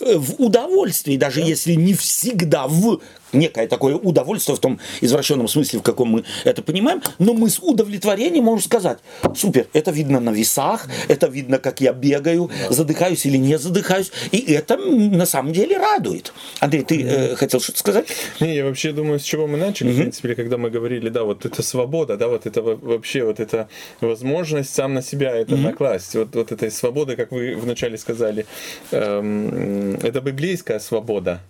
э, 0.00 0.16
в 0.16 0.34
удовольствии. 0.42 1.16
Даже 1.16 1.40
если 1.40 1.74
не 1.74 1.94
всегда 1.94 2.66
в 2.66 3.00
некое 3.34 3.66
такое 3.66 3.96
удовольствие 3.96 4.56
в 4.56 4.60
том 4.60 4.80
извращенном 5.00 5.48
смысле, 5.48 5.80
в 5.80 5.82
каком 5.82 6.08
мы 6.08 6.24
это 6.44 6.62
понимаем, 6.62 7.02
но 7.18 7.34
мы 7.34 7.50
с 7.50 7.58
удовлетворением 7.58 8.44
можем 8.44 8.64
сказать, 8.64 8.98
супер, 9.34 9.66
это 9.72 9.90
видно 9.90 10.20
на 10.20 10.30
весах, 10.30 10.88
это 11.08 11.26
видно, 11.26 11.58
как 11.58 11.80
я 11.80 11.92
бегаю, 11.92 12.50
задыхаюсь 12.70 13.26
или 13.26 13.36
не 13.36 13.58
задыхаюсь, 13.58 14.12
и 14.32 14.52
это 14.52 14.76
на 14.76 15.26
самом 15.26 15.52
деле 15.52 15.76
радует. 15.76 16.32
Андрей, 16.60 16.84
ты 16.84 17.02
э, 17.02 17.36
хотел 17.36 17.60
что-то 17.60 17.78
сказать? 17.78 18.06
Не, 18.40 18.56
я 18.56 18.64
вообще 18.64 18.92
думаю, 18.92 19.18
с 19.18 19.22
чего 19.22 19.46
мы 19.46 19.58
начали, 19.58 19.92
в 19.92 19.96
принципе, 19.96 20.34
когда 20.34 20.56
мы 20.56 20.70
говорили, 20.70 21.08
да, 21.08 21.24
вот 21.24 21.44
это 21.44 21.62
свобода, 21.62 22.16
да, 22.16 22.28
вот 22.28 22.46
это 22.46 22.62
вообще 22.62 23.24
вот 23.24 23.40
эта 23.40 23.68
возможность 24.00 24.74
сам 24.74 24.94
на 24.94 25.02
себя 25.02 25.34
это 25.34 25.56
накласть, 25.56 26.14
вот, 26.14 26.34
вот 26.34 26.52
этой 26.52 26.70
свободы, 26.70 27.16
как 27.16 27.32
вы 27.32 27.56
вначале 27.56 27.98
сказали, 27.98 28.46
эм, 28.90 29.94
это 30.02 30.20
библейская 30.20 30.78
свобода, 30.80 31.40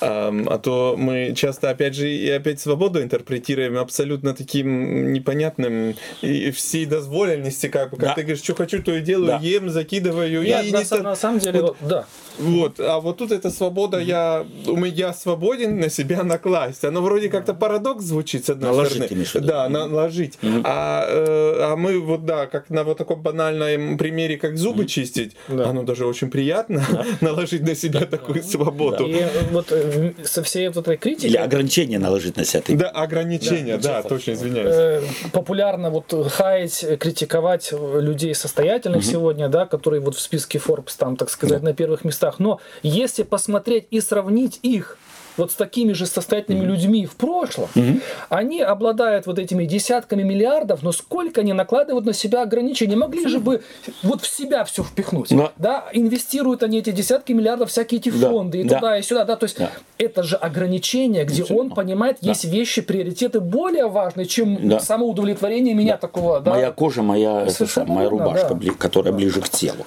эм, 0.00 0.48
а 0.48 0.58
то 0.58 0.94
мы 0.98 1.21
часто, 1.34 1.70
опять 1.70 1.94
же, 1.94 2.10
и 2.12 2.28
опять 2.30 2.60
свободу 2.60 3.02
интерпретируем 3.02 3.78
абсолютно 3.78 4.34
таким 4.34 5.12
непонятным 5.12 5.94
и 6.20 6.50
всей 6.50 6.86
дозволенности, 6.86 7.68
как, 7.68 7.90
как 7.90 7.98
да. 8.00 8.14
ты 8.14 8.22
говоришь, 8.22 8.42
что 8.42 8.54
хочу, 8.54 8.82
то 8.82 8.94
и 8.94 9.00
делаю, 9.00 9.28
да. 9.28 9.38
ем, 9.40 9.70
закидываю. 9.70 10.42
Я, 10.42 10.62
и 10.62 10.72
на, 10.72 10.82
не 10.82 11.02
на 11.02 11.16
самом 11.16 11.38
деле, 11.38 11.62
вот, 11.62 11.76
да. 11.80 12.06
Вот, 12.38 12.80
а 12.80 13.00
вот 13.00 13.18
тут 13.18 13.32
эта 13.32 13.50
свобода, 13.50 13.98
я, 13.98 14.46
я 14.66 15.12
свободен 15.12 15.78
на 15.78 15.90
себя 15.90 16.22
накласть. 16.22 16.84
Оно 16.84 17.02
вроде 17.02 17.28
как-то 17.28 17.54
парадокс 17.54 18.04
звучит, 18.04 18.46
с 18.46 18.50
одной 18.50 18.70
наложить, 18.70 19.28
стороны. 19.28 19.46
Да, 19.46 19.68
наложить. 19.68 20.38
Mm-hmm. 20.42 20.62
А, 20.64 21.04
э, 21.08 21.56
а 21.60 21.76
мы 21.76 22.00
вот, 22.00 22.24
да, 22.24 22.46
как 22.46 22.70
на 22.70 22.84
вот 22.84 22.98
таком 22.98 23.22
банальном 23.22 23.98
примере, 23.98 24.36
как 24.36 24.56
зубы 24.56 24.84
mm-hmm. 24.84 24.86
чистить, 24.86 25.36
да. 25.48 25.68
оно 25.68 25.82
даже 25.82 26.06
очень 26.06 26.30
приятно 26.30 26.84
да. 26.90 27.04
наложить 27.20 27.62
на 27.62 27.74
себя 27.74 28.06
такую 28.06 28.42
свободу. 28.42 29.06
И 29.06 29.24
вот 29.50 29.70
э, 29.70 30.12
со 30.24 30.42
всей 30.42 30.68
вот 30.68 30.78
этой 30.78 30.96
критикой... 31.12 31.30
Или 31.30 31.36
ограничения 31.36 31.98
наложить 31.98 32.36
на 32.36 32.44
себя. 32.44 32.62
Да, 32.68 32.88
ограничения, 32.90 33.78
да, 33.78 34.02
да 34.02 34.08
точно, 34.08 34.32
извиняюсь. 34.32 34.74
Э, 34.74 35.02
популярно 35.32 35.90
вот 35.90 36.12
хаять, 36.30 36.84
критиковать 36.98 37.72
людей 37.72 38.34
состоятельных 38.34 39.02
mm-hmm. 39.02 39.12
сегодня, 39.12 39.48
да, 39.48 39.66
которые 39.66 40.00
вот 40.00 40.16
в 40.16 40.20
списке 40.20 40.58
Forbes 40.58 40.94
там, 40.96 41.16
так 41.16 41.30
сказать, 41.30 41.60
да. 41.60 41.70
на 41.70 41.74
первых 41.74 42.04
местах. 42.04 42.38
Но 42.38 42.60
если 42.82 43.22
посмотреть 43.22 43.86
и 43.90 44.00
сравнить 44.00 44.58
их 44.62 44.98
вот 45.36 45.52
с 45.52 45.54
такими 45.54 45.92
же 45.92 46.06
состоятельными 46.06 46.64
mm-hmm. 46.64 46.68
людьми 46.68 47.06
в 47.06 47.16
прошлом, 47.16 47.68
mm-hmm. 47.74 48.02
они 48.28 48.60
обладают 48.60 49.26
вот 49.26 49.38
этими 49.38 49.64
десятками 49.64 50.22
миллиардов, 50.22 50.82
но 50.82 50.92
сколько 50.92 51.40
они 51.40 51.52
накладывают 51.52 52.06
на 52.06 52.12
себя 52.12 52.42
ограничения? 52.42 52.96
Могли 52.96 53.26
же 53.26 53.38
бы 53.40 53.62
вот 54.02 54.22
в 54.22 54.26
себя 54.26 54.64
все 54.64 54.82
впихнуть. 54.82 55.30
Но... 55.30 55.52
Да, 55.56 55.84
инвестируют 55.92 56.62
они 56.62 56.78
эти 56.78 56.90
десятки 56.90 57.32
миллиардов 57.32 57.70
всякие 57.70 58.00
эти 58.00 58.10
фонды 58.10 58.58
да. 58.58 58.64
и 58.64 58.68
да. 58.68 58.76
туда 58.76 58.98
и 58.98 59.02
сюда, 59.02 59.24
да, 59.24 59.36
то 59.36 59.44
есть 59.44 59.58
да. 59.58 59.70
это 59.98 60.22
же 60.22 60.36
ограничение, 60.36 61.24
где 61.24 61.44
он 61.44 61.70
понимает, 61.70 62.18
да. 62.20 62.28
есть 62.28 62.44
вещи, 62.44 62.82
приоритеты 62.82 63.40
более 63.40 63.88
важные, 63.88 64.26
чем 64.26 64.68
да. 64.68 64.80
самоудовлетворение 64.80 65.74
меня 65.74 65.94
да. 65.94 65.98
такого. 65.98 66.40
Да? 66.40 66.50
Моя 66.52 66.70
кожа, 66.70 67.02
моя, 67.02 67.46
это, 67.46 67.84
моя 67.84 68.08
рубашка, 68.08 68.54
да. 68.54 68.72
которая 68.72 69.12
да. 69.12 69.18
ближе 69.18 69.40
к 69.40 69.48
телу. 69.48 69.84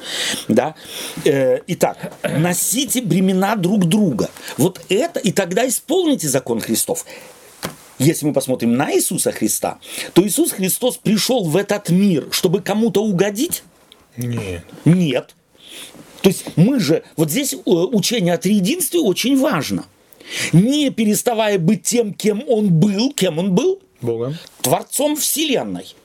Да? 0.48 0.76
Э, 1.26 1.60
итак, 1.68 1.98
носите 2.24 3.02
бремена 3.02 3.56
друг 3.56 3.86
друга. 3.86 4.30
Вот 4.58 4.82
это 4.90 5.20
и 5.20 5.32
тогда 5.36 5.68
исполните 5.68 6.28
закон 6.28 6.60
Христов. 6.60 7.06
Если 8.00 8.26
мы 8.26 8.34
посмотрим 8.34 8.76
на 8.76 8.94
Иисуса 8.94 9.32
Христа, 9.32 9.78
то 10.14 10.26
Иисус 10.26 10.52
Христос 10.52 10.98
пришел 10.98 11.46
в 11.46 11.56
этот 11.56 11.90
мир, 11.90 12.28
чтобы 12.32 12.62
кому-то 12.62 13.04
угодить? 13.04 13.64
Нет. 14.18 14.64
Нет. 14.84 15.36
То 16.22 16.30
есть 16.30 16.46
мы 16.56 16.80
же, 16.80 17.04
вот 17.16 17.30
здесь 17.30 17.54
э, 17.54 17.58
учение 17.66 18.34
о 18.34 18.38
триединстве 18.38 19.00
очень 19.00 19.40
важно. 19.40 19.86
Не 20.52 20.90
переставая 20.90 21.60
быть 21.60 21.84
тем, 21.84 22.14
кем 22.14 22.44
он 22.48 22.70
был, 22.70 23.14
кем 23.14 23.38
он 23.38 23.54
был? 23.54 23.80
Богом. 24.02 24.36
Творцом 24.62 25.16
Вселенной. 25.16 25.96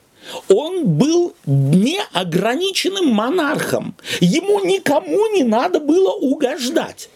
Он 0.47 0.85
был 0.85 1.33
неограниченным 1.45 3.07
монархом. 3.07 3.95
Ему 4.19 4.63
никому 4.63 5.27
не 5.33 5.43
надо 5.43 5.79
было 5.79 6.11
угождать. 6.11 7.09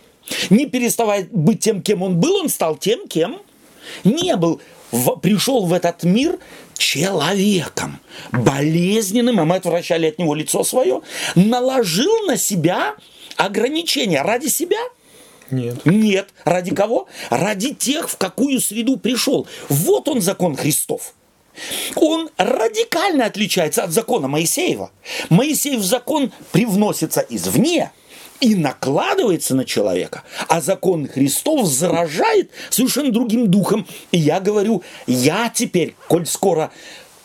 Не 0.49 0.65
переставая 0.65 1.27
быть 1.31 1.59
тем, 1.61 1.81
кем 1.81 2.03
он 2.03 2.19
был, 2.19 2.35
он 2.35 2.49
стал 2.49 2.75
тем, 2.75 3.07
кем 3.07 3.41
не 4.03 4.35
был. 4.35 4.61
В, 4.91 5.15
пришел 5.17 5.65
в 5.65 5.73
этот 5.73 6.03
мир 6.03 6.39
человеком, 6.77 7.99
болезненным, 8.31 9.39
а 9.39 9.45
мы 9.45 9.55
отвращали 9.57 10.07
от 10.07 10.19
него 10.19 10.35
лицо 10.35 10.63
свое, 10.63 11.01
наложил 11.35 12.27
на 12.27 12.37
себя 12.37 12.95
ограничения 13.35 14.21
ради 14.21 14.47
себя. 14.47 14.79
Нет. 15.51 15.85
Нет. 15.85 16.29
Ради 16.43 16.73
кого? 16.73 17.07
Ради 17.29 17.73
тех, 17.73 18.09
в 18.09 18.17
какую 18.17 18.59
среду 18.61 18.97
пришел. 18.97 19.47
Вот 19.69 20.07
он 20.07 20.21
закон 20.21 20.55
Христов. 20.55 21.13
Он 21.95 22.29
радикально 22.37 23.25
отличается 23.25 23.83
от 23.83 23.91
закона 23.91 24.27
Моисеева. 24.27 24.91
Моисеев 25.29 25.81
закон 25.81 26.31
привносится 26.51 27.25
извне– 27.27 27.91
и 28.39 28.55
накладывается 28.55 29.55
на 29.55 29.65
человека, 29.65 30.23
а 30.47 30.61
закон 30.61 31.07
Христов 31.07 31.67
заражает 31.67 32.51
совершенно 32.69 33.11
другим 33.11 33.49
духом. 33.49 33.87
И 34.11 34.17
я 34.17 34.39
говорю, 34.39 34.83
я 35.07 35.49
теперь, 35.53 35.95
коль 36.07 36.25
скоро 36.25 36.71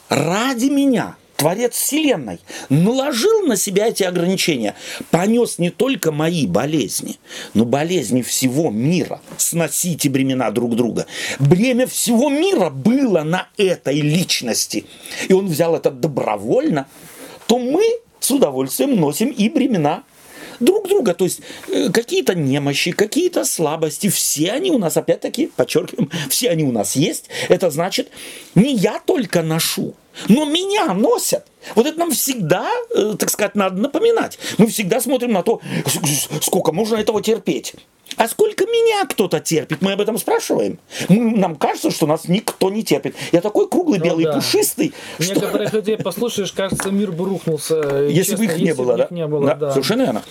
ради 0.09 0.67
меня, 0.67 1.17
Творец 1.37 1.75
Вселенной, 1.75 2.39
наложил 2.69 3.47
на 3.47 3.57
себя 3.57 3.89
эти 3.89 4.03
ограничения, 4.03 4.75
понес 5.11 5.59
не 5.59 5.71
только 5.71 6.13
мои 6.13 6.47
болезни, 6.47 7.19
но 7.55 7.65
болезни 7.65 8.21
всего 8.21 8.71
мира. 8.71 9.23
Сносите 9.39 10.11
бремена 10.11 10.51
друг 10.51 10.77
друга. 10.77 11.07
Бремя 11.39 11.87
всего 11.87 12.29
мира 12.29 12.69
было 12.69 13.23
на 13.23 13.49
этой 13.57 14.03
личности. 14.03 14.85
И 15.29 15.33
он 15.33 15.47
взял 15.47 15.75
это 15.75 15.91
добровольно, 15.91 16.87
то 17.47 17.59
мы 17.59 17.85
с 18.21 18.31
удовольствием 18.31 18.97
носим 19.01 19.29
и 19.31 19.49
бремена 19.49 20.05
друг 20.61 20.89
друга. 20.89 21.15
То 21.15 21.25
есть 21.25 21.41
э, 21.69 21.91
какие-то 21.91 22.35
немощи, 22.35 22.93
какие-то 22.93 23.45
слабости, 23.45 24.09
все 24.09 24.53
они 24.53 24.71
у 24.71 24.79
нас, 24.79 24.97
опять-таки, 24.97 25.49
подчеркиваем, 25.49 26.11
все 26.31 26.51
они 26.51 26.65
у 26.65 26.73
нас 26.73 26.97
есть. 26.97 27.27
Это 27.49 27.71
значит, 27.71 28.11
не 28.55 28.75
я 28.75 29.01
только 29.01 29.43
ношу, 29.43 29.95
но 30.29 30.45
меня 30.45 30.93
носят. 30.95 31.47
Вот 31.75 31.87
это 31.87 31.99
нам 31.99 32.11
всегда, 32.13 32.71
э, 32.95 33.15
так 33.19 33.31
сказать, 33.31 33.55
надо 33.55 33.81
напоминать. 33.81 34.39
Мы 34.59 34.67
всегда 34.67 35.01
смотрим 35.01 35.33
на 35.33 35.43
то, 35.43 35.61
сколько 36.41 36.73
можно 36.73 36.97
этого 36.97 37.23
терпеть. 37.23 37.75
А 38.17 38.29
сколько 38.29 38.67
меня 38.67 39.07
кто-то 39.07 39.41
терпит? 39.41 39.83
Мы 39.83 39.93
об 39.93 40.01
этом 40.01 40.19
спрашиваем. 40.19 40.79
Мы, 41.09 41.37
нам 41.37 41.57
кажется, 41.57 41.91
что 41.91 42.07
нас 42.07 42.29
никто 42.29 42.71
не 42.71 42.83
терпит. 42.83 43.15
Я 43.33 43.41
такой 43.41 43.69
круглый, 43.69 43.99
ну, 43.99 44.05
белый, 44.05 44.25
да. 44.25 44.35
пушистый. 44.35 44.93
Некоторых 45.19 45.69
что... 45.69 45.77
людей 45.79 45.97
послушаешь, 45.97 46.53
кажется, 46.53 46.91
мир 46.91 47.13
бы 47.13 47.25
рухнулся. 47.25 48.07
Если 48.09 48.37
бы 48.37 48.45
их 48.45 48.59
не 48.59 48.75
было, 48.75 48.97
да? 48.97 49.09
Не 49.11 49.27
было, 49.27 49.47
да? 49.47 49.55
да. 49.55 49.71
Совершенно 49.73 50.03
верно. 50.03 50.23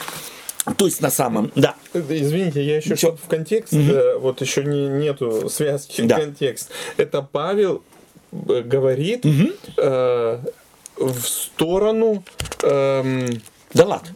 То 0.78 0.86
есть 0.86 1.02
на 1.02 1.10
самом, 1.10 1.52
да. 1.56 1.76
Извините, 1.94 2.64
я 2.64 2.78
еще 2.78 2.96
что-то 2.96 3.18
в 3.18 3.28
контекст, 3.28 3.74
угу. 3.74 4.20
вот 4.20 4.42
еще 4.42 4.64
не, 4.64 4.88
нету 4.88 5.50
связки 5.50 6.02
да. 6.02 6.20
контекст. 6.20 6.70
Это 6.98 7.22
Павел 7.22 7.82
э, 8.32 8.62
говорит 8.62 9.26
угу. 9.26 9.50
э, 9.78 10.40
в 10.98 11.22
сторону... 11.22 12.24
Э, 12.62 13.30
да 13.74 13.86
ладно. 13.86 14.10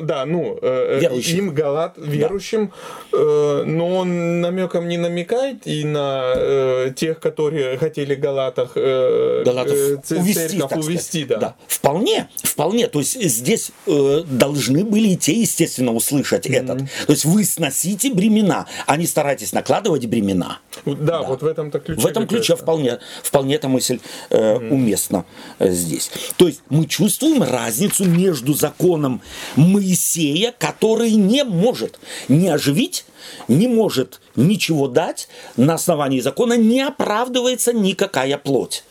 Да, 0.00 0.24
ну, 0.26 0.58
э, 0.60 0.98
верующим. 1.00 1.38
им 1.38 1.54
Галат 1.54 1.94
верующим, 1.96 2.72
да. 3.12 3.18
э, 3.18 3.64
но 3.66 3.96
он 3.96 4.40
намеком 4.40 4.88
не 4.88 4.98
намекает 4.98 5.66
и 5.66 5.84
на 5.84 6.32
э, 6.36 6.92
тех, 6.96 7.20
которые 7.20 7.76
хотели 7.78 8.14
Галатах 8.14 8.72
э, 8.76 9.42
Галатов 9.44 9.76
э, 9.76 10.16
увести, 10.16 10.62
увести 10.62 11.24
да. 11.24 11.36
да. 11.36 11.56
Вполне, 11.66 12.28
вполне. 12.42 12.88
То 12.88 13.00
есть 13.00 13.20
здесь 13.20 13.70
э, 13.86 14.22
должны 14.26 14.84
были 14.84 15.08
и 15.08 15.16
те, 15.16 15.32
естественно, 15.32 15.92
услышать 15.92 16.46
mm-hmm. 16.46 16.62
этот. 16.62 16.78
То 17.06 17.12
есть 17.12 17.24
вы 17.24 17.44
сносите 17.44 18.12
бремена, 18.12 18.66
а 18.86 18.96
не 18.96 19.06
старайтесь 19.06 19.52
накладывать 19.52 20.06
бремена. 20.06 20.58
Да, 20.84 20.94
да. 20.94 21.22
вот 21.22 21.42
в 21.42 21.46
этом-то 21.46 21.80
ключе. 21.80 22.00
В 22.00 22.06
этом 22.06 22.26
ключе 22.26 22.56
вполне, 22.56 22.98
вполне 23.22 23.56
эта 23.56 23.68
мысль 23.68 24.00
э, 24.30 24.36
mm-hmm. 24.36 24.70
уместна 24.70 25.24
э, 25.58 25.70
здесь. 25.70 26.10
То 26.36 26.46
есть 26.46 26.62
мы 26.68 26.86
чувствуем 26.86 27.42
разницу 27.42 28.04
между 28.04 28.54
законом 28.54 29.20
Моисея, 29.56 30.54
который 30.56 31.12
не 31.12 31.44
может 31.44 31.98
не 32.28 32.48
оживить, 32.48 33.04
не 33.48 33.68
может 33.68 34.20
ничего 34.36 34.88
дать, 34.88 35.28
на 35.56 35.74
основании 35.74 36.20
закона 36.20 36.56
не 36.56 36.80
оправдывается 36.80 37.72
никакая 37.72 38.38
плоть. 38.38 38.84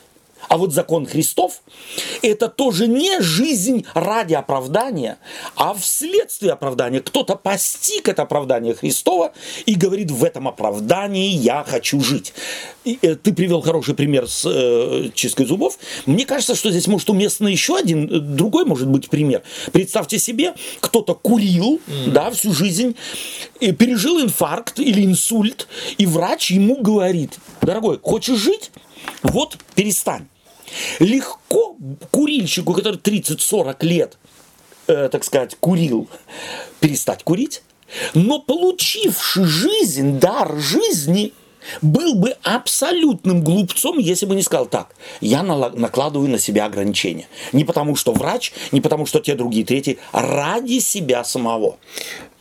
А 0.50 0.58
вот 0.58 0.74
закон 0.74 1.06
Христов– 1.06 1.62
это 2.22 2.48
тоже 2.48 2.88
не 2.88 3.22
жизнь 3.22 3.86
ради 3.94 4.34
оправдания, 4.34 5.18
а 5.56 5.74
вследствие 5.74 6.54
оправдания. 6.54 7.00
Кто-то 7.00 7.36
постиг 7.36 8.08
это 8.08 8.24
оправдание 8.24 8.74
Христова 8.74 9.34
и 9.66 9.76
говорит, 9.76 10.12
в 10.12 10.24
этом 10.24 10.48
оправдании 10.48 11.30
я 11.30 11.64
хочу 11.68 12.02
жить. 12.02 12.34
И, 12.84 13.00
э, 13.02 13.16
ты 13.16 13.34
привел 13.34 13.62
хороший 13.62 13.96
пример 13.96 14.28
с 14.28 14.46
э, 14.46 15.10
чисткой 15.14 15.46
зубов. 15.46 15.78
Мне 16.06 16.26
кажется, 16.26 16.56
что 16.56 16.70
здесь 16.70 16.88
может 16.88 17.10
уместно 17.10 17.48
еще 17.48 17.78
один, 17.78 18.08
э, 18.08 18.20
другой 18.20 18.66
может 18.66 18.88
быть 18.88 19.10
пример. 19.10 19.42
Представьте 19.72 20.20
себе, 20.20 20.54
кто-то 20.80 21.16
курил 21.16 21.80
mm. 21.88 22.12
да, 22.12 22.32
всю 22.32 22.54
жизнь, 22.54 22.96
и 23.60 23.72
пережил 23.72 24.22
инфаркт 24.22 24.80
или 24.80 25.06
инсульт, 25.06 25.68
и 25.98 26.06
врач 26.06 26.52
ему 26.52 26.82
говорит, 26.82 27.38
дорогой, 27.62 28.00
хочешь 28.02 28.40
жить? 28.40 28.72
Вот 29.22 29.58
перестань. 29.76 30.28
Легко 31.00 31.76
курильщику, 32.12 32.74
который 32.74 32.98
30-40 32.98 33.86
лет, 33.86 34.18
э, 34.88 35.10
так 35.10 35.24
сказать, 35.24 35.56
курил, 35.60 36.10
перестать 36.80 37.24
курить, 37.24 37.64
но 38.14 38.40
получивший 38.40 39.46
жизнь, 39.46 40.20
дар 40.20 40.58
жизни, 40.58 41.34
был 41.82 42.16
бы 42.16 42.36
абсолютным 42.44 43.44
глупцом, 43.44 43.98
если 43.98 44.26
бы 44.26 44.36
не 44.36 44.42
сказал 44.42 44.66
так, 44.66 44.96
я 45.22 45.44
накладываю 45.44 46.30
на 46.30 46.40
себя 46.40 46.66
ограничения. 46.66 47.28
Не 47.52 47.64
потому, 47.64 47.96
что 47.96 48.12
врач, 48.12 48.54
не 48.72 48.82
потому, 48.82 49.06
что 49.06 49.20
те 49.20 49.36
другие, 49.36 49.66
третьи, 49.66 49.98
ради 50.12 50.80
себя 50.80 51.24
самого. 51.24 51.78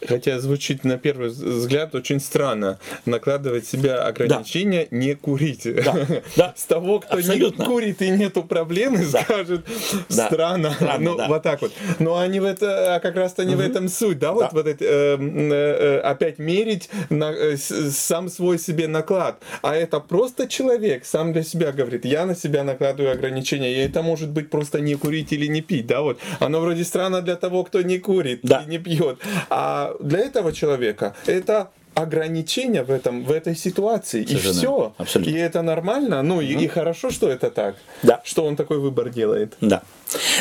Хотя 0.07 0.38
звучит 0.38 0.84
на 0.84 0.98
первый 0.98 1.28
взгляд 1.28 1.94
очень 1.94 2.20
странно 2.20 2.78
накладывать 3.07 3.66
себя 3.66 4.05
ограничения 4.05 4.88
да. 4.90 4.96
не 4.96 5.14
курить. 5.14 5.62
Да. 5.64 6.07
Да. 6.36 6.55
С 6.57 6.64
того, 6.64 7.00
кто 7.00 7.16
Абсолютно. 7.16 7.62
не 7.62 7.68
курит 7.68 8.03
и 8.03 8.11
нету 8.11 8.42
проблемы, 8.42 9.05
да. 9.12 9.22
скажет 9.22 9.64
да. 10.09 10.26
странно. 10.26 10.72
странно 10.72 11.11
ну, 11.11 11.16
да. 11.16 11.28
вот 11.28 11.42
так 11.42 11.62
вот. 11.62 11.72
Но 11.98 12.18
они 12.18 12.40
в 12.40 12.44
это, 12.44 12.96
а 12.96 13.00
как 13.00 13.16
раз-то 13.16 13.44
не 13.44 13.55
угу. 13.55 13.62
в 13.62 13.66
этом 13.66 13.88
суть, 13.88 14.18
да, 14.18 14.32
вот, 14.32 14.42
да. 14.42 14.50
вот 14.53 14.66
это, 14.66 14.84
э, 14.84 15.16
э, 15.18 15.98
опять 16.00 16.38
мерить 16.38 16.88
на, 17.11 17.32
э, 17.32 17.57
сам 17.57 18.28
свой 18.28 18.59
себе 18.59 18.88
наклад. 18.88 19.42
А 19.62 19.74
это 19.74 20.00
просто 20.00 20.48
человек 20.48 21.05
сам 21.05 21.32
для 21.32 21.42
себя 21.42 21.72
говорит, 21.72 22.05
я 22.05 22.26
на 22.26 22.34
себя 22.34 22.64
накладываю 22.64 23.12
ограничения, 23.12 23.72
и 23.72 23.78
это 23.78 24.03
может 24.03 24.30
быть 24.30 24.50
просто 24.50 24.80
не 24.80 24.94
курить 24.94 25.32
или 25.32 25.46
не 25.46 25.61
пить, 25.61 25.86
да, 25.86 26.00
вот. 26.03 26.18
Оно 26.40 26.61
вроде 26.61 26.84
странно 26.84 27.22
для 27.22 27.36
того, 27.36 27.64
кто 27.64 27.82
не 27.82 27.98
курит 27.98 28.40
да. 28.42 28.62
и 28.66 28.70
не 28.70 28.78
пьет. 28.78 29.18
А 29.50 29.91
для 30.01 30.20
этого 30.20 30.53
человека 30.53 31.14
это 31.26 31.70
ограничения 31.95 32.82
в 32.82 32.90
этом 32.90 33.24
в 33.24 33.30
этой 33.30 33.55
ситуации 33.55 34.24
Совершенно. 34.24 34.51
и 34.51 34.55
все 34.55 34.95
Абсолютно. 34.97 35.30
и 35.30 35.34
это 35.34 35.62
нормально 35.62 36.22
ну 36.22 36.36
угу. 36.36 36.43
и, 36.43 36.64
и 36.64 36.68
хорошо 36.68 37.11
что 37.11 37.28
это 37.28 37.51
так 37.51 37.76
да. 38.03 38.20
что 38.24 38.45
он 38.45 38.57
такой 38.57 38.78
выбор 38.78 39.11
делает 39.11 39.55
да 39.61 39.82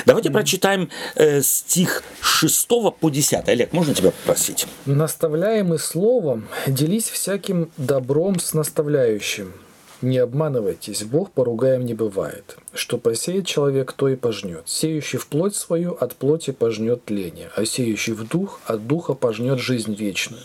давайте 0.05 0.29
mm. 0.29 0.33
прочитаем 0.33 0.89
э, 1.15 1.41
стих 1.41 2.03
6 2.21 2.67
по 2.99 3.09
10 3.09 3.49
Олег 3.49 3.73
можно 3.73 3.93
тебя 3.93 4.11
попросить 4.11 4.65
наставляемый 4.85 5.79
словом 5.79 6.47
делись 6.67 7.09
всяким 7.09 7.69
добром 7.77 8.39
с 8.39 8.53
наставляющим 8.53 9.53
не 10.01 10.17
обманывайтесь, 10.17 11.03
Бог 11.03 11.31
поругаем 11.31 11.85
не 11.85 11.93
бывает. 11.93 12.57
Что 12.73 12.97
посеет 12.97 13.45
человек, 13.45 13.93
то 13.93 14.07
и 14.07 14.15
пожнет. 14.15 14.63
Сеющий 14.65 15.19
в 15.19 15.27
плоть 15.27 15.55
свою 15.55 15.93
от 15.93 16.15
плоти 16.15 16.51
пожнет 16.51 17.05
тление, 17.05 17.49
а 17.55 17.65
сеющий 17.65 18.13
в 18.13 18.27
дух 18.27 18.59
от 18.65 18.87
духа 18.87 19.13
пожнет 19.13 19.59
жизнь 19.59 19.93
вечную. 19.93 20.41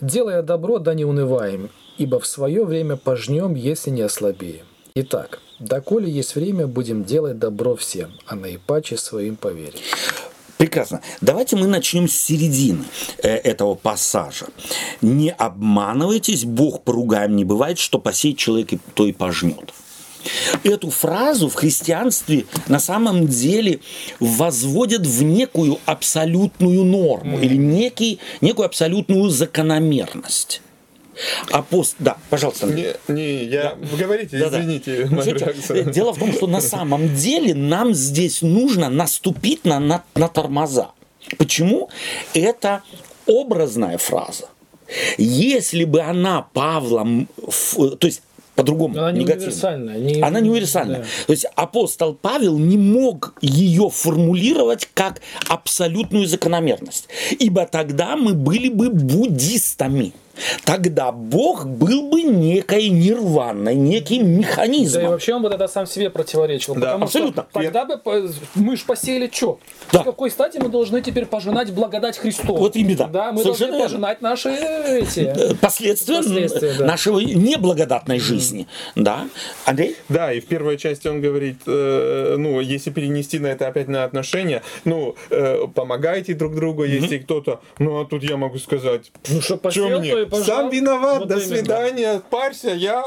Делая 0.00 0.42
добро, 0.42 0.78
да 0.78 0.94
не 0.94 1.04
унываем, 1.04 1.70
ибо 1.96 2.18
в 2.20 2.26
свое 2.26 2.64
время 2.64 2.96
пожнем, 2.96 3.54
если 3.54 3.90
не 3.90 4.02
ослабеем. 4.02 4.66
Итак, 4.94 5.40
доколе 5.60 6.10
есть 6.10 6.34
время, 6.34 6.66
будем 6.66 7.04
делать 7.04 7.38
добро 7.38 7.76
всем, 7.76 8.10
а 8.26 8.34
наипаче 8.34 8.96
своим 8.96 9.36
поверить. 9.36 9.82
Прекрасно. 10.58 11.00
Давайте 11.20 11.56
мы 11.56 11.68
начнем 11.68 12.08
с 12.08 12.16
середины 12.16 12.84
э, 13.22 13.28
этого 13.28 13.76
пассажа. 13.76 14.46
Не 15.00 15.30
обманывайтесь, 15.30 16.44
Бог 16.44 16.82
поругаем 16.82 17.36
не 17.36 17.44
бывает, 17.44 17.78
что 17.78 18.00
посеет 18.00 18.38
человек, 18.38 18.70
то 18.94 19.06
и 19.06 19.12
пожнет. 19.12 19.72
Эту 20.64 20.90
фразу 20.90 21.48
в 21.48 21.54
христианстве 21.54 22.44
на 22.66 22.80
самом 22.80 23.28
деле 23.28 23.78
возводят 24.18 25.06
в 25.06 25.22
некую 25.22 25.78
абсолютную 25.86 26.84
норму 26.84 27.38
или 27.38 27.56
некий, 27.56 28.18
некую 28.40 28.66
абсолютную 28.66 29.30
закономерность. 29.30 30.60
Апост... 31.50 31.96
Да, 31.98 32.16
пожалуйста. 32.30 32.66
Не, 32.66 32.94
не 33.08 33.44
я... 33.44 33.74
Да. 33.74 33.96
Говорите, 33.96 34.38
да, 34.38 34.48
извините. 34.48 35.04
Да. 35.04 35.22
Слушайте, 35.22 35.90
дело 35.90 36.12
в 36.12 36.18
том, 36.18 36.32
что 36.32 36.46
на 36.46 36.60
самом 36.60 37.14
деле 37.14 37.54
нам 37.54 37.94
здесь 37.94 38.42
нужно 38.42 38.88
наступить 38.88 39.64
на, 39.64 39.80
на, 39.80 40.04
на 40.14 40.28
тормоза. 40.28 40.92
Почему? 41.36 41.90
Это 42.34 42.82
образная 43.26 43.98
фраза. 43.98 44.48
Если 45.18 45.84
бы 45.84 46.00
она 46.00 46.46
Павлом, 46.52 47.28
то 48.00 48.06
есть 48.06 48.22
по-другому. 48.58 48.98
Она 48.98 49.12
не 49.12 49.24
универсальная. 49.24 49.98
Не... 49.98 50.20
Она 50.20 50.40
не 50.40 50.50
универсальная. 50.50 51.00
Да. 51.00 51.06
То 51.26 51.32
есть 51.32 51.46
апостол 51.54 52.14
Павел 52.14 52.58
не 52.58 52.76
мог 52.76 53.34
ее 53.40 53.88
формулировать 53.88 54.88
как 54.94 55.20
абсолютную 55.48 56.26
закономерность. 56.26 57.06
Ибо 57.38 57.66
тогда 57.66 58.16
мы 58.16 58.34
были 58.34 58.68
бы 58.68 58.90
буддистами 58.90 60.12
тогда 60.64 61.12
Бог 61.12 61.66
был 61.66 62.08
бы 62.08 62.22
некой 62.22 62.88
нирваной, 62.88 63.74
неким 63.74 64.28
механизмом. 64.38 65.02
Да 65.02 65.08
и 65.08 65.10
вообще 65.10 65.34
он 65.34 65.42
бы 65.42 65.50
тогда 65.50 65.68
сам 65.68 65.86
себе 65.86 66.10
противоречил. 66.10 66.74
Да, 66.74 66.80
потому 66.80 67.04
абсолютно. 67.04 67.46
Что 67.50 67.62
тогда 67.62 67.84
бы 67.84 68.30
мы 68.54 68.76
же 68.76 68.84
посеяли 68.84 69.30
что? 69.32 69.58
Да. 69.92 70.00
С 70.00 70.04
какой 70.04 70.30
стати 70.30 70.58
мы 70.58 70.68
должны 70.68 71.02
теперь 71.02 71.26
пожинать 71.26 71.72
благодать 71.72 72.18
Христу? 72.18 72.54
Вот 72.54 72.76
именно. 72.76 73.08
Да, 73.08 73.32
мы 73.32 73.42
Совершенно 73.42 73.72
должны 73.72 73.88
пожинать 73.88 74.22
наши 74.22 74.50
эти... 74.50 75.20
Э, 75.20 75.54
последствия, 75.54 76.16
последствия 76.16 76.74
да. 76.78 76.86
нашего 76.86 77.18
неблагодатной 77.20 78.18
жизни. 78.18 78.66
Да. 78.94 79.28
Андрей? 79.64 79.96
Да, 80.08 80.32
и 80.32 80.40
в 80.40 80.46
первой 80.46 80.76
части 80.78 81.08
он 81.08 81.20
говорит, 81.20 81.60
э, 81.66 82.36
ну, 82.38 82.60
если 82.60 82.90
перенести 82.90 83.38
на 83.38 83.48
это 83.48 83.66
опять 83.66 83.88
на 83.88 84.04
отношения, 84.04 84.62
ну, 84.84 85.16
э, 85.30 85.66
помогайте 85.74 86.34
друг 86.34 86.54
другу, 86.54 86.84
mm-hmm. 86.84 87.00
если 87.00 87.18
кто-то, 87.18 87.60
ну, 87.78 88.00
а 88.00 88.04
тут 88.04 88.22
я 88.22 88.36
могу 88.36 88.58
сказать, 88.58 89.10
ну, 89.28 89.40
что 89.40 89.56
посел, 89.56 89.88
мне? 89.98 90.26
Пожал. 90.28 90.62
Сам 90.62 90.70
виноват, 90.70 91.20
вот 91.20 91.28
до 91.28 91.36
именно. 91.36 91.48
свидания, 91.48 92.22
парься, 92.30 92.70
я, 92.70 93.04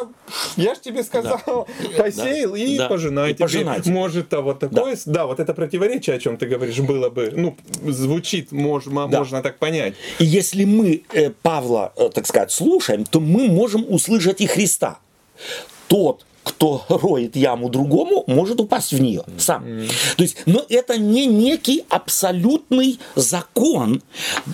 я 0.58 0.76
ж 0.76 0.80
тебе 0.80 1.04
сказал, 1.04 1.40
да. 1.46 1.66
посеял 2.04 2.52
да. 2.52 2.58
и 2.58 2.78
да. 2.78 2.88
пожинай 2.88 3.32
и. 3.32 3.34
Пожинать. 3.34 3.88
Может, 3.88 4.34
а 4.34 4.42
вот 4.42 4.60
такое, 4.60 4.96
да. 4.96 5.02
да, 5.06 5.26
вот 5.26 5.40
это 5.40 5.54
противоречие, 5.54 6.16
о 6.16 6.20
чем 6.20 6.38
ты 6.38 6.48
говоришь, 6.48 6.80
было 6.80 7.10
бы, 7.10 7.32
ну, 7.36 7.56
звучит, 7.92 8.52
мож, 8.52 8.86
да. 8.86 9.08
можно 9.08 9.42
так 9.42 9.58
понять. 9.58 9.94
И 10.20 10.26
если 10.26 10.66
мы 10.66 11.04
э, 11.14 11.30
Павла, 11.30 11.94
э, 11.96 12.10
так 12.14 12.28
сказать, 12.28 12.52
слушаем, 12.52 13.06
то 13.06 13.20
мы 13.20 13.48
можем 13.48 13.86
услышать 13.88 14.42
и 14.42 14.48
Христа. 14.48 15.00
Тот, 15.88 16.26
кто 16.44 16.86
роет 16.90 17.36
яму 17.36 17.70
другому, 17.70 18.24
может 18.28 18.60
упасть 18.60 18.94
в 18.94 19.02
нее 19.02 19.24
сам. 19.38 19.64
То 20.18 20.24
есть, 20.24 20.38
но 20.46 20.66
это 20.70 20.98
не 20.98 21.26
некий 21.26 21.86
абсолютный 21.90 23.00
закон. 23.16 24.02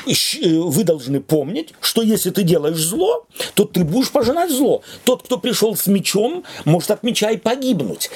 Э, 0.06 0.60
вы 0.60 0.84
должны 0.84 1.22
помнить, 1.22 1.74
что 1.82 2.02
если 2.02 2.30
ты 2.30 2.44
делаешь 2.44 2.78
зло, 2.78 3.26
то 3.54 3.66
ты 3.66 3.84
будешь 3.84 4.12
пожинать 4.12 4.52
зло. 4.52 4.82
Тот, 5.04 5.24
кто 5.24 5.38
пришел 5.38 5.76
с 5.76 5.88
мечом, 5.88 6.44
может 6.66 6.92
от 6.92 7.04
меча 7.04 7.32
и 7.32 7.38
погибнуть. 7.38 8.10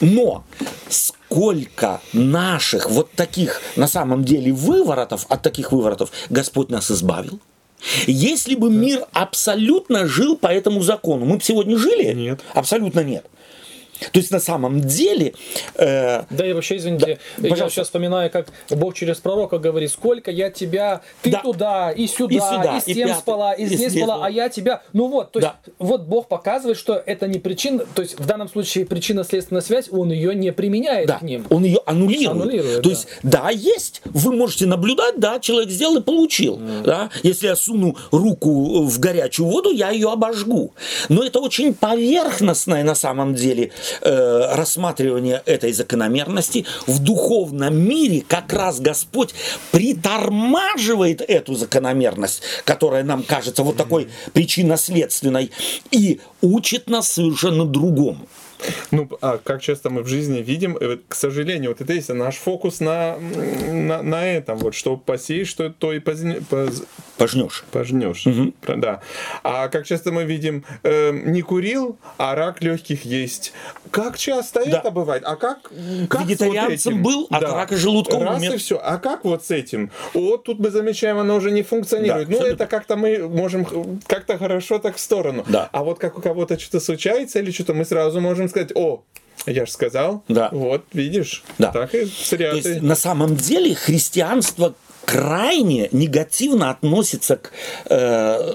Но 0.00 0.44
сколько 0.88 2.00
наших 2.12 2.90
вот 2.90 3.12
таких 3.12 3.62
на 3.76 3.86
самом 3.86 4.24
деле 4.24 4.52
выворотов, 4.52 5.26
от 5.28 5.42
таких 5.42 5.72
выворотов 5.72 6.10
Господь 6.30 6.70
нас 6.70 6.90
избавил– 6.90 7.40
если 8.06 8.54
бы 8.54 8.70
мир 8.70 9.06
абсолютно 9.12 10.06
жил 10.06 10.36
по 10.36 10.48
этому 10.48 10.82
закону, 10.82 11.24
мы 11.24 11.36
бы 11.36 11.42
сегодня 11.42 11.76
жили? 11.76 12.12
Нет. 12.12 12.40
Абсолютно 12.52 13.00
нет. 13.00 13.26
То 14.12 14.18
есть 14.18 14.30
на 14.30 14.40
самом 14.40 14.80
деле... 14.80 15.34
Э, 15.76 16.24
да, 16.30 16.46
и 16.46 16.52
вообще, 16.52 16.76
извините, 16.76 17.18
да, 17.38 17.48
я 17.48 17.56
сейчас 17.68 17.86
вспоминаю, 17.86 18.30
как 18.30 18.48
Бог 18.70 18.94
через 18.94 19.16
пророка 19.18 19.58
говорит, 19.58 19.90
сколько 19.90 20.30
я 20.30 20.50
тебя, 20.50 21.02
ты 21.22 21.30
да. 21.30 21.40
туда, 21.40 21.90
и 21.92 22.06
сюда, 22.06 22.34
и, 22.34 22.38
сюда, 22.38 22.76
и 22.76 22.80
с 22.80 22.84
тем 22.84 23.08
и 23.08 23.12
спала, 23.12 23.52
и, 23.52 23.64
и 23.64 23.66
здесь 23.66 23.92
спала, 23.92 24.24
а 24.24 24.30
я 24.30 24.48
тебя... 24.48 24.82
Ну 24.92 25.08
вот, 25.08 25.32
то 25.32 25.40
да. 25.40 25.56
есть 25.64 25.76
вот 25.78 26.02
Бог 26.02 26.28
показывает, 26.28 26.78
что 26.78 26.94
это 26.94 27.26
не 27.26 27.38
причина, 27.38 27.84
то 27.94 28.02
есть 28.02 28.18
в 28.18 28.26
данном 28.26 28.48
случае 28.48 28.86
причинно-следственная 28.86 29.62
связь, 29.62 29.88
он 29.90 30.10
ее 30.12 30.34
не 30.34 30.52
применяет 30.52 31.08
да. 31.08 31.18
к 31.18 31.22
ним. 31.22 31.46
Он 31.50 31.64
ее 31.64 31.80
аннулирует. 31.86 32.30
аннулирует 32.30 32.82
то 32.82 32.90
да. 32.90 32.90
есть, 32.90 33.08
да, 33.22 33.50
есть, 33.50 34.02
вы 34.04 34.32
можете 34.32 34.66
наблюдать, 34.66 35.18
да, 35.18 35.40
человек 35.40 35.70
сделал 35.70 35.96
и 35.96 36.02
получил. 36.02 36.58
Mm. 36.58 36.82
Да? 36.82 37.10
Если 37.22 37.46
я 37.46 37.56
суну 37.56 37.96
руку 38.10 38.84
в 38.84 38.98
горячую 38.98 39.48
воду, 39.48 39.70
я 39.70 39.90
ее 39.90 40.12
обожгу. 40.12 40.72
Но 41.08 41.24
это 41.24 41.40
очень 41.40 41.74
поверхностное 41.74 42.84
на 42.84 42.94
самом 42.94 43.34
деле 43.34 43.72
э, 44.00 44.54
рассматривания 44.54 45.42
этой 45.46 45.72
закономерности 45.72 46.66
в 46.86 46.98
духовном 47.02 47.76
мире 47.76 48.24
как 48.26 48.52
раз 48.52 48.80
Господь 48.80 49.34
притормаживает 49.72 51.20
эту 51.20 51.54
закономерность, 51.54 52.42
которая 52.64 53.04
нам 53.04 53.22
кажется 53.22 53.62
вот 53.62 53.76
такой 53.76 54.08
причинно-следственной, 54.32 55.50
и 55.90 56.20
учит 56.40 56.88
нас 56.88 57.10
совершенно 57.10 57.64
другому. 57.64 58.26
Ну, 58.90 59.08
а 59.20 59.38
как 59.38 59.60
часто 59.62 59.90
мы 59.90 60.02
в 60.02 60.06
жизни 60.06 60.38
видим, 60.38 60.76
э, 60.80 60.98
к 61.08 61.14
сожалению, 61.14 61.70
вот 61.70 61.80
это 61.80 61.92
есть 61.92 62.08
наш 62.08 62.36
фокус 62.36 62.80
на, 62.80 63.16
на, 63.70 64.02
на 64.02 64.26
этом, 64.26 64.56
вот 64.58 64.74
что 64.74 64.96
посеешь, 64.96 65.48
что 65.48 65.68
то 65.70 65.92
и 65.92 65.98
позне, 65.98 66.36
поз, 66.48 66.82
Пожнешь. 67.18 67.64
пожнешь. 67.70 68.24
Про- 68.60 68.76
Да. 68.76 69.00
А 69.42 69.68
как 69.68 69.86
часто 69.86 70.12
мы 70.12 70.24
видим, 70.24 70.64
э, 70.82 71.10
не 71.12 71.42
курил, 71.42 71.96
а 72.18 72.34
рак 72.34 72.62
легких 72.62 73.04
есть. 73.04 73.52
Как 73.90 74.16
часто 74.18 74.64
Да. 74.64 74.78
это 74.78 74.90
бывает? 74.90 75.22
А 75.26 75.36
как, 75.36 75.62
как 75.62 75.72
с 75.72 76.24
вот 76.24 76.28
Вегетарианцем 76.28 76.92
этим? 76.94 77.02
был, 77.02 77.26
от 77.30 77.42
рака 77.42 77.76
желудка 77.76 78.18
Раз 78.18 78.38
умер. 78.40 78.54
и 78.54 78.56
все. 78.58 78.76
А 78.82 78.98
как 78.98 79.24
вот 79.24 79.44
с 79.44 79.50
этим? 79.50 79.90
Вот 80.12 80.44
тут 80.44 80.58
мы 80.58 80.70
замечаем, 80.70 81.18
оно 81.18 81.36
уже 81.36 81.50
не 81.50 81.62
функционирует. 81.62 82.26
Да, 82.28 82.32
ну, 82.32 82.36
абсолютно. 82.38 82.62
это 82.64 82.70
как-то 82.70 82.96
мы 82.96 83.28
можем 83.28 83.64
как-то 84.06 84.38
хорошо 84.38 84.78
так 84.78 84.96
в 84.96 85.00
сторону. 85.00 85.44
Да. 85.48 85.68
А 85.72 85.84
вот 85.84 85.98
как 85.98 86.18
у 86.18 86.22
кого-то 86.22 86.58
что-то 86.58 86.80
случается 86.80 87.38
или 87.38 87.50
что-то, 87.50 87.74
мы 87.74 87.84
сразу 87.84 88.20
можем 88.20 88.43
сказать, 88.48 88.72
о, 88.74 89.02
я 89.46 89.66
же 89.66 89.72
сказал. 89.72 90.22
Да. 90.28 90.48
Вот, 90.52 90.84
видишь. 90.92 91.44
Да. 91.58 91.70
Так 91.72 91.94
и 91.94 92.04
зря 92.04 92.50
То 92.50 92.56
есть 92.56 92.82
на 92.82 92.96
самом 92.96 93.36
деле 93.36 93.74
христианство 93.74 94.74
крайне 95.04 95.88
негативно 95.92 96.70
относится 96.70 97.36
к 97.36 97.52
э, 97.90 98.54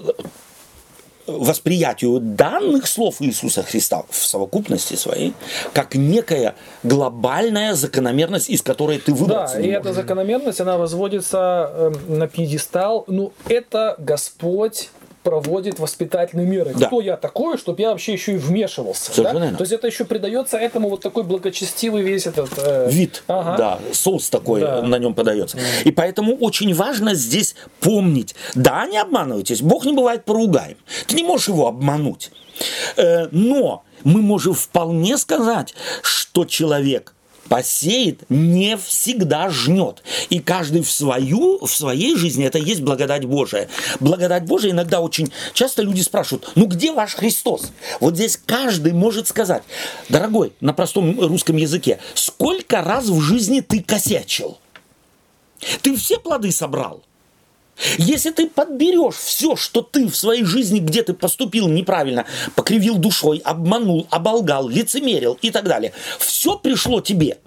восприятию 1.27 2.19
данных 2.19 2.87
слов 2.87 3.17
Иисуса 3.19 3.63
Христа 3.63 4.03
в 4.09 4.15
совокупности 4.15 4.95
своей 4.95 5.33
как 5.73 5.95
некая 5.95 6.55
глобальная 6.83 7.75
закономерность, 7.75 8.49
из 8.49 8.61
которой 8.61 8.97
ты 8.97 9.11
Да, 9.11 9.17
выбраться 9.17 9.59
и 9.59 9.67
не 9.67 9.69
эта 9.69 9.93
закономерность, 9.93 10.59
она 10.59 10.77
возводится 10.77 11.71
э, 11.71 11.91
на 12.07 12.27
пьедестал. 12.27 13.03
Ну, 13.07 13.31
это 13.47 13.95
Господь 13.99 14.89
проводит 15.24 15.80
воспитательные 15.80 16.47
меры. 16.47 16.74
Да. 16.76 16.88
Кто 16.88 17.01
я 17.01 17.17
такой, 17.17 17.57
чтобы 17.57 17.82
я 17.82 17.89
вообще 17.91 18.13
еще 18.13 18.34
и 18.34 18.38
вмешивался? 18.38 19.11
Совершенно 19.11 19.39
да? 19.39 19.45
верно. 19.45 19.57
То 19.57 19.63
есть 19.63 19.74
это 19.74 19.88
еще 19.88 20.05
придается 20.05 20.57
этому 20.57 20.89
вот 20.89 21.01
такой 21.01 21.24
благочестивый 21.24 22.01
весь 22.03 22.28
этот 22.28 22.49
э, 22.57 22.89
вид, 22.89 23.24
Ага. 23.28 23.57
да, 23.57 23.80
соус 23.91 24.30
такой 24.30 24.61
Да. 24.61 24.82
на 24.82 24.97
нем 24.97 25.13
подается. 25.13 25.57
И 25.84 25.91
поэтому 25.91 26.36
очень 26.36 26.74
важно 26.74 27.13
здесь 27.13 27.55
помнить, 27.80 28.36
да, 28.55 28.86
не 28.88 28.97
обманывайтесь, 28.97 29.61
Бог 29.61 29.86
не 29.86 29.93
бывает 29.93 30.26
поругаем. 30.26 30.78
Ты 31.07 31.15
не 31.15 31.24
можешь 31.24 31.47
его 31.49 31.67
обмануть. 31.67 32.32
Э, 32.97 33.28
Но 33.32 33.84
мы 34.03 34.22
можем 34.22 34.53
вполне 34.53 35.17
сказать, 35.17 35.74
что 36.01 36.45
человек 36.45 37.13
посеет, 37.50 38.24
не 38.30 38.78
всегда 38.78 39.50
жнет. 39.50 40.04
И 40.30 40.39
каждый 40.39 40.82
в, 40.82 40.91
свою, 40.91 41.66
в 41.66 41.70
своей 41.70 42.16
жизни, 42.16 42.45
это 42.45 42.60
есть 42.60 42.82
благодать 42.82 43.26
Божия. 43.26 43.68
Благодать 44.00 44.45
Божия 44.45 44.72
иногда 44.72 45.02
очень 45.02 45.32
часто 45.54 45.82
люди 45.82 46.02
спрашивают, 46.02 46.50
ну 46.56 46.68
где 46.68 46.93
ваш 46.93 47.16
Христос? 47.16 47.72
Вот 48.00 48.16
здесь 48.16 48.39
каждый 48.45 48.93
может 48.93 49.28
сказать, 49.28 49.64
дорогой, 50.08 50.54
на 50.62 50.74
простом 50.74 51.20
русском 51.20 51.58
языке, 51.58 52.00
сколько 52.14 52.82
раз 52.82 53.08
в 53.08 53.20
жизни 53.20 53.62
ты 53.62 53.82
косячил? 53.82 54.60
Ты 55.82 55.97
все 55.97 56.20
плоды 56.20 56.52
собрал? 56.52 57.04
Если 57.97 58.32
ты 58.32 58.47
подберешь 58.47 59.15
все, 59.15 59.55
что 59.55 59.82
ты 59.82 60.07
в 60.07 60.15
своей 60.15 60.43
жизни, 60.43 60.80
где 60.80 61.03
ты 61.03 61.13
поступил 61.13 61.67
неправильно, 61.67 62.25
покривил 62.55 62.97
душой, 62.97 63.39
обманул, 63.43 64.07
оболгал, 64.09 64.67
лицемерил 64.67 65.38
и 65.41 65.51
так 65.51 65.65
далее, 65.65 65.93
все 66.19 66.57
пришло 66.57 67.01
тебе. 67.01 67.38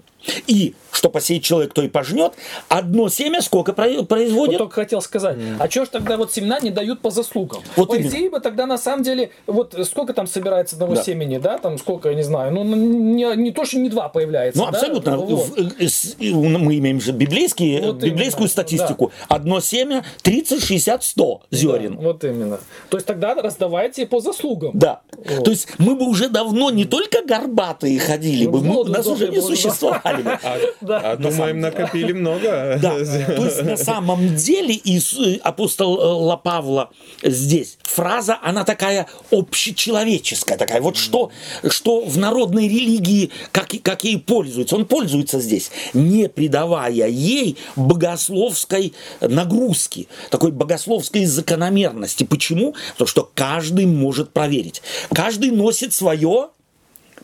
И 0.47 0.73
что 0.93 1.09
посеет 1.09 1.43
человек, 1.43 1.73
то 1.73 1.81
и 1.81 1.87
пожнет. 1.87 2.33
Одно 2.69 3.09
семя 3.09 3.41
сколько 3.41 3.73
про- 3.73 3.89
Вот 3.89 4.07
производит? 4.07 4.57
только 4.59 4.75
хотел 4.75 5.01
сказать, 5.01 5.37
а 5.59 5.67
чё 5.67 5.85
ж 5.85 5.89
тогда 5.89 6.17
вот 6.17 6.31
семена 6.33 6.59
не 6.59 6.69
дают 6.71 7.01
по 7.01 7.09
заслугам? 7.09 7.61
Вот 7.75 7.89
по 7.89 8.01
идее 8.01 8.29
бы 8.29 8.39
тогда 8.39 8.65
на 8.65 8.77
самом 8.77 9.03
деле, 9.03 9.31
вот 9.47 9.75
сколько 9.85 10.13
там 10.13 10.27
собирается 10.27 10.75
одного 10.75 10.95
Да. 10.95 11.03
семени, 11.03 11.37
да, 11.37 11.57
там 11.57 11.77
сколько, 11.77 12.09
я 12.09 12.15
не 12.15 12.23
знаю, 12.23 12.53
ну 12.53 12.63
не, 12.63 13.35
не 13.35 13.51
то, 13.51 13.65
что 13.65 13.77
не 13.79 13.89
два 13.89 14.09
появляется, 14.09 14.59
Ну, 14.59 14.65
да? 14.71 14.77
абсолютно. 14.77 15.17
Вот. 15.17 15.57
Э, 15.57 15.87
Мы 16.33 16.77
имеем 16.77 17.01
же 17.01 17.11
библейские, 17.11 17.81
Вот 17.81 17.95
библейскую 17.97 18.41
именно, 18.43 18.49
статистику. 18.49 19.11
Одно 19.27 19.59
семя 19.59 20.03
30, 20.21 20.63
60, 20.63 21.03
100 21.03 21.41
зерен. 21.51 21.95
Да, 21.97 22.01
вот 22.01 22.23
именно. 22.23 22.59
То 22.89 22.97
есть 22.97 23.07
тогда 23.07 23.33
раздавайте 23.35 24.05
по 24.05 24.19
заслугам. 24.19 24.71
Да. 24.73 25.01
Вот. 25.17 25.43
То 25.45 25.51
есть 25.51 25.67
мы 25.77 25.95
бы 25.95 26.05
уже 26.05 26.29
давно 26.29 26.69
не 26.71 26.85
только 26.85 27.21
горбатые 27.25 27.99
ходили 27.99 28.45
бы, 28.47 28.61
Ну, 28.61 28.83
мы- 28.83 28.89
нас 28.89 29.05
уже 29.07 29.27
не 29.29 29.37
бы 29.37 29.43
уже. 29.43 29.55
существовали 29.55 30.21
бы. 30.21 30.39
А, 30.83 31.01
Да. 31.01 31.11
а 31.11 31.15
думаем, 31.17 31.59
накопили 31.59 32.11
много. 32.13 32.77
Да, 32.81 32.91
то 32.91 33.45
есть 33.45 33.63
на 33.63 33.77
самом 33.77 34.35
деле 34.35 34.75
Иис- 34.75 35.17
э, 35.19 35.39
апостол 35.43 36.37
Павла 36.37 36.89
здесь 37.21 37.77
фраза, 37.83 38.37
она 38.41 38.63
такая 38.63 39.07
общечеловеческая, 39.31 40.57
такая 40.57 40.81
вот 40.81 40.97
что, 40.97 41.31
что 41.69 42.03
в 42.05 42.17
народной 42.17 42.67
религии, 42.67 43.31
как, 43.51 43.71
как 43.81 44.03
ей 44.03 44.19
пользуется, 44.19 44.75
он 44.75 44.85
пользуется 44.85 45.39
здесь, 45.39 45.71
не 45.93 46.27
придавая 46.29 47.07
ей 47.07 47.57
богословской 47.75 48.93
нагрузки, 49.21 50.07
такой 50.29 50.51
богословской 50.51 51.25
закономерности. 51.25 52.23
Почему? 52.23 52.75
Потому 52.93 53.07
что 53.07 53.31
каждый 53.33 53.85
может 53.85 54.31
проверить. 54.33 54.81
Каждый 55.13 55.51
носит 55.51 55.93
свое 55.93 56.49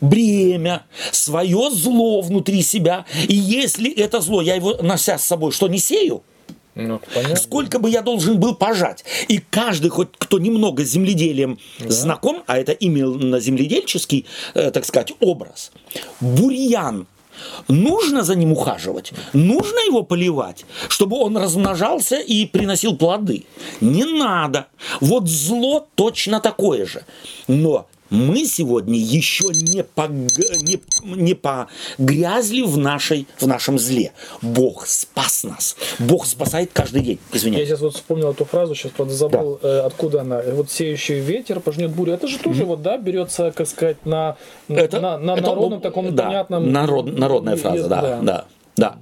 бремя, 0.00 0.84
свое 1.12 1.70
зло 1.70 2.20
внутри 2.20 2.62
себя. 2.62 3.04
И 3.28 3.34
если 3.34 3.90
это 3.92 4.20
зло, 4.20 4.42
я 4.42 4.54
его 4.54 4.76
нося 4.82 5.18
с 5.18 5.24
собой, 5.24 5.52
что 5.52 5.68
не 5.68 5.78
сею, 5.78 6.22
Ну, 6.74 7.00
понятно. 7.14 7.36
сколько 7.36 7.78
бы 7.78 7.90
я 7.90 8.02
должен 8.02 8.38
был 8.38 8.54
пожать. 8.54 9.04
И 9.28 9.38
каждый, 9.38 9.90
хоть 9.90 10.08
кто 10.18 10.38
немного 10.38 10.84
с 10.84 10.88
земледелием 10.88 11.58
знаком, 11.78 12.42
а 12.46 12.58
это 12.58 12.72
именно 12.72 13.40
земледельческий, 13.40 14.26
э, 14.54 14.70
так 14.70 14.84
сказать, 14.84 15.12
образ, 15.20 15.72
бурьян, 16.20 17.06
Нужно 17.68 18.22
за 18.22 18.34
ним 18.34 18.52
ухаживать, 18.52 19.12
нужно 19.32 19.78
его 19.86 20.02
поливать, 20.02 20.64
чтобы 20.88 21.16
он 21.18 21.36
размножался 21.36 22.16
и 22.18 22.46
приносил 22.46 22.96
плоды. 22.96 23.44
Не 23.80 24.04
надо. 24.04 24.66
Вот 25.00 25.28
зло 25.28 25.86
точно 25.94 26.40
такое 26.40 26.86
же. 26.86 27.04
Но 27.48 27.86
мы 28.10 28.44
сегодня 28.44 28.98
еще 28.98 29.44
не, 29.54 29.82
пог... 29.82 30.10
не, 30.10 30.80
не 31.02 31.34
погрязли 31.34 32.62
в, 32.62 32.76
нашей, 32.76 33.26
в 33.38 33.46
нашем 33.46 33.78
зле. 33.78 34.12
Бог 34.42 34.86
спас 34.86 35.44
нас. 35.44 35.76
Бог 35.98 36.26
спасает 36.26 36.70
каждый 36.72 37.02
день. 37.02 37.18
Я 37.32 37.38
Извиняюсь. 37.38 37.68
сейчас 37.68 37.80
вот 37.80 37.94
вспомнил 37.94 38.30
эту 38.30 38.44
фразу, 38.44 38.74
сейчас 38.74 38.92
правда 38.92 39.14
забыл, 39.14 39.58
э, 39.62 39.80
откуда 39.80 40.22
она. 40.22 40.42
Вот 40.52 40.70
сеющий 40.70 41.20
ветер 41.20 41.60
пожнет 41.60 41.90
бурю. 41.90 42.12
Это 42.12 42.26
же 42.26 42.38
тоже 42.38 42.64
вот, 42.64 42.82
да, 42.82 42.98
берется, 42.98 43.52
как 43.52 43.66
сказать, 43.66 44.04
на, 44.04 44.36
Это, 44.68 45.00
на, 45.00 45.18
на 45.18 45.32
это, 45.32 45.42
народном 45.42 45.70
ну, 45.70 45.80
таком 45.80 46.14
да, 46.14 46.24
понятном... 46.24 46.72
народ- 46.72 47.16
народная 47.16 47.56
фраза, 47.56 47.76
языке, 47.76 47.90
да, 47.90 48.20
да, 48.22 48.44
да. 48.76 48.98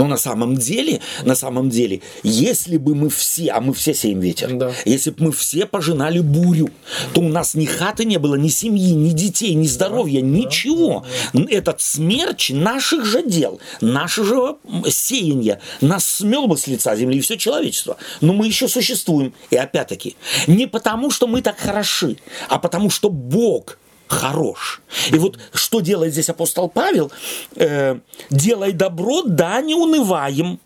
Но 0.00 0.06
на 0.06 0.16
самом 0.16 0.56
деле, 0.56 1.00
на 1.24 1.34
самом 1.34 1.68
деле, 1.68 2.00
если 2.22 2.78
бы 2.78 2.94
мы 2.94 3.10
все, 3.10 3.50
а 3.50 3.60
мы 3.60 3.74
все 3.74 3.92
сеем 3.92 4.20
ветер, 4.20 4.48
Да. 4.54 4.72
если 4.86 5.10
бы 5.10 5.26
мы 5.26 5.32
все 5.32 5.66
пожинали 5.66 6.20
бурю, 6.20 6.70
то 7.12 7.20
у 7.20 7.28
нас 7.28 7.54
ни 7.54 7.66
хаты 7.66 8.06
не 8.06 8.16
было, 8.18 8.36
ни 8.36 8.48
семьи, 8.48 8.92
ни 8.92 9.10
детей, 9.10 9.52
ни 9.52 9.66
здоровья, 9.66 10.22
ничего. 10.22 11.04
Этот 11.34 11.82
смерч 11.82 12.48
наших 12.48 13.04
же 13.04 13.22
дел, 13.22 13.60
нашего 13.82 14.56
сеяния, 14.88 15.60
нас 15.82 16.06
смел 16.06 16.46
бы 16.46 16.56
с 16.56 16.66
лица 16.66 16.96
земли 16.96 17.18
и 17.18 17.20
все 17.20 17.36
человечество. 17.36 17.98
Но 18.22 18.32
мы 18.32 18.46
еще 18.46 18.68
существуем. 18.68 19.34
И 19.50 19.56
опять-таки, 19.56 20.16
не 20.46 20.66
потому, 20.66 21.10
что 21.10 21.26
мы 21.26 21.42
так 21.42 21.58
хороши, 21.58 22.16
а 22.48 22.58
потому, 22.58 22.88
что 22.88 23.10
Бог 23.10 23.76
хорош. 24.10 24.82
И 25.10 25.18
вот 25.18 25.38
что 25.54 25.80
делает 25.80 26.12
здесь 26.12 26.28
апостол 26.28 26.68
Павел? 26.68 27.12
Э, 27.54 27.98
делай 28.28 28.72
добро, 28.72 29.22
да, 29.22 29.60
не 29.60 29.74
унываем. 29.74 30.58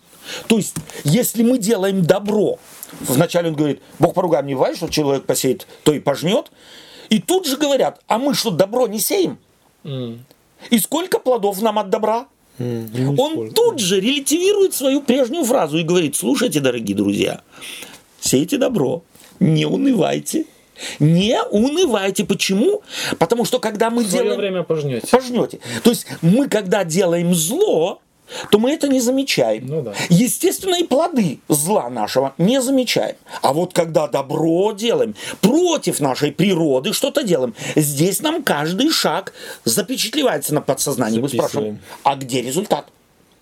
То 0.48 0.56
есть, 0.56 0.74
если 1.04 1.42
мы 1.42 1.58
делаем 1.58 2.02
добро, 2.02 2.58
вначале 3.00 3.50
он 3.50 3.54
говорит, 3.54 3.82
Бог 3.98 4.14
поругаем 4.14 4.46
не 4.46 4.54
бывает, 4.54 4.78
что 4.78 4.88
человек 4.88 5.26
посеет, 5.26 5.66
то 5.82 5.92
и 5.92 6.00
пожнет. 6.00 6.50
И 7.10 7.20
тут 7.20 7.46
же 7.46 7.58
говорят, 7.58 8.00
а 8.08 8.18
мы 8.18 8.34
что, 8.34 8.50
добро 8.50 8.86
не 8.86 8.98
сеем? 8.98 9.38
И 10.70 10.78
сколько 10.78 11.18
плодов 11.18 11.60
нам 11.60 11.78
от 11.78 11.90
добра? 11.90 12.26
Он 12.58 13.50
тут 13.50 13.78
же 13.78 14.00
релятивирует 14.00 14.72
свою 14.72 15.02
прежнюю 15.02 15.44
фразу 15.44 15.76
и 15.76 15.82
говорит, 15.82 16.16
слушайте, 16.16 16.60
дорогие 16.60 16.96
друзья, 16.96 17.42
сейте 18.20 18.56
добро, 18.56 19.02
не 19.38 19.66
унывайте. 19.66 20.46
Не 20.98 21.42
унывайте. 21.50 22.24
Почему? 22.24 22.82
Потому 23.18 23.44
что 23.44 23.58
когда 23.58 23.90
мы 23.90 24.04
В 24.04 24.08
свое 24.08 24.24
делаем... 24.24 24.40
время 24.40 24.62
пожнете. 24.62 25.06
Пожнете. 25.06 25.60
То 25.82 25.90
есть 25.90 26.06
мы, 26.22 26.48
когда 26.48 26.84
делаем 26.84 27.34
зло, 27.34 28.00
то 28.50 28.58
мы 28.58 28.72
это 28.72 28.88
не 28.88 29.00
замечаем. 29.00 29.66
Ну 29.66 29.82
да. 29.82 29.92
Естественно, 30.08 30.76
и 30.76 30.84
плоды 30.84 31.40
зла 31.48 31.90
нашего 31.90 32.34
не 32.38 32.60
замечаем. 32.62 33.16
А 33.42 33.52
вот 33.52 33.74
когда 33.74 34.08
добро 34.08 34.72
делаем, 34.72 35.14
против 35.40 36.00
нашей 36.00 36.32
природы 36.32 36.92
что-то 36.92 37.22
делаем, 37.22 37.54
здесь 37.76 38.22
нам 38.22 38.42
каждый 38.42 38.90
шаг 38.90 39.32
запечатлевается 39.64 40.54
на 40.54 40.62
подсознании. 40.62 41.20
Мы 41.20 41.28
спрашиваем, 41.28 41.80
а 42.02 42.16
где 42.16 42.42
результат? 42.42 42.86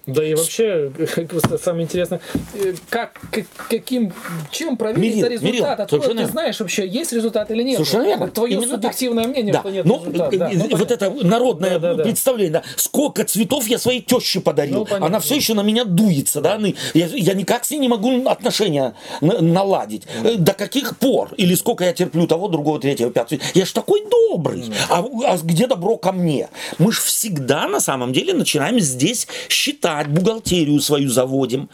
Да 0.07 0.25
и 0.25 0.35
вообще, 0.35 0.91
самое 1.63 1.85
интересное, 1.85 2.21
э, 2.55 2.75
как, 2.89 3.21
как 3.31 3.45
каким, 3.69 4.13
чем 4.51 4.77
проверить 4.77 5.17
Мирил, 5.17 5.27
результат? 5.29 5.43
Мирил, 5.53 5.65
Откуда 5.65 5.89
совершенно 5.89 6.13
ты 6.15 6.19
верно. 6.19 6.33
знаешь 6.33 6.61
вообще, 6.61 6.89
есть 6.89 7.13
результат 7.13 7.51
или 7.53 7.63
нет? 7.63 7.75
Совершенно 7.77 8.03
верно. 8.07 8.29
Твое 8.29 8.55
Именно 8.55 8.75
субъективное 8.75 9.29
мнение, 9.29 9.53
Да. 9.53 9.61
что 9.61 9.71
нет 9.71 9.85
Ну, 9.85 9.99
результата. 10.05 10.37
Да, 10.39 10.51
э, 10.51 10.57
ну, 10.57 10.65
э, 10.67 10.77
вот 10.77 10.91
это 10.91 11.11
народное 11.11 11.79
Да, 11.79 11.95
да, 11.95 12.03
представление, 12.03 12.53
да. 12.53 12.63
сколько 12.77 13.25
цветов 13.25 13.69
я 13.69 13.79
своей 13.79 14.01
теще 14.01 14.41
подарил, 14.41 14.81
Ну, 14.81 14.85
понятно. 14.87 15.07
она 15.07 15.21
все 15.21 15.37
еще 15.37 15.55
на 15.55 15.63
меня 15.63 15.85
дуется, 15.85 16.41
да, 16.41 16.59
я, 16.95 17.07
я 17.07 17.35
никак 17.35 17.65
с 17.65 17.71
ней 17.71 17.79
не 17.79 17.89
могу 17.89 18.29
отношения 18.29 18.95
на- 19.21 19.41
наладить. 19.41 20.03
Э, 20.25 20.35
До 20.35 20.53
каких 20.53 20.97
пор? 20.99 21.31
Или 21.37 21.55
сколько 21.55 21.85
я 21.85 21.93
терплю 21.93 22.27
того, 22.27 22.49
другого, 22.49 22.81
третьего, 22.81 23.11
пятого? 23.13 23.41
Я 23.55 23.65
ж 23.67 23.71
такой 23.73 24.03
добрый. 24.11 24.65
А, 24.91 25.05
а 25.27 25.39
где 25.43 25.69
добро 25.69 25.97
ко 25.97 26.11
мне? 26.11 26.49
Мы 26.79 26.91
ж 26.93 26.99
всегда 26.99 27.69
на 27.69 27.79
самом 27.81 28.13
деле 28.13 28.35
начинаем 28.35 28.81
здесь 28.81 29.29
считать, 29.49 29.92
бухгалтерию 30.09 30.81
свою 30.81 31.11
заводим. 31.11 31.69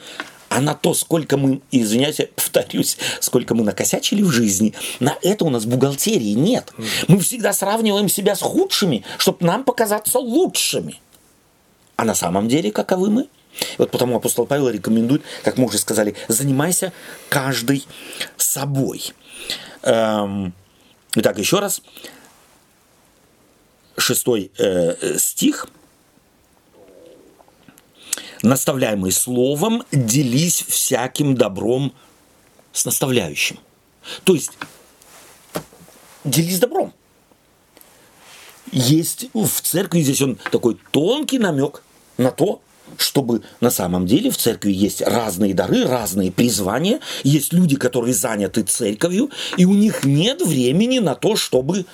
А 0.49 0.61
на 0.63 0.75
то, 0.75 0.95
сколько 0.95 1.37
мы, 1.37 1.61
извиняюсь, 1.71 2.21
повторюсь, 2.35 2.97
сколько 3.21 3.55
мы 3.55 3.65
накосячили 3.65 4.23
в 4.23 4.31
жизни, 4.31 4.73
на 4.99 5.15
это 5.23 5.45
у 5.45 5.51
нас 5.51 5.67
бухгалтерии 5.67 6.33
нет. 6.33 6.73
Мы 7.07 7.21
всегда 7.21 7.53
сравниваем 7.53 8.09
себя 8.09 8.35
с 8.35 8.41
худшими, 8.41 9.05
чтобы 9.19 9.47
нам 9.47 9.63
показаться 9.65 10.19
лучшими. 10.19 11.01
А 11.97 12.05
на 12.05 12.15
самом 12.15 12.49
деле 12.49 12.73
каковы 12.73 13.11
мы? 13.11 13.29
Вот 13.77 13.91
потому 13.91 14.17
апостол 14.17 14.47
Павел 14.47 14.71
рекомендует, 14.71 15.23
как 15.43 15.59
мы 15.59 15.67
уже 15.67 15.79
сказали, 15.79 16.15
занимайся 16.29 16.93
каждый 17.29 17.87
собой. 18.39 19.13
Эм, 19.83 20.55
Итак, 21.15 21.39
еще 21.39 21.59
раз. 21.59 21.83
Шестой 23.97 24.53
э, 24.59 25.19
стих. 25.19 25.67
Наставляемый 28.43 29.13
словом, 29.13 29.83
делись 29.93 30.63
всяким 30.63 31.35
добром 31.35 31.93
с 32.73 32.85
наставляющим. 32.85 33.59
То 34.25 34.35
есть, 34.35 34.53
делись 36.25 36.61
добром. 36.61 36.93
Есть 38.71 39.27
в 39.33 39.61
церкви 39.63 40.03
здесь 40.03 40.21
он 40.23 40.39
такой 40.51 40.79
тонкий 40.91 41.39
намек 41.39 41.83
на 42.19 42.31
то, 42.31 42.61
чтобы 42.97 43.43
на 43.61 43.71
самом 43.71 44.07
деле 44.07 44.31
в 44.31 44.37
церкви 44.37 44.73
есть 44.73 45.03
разные 45.03 45.55
дары, 45.55 45.85
разные 45.85 46.33
призвания, 46.33 47.01
есть 47.23 47.53
люди, 47.53 47.77
которые 47.77 48.15
заняты 48.15 48.63
церковью, 48.63 49.31
и 49.57 49.65
у 49.65 49.75
них 49.75 50.05
нет 50.05 50.43
времени 50.43 50.99
на 50.99 51.15
то, 51.15 51.37
чтобы 51.37 51.87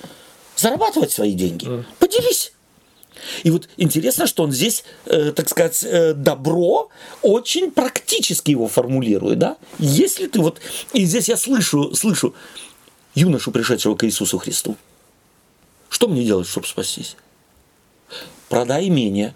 зарабатывать 0.55 1.11
свои 1.11 1.33
деньги. 1.33 1.85
Поделись. 1.99 2.53
И 3.43 3.49
вот 3.49 3.69
интересно, 3.77 4.27
что 4.27 4.43
он 4.43 4.51
здесь, 4.51 4.83
э, 5.05 5.31
так 5.31 5.49
сказать, 5.49 5.83
э, 5.83 6.13
добро 6.13 6.89
очень 7.21 7.71
практически 7.71 8.51
его 8.51 8.67
формулирует, 8.67 9.39
да? 9.39 9.57
Если 9.79 10.27
ты 10.27 10.39
вот, 10.39 10.59
и 10.93 11.05
здесь 11.05 11.29
я 11.29 11.37
слышу, 11.37 11.93
слышу 11.95 12.33
юношу, 13.15 13.51
пришедшего 13.51 13.95
к 13.95 14.05
Иисусу 14.05 14.37
Христу, 14.37 14.75
что 15.89 16.07
мне 16.07 16.23
делать, 16.23 16.47
чтобы 16.47 16.67
спастись? 16.67 17.15
Продай 18.49 18.87
имение. 18.87 19.35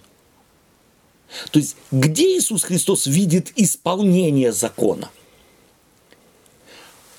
То 1.51 1.59
есть, 1.59 1.75
где 1.91 2.37
Иисус 2.37 2.63
Христос 2.63 3.07
видит 3.07 3.53
исполнение 3.55 4.51
закона? 4.51 5.09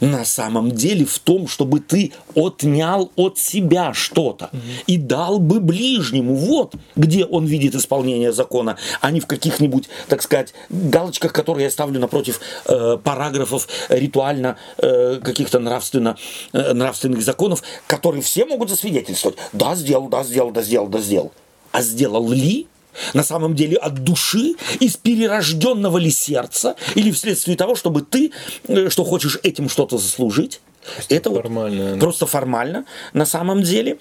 На 0.01 0.25
самом 0.25 0.73
деле 0.73 1.05
в 1.05 1.19
том, 1.19 1.47
чтобы 1.47 1.81
ты 1.81 2.13
отнял 2.35 3.13
от 3.17 3.39
себя 3.39 3.93
что-то 3.93 4.51
и 4.87 4.97
дал 4.97 5.39
бы 5.39 5.61
ближнему. 5.61 6.35
Вот 6.35 6.75
где 6.97 7.25
он 7.25 7.47
видит 7.47 7.75
исполнение 7.75 8.33
закона, 8.33 8.77
а 9.01 9.11
не 9.11 9.21
в 9.21 9.27
каких-нибудь, 9.27 9.89
так 10.09 10.23
сказать, 10.23 10.55
галочках, 10.71 11.33
которые 11.33 11.65
я 11.65 11.71
ставлю 11.71 12.01
напротив 12.01 12.41
э, 12.67 12.99
параграфов 13.03 13.69
ритуально 13.89 14.57
э, 14.79 15.21
каких-то 15.23 15.59
нравственно, 15.59 16.17
э, 16.53 16.73
нравственных 16.73 17.23
законов, 17.23 17.63
которые 17.87 18.23
все 18.23 18.47
могут 18.47 18.71
засвидетельствовать. 18.71 19.39
Да, 19.53 19.75
сделал, 19.75 20.09
да, 20.09 20.25
сделал, 20.25 20.51
да, 20.51 20.63
сделал, 20.63 20.89
да, 20.89 21.01
сделал. 21.01 21.33
А 21.73 21.83
сделал 21.83 22.31
ли? 22.31 22.67
На 23.15 23.23
самом 23.23 23.55
деле 23.55 23.77
от 23.77 24.05
души, 24.05 24.55
из 24.81 24.97
перерожденного 24.97 25.99
ли 25.99 26.11
сердца, 26.11 26.77
или 26.95 27.11
вследствие 27.11 27.57
того, 27.57 27.75
чтобы 27.77 28.03
ты, 28.03 28.33
э, 28.69 28.89
что 28.91 29.05
хочешь 29.05 29.39
этим 29.43 29.69
что-то 29.69 29.99
заслужить. 29.99 30.61
Это 31.09 31.31
вот 31.31 31.43
формально, 31.43 31.95
да. 31.95 32.01
просто 32.01 32.27
формально 32.27 32.85
на 33.13 33.27
самом 33.27 33.63
деле. 33.63 33.99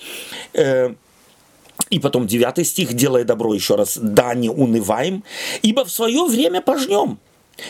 Э, 0.54 0.94
И 1.90 2.00
потом 2.00 2.28
девятый 2.28 2.66
стих, 2.66 2.94
делая 2.94 3.24
добро 3.24 3.54
еще 3.54 3.76
раз, 3.76 3.98
да 4.02 4.34
не 4.36 4.50
унываем, 4.50 5.24
ибо 5.64 5.84
в 5.86 5.90
свое 5.90 6.26
время 6.26 6.62
пожнем, 6.62 7.18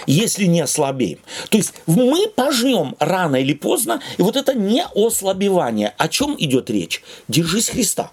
если 0.07 0.47
не 0.47 0.61
ослабеем. 0.61 1.19
То 1.49 1.57
есть 1.57 1.73
мы 1.85 2.27
пожнем 2.35 2.95
рано 2.99 3.37
или 3.37 3.53
поздно, 3.53 4.01
и 4.17 4.21
вот 4.21 4.35
это 4.35 4.53
не 4.53 4.83
ослабевание. 4.95 5.93
О 5.97 6.07
чем 6.07 6.35
идет 6.37 6.69
речь? 6.69 7.03
Держись 7.27 7.69
Христа. 7.69 8.11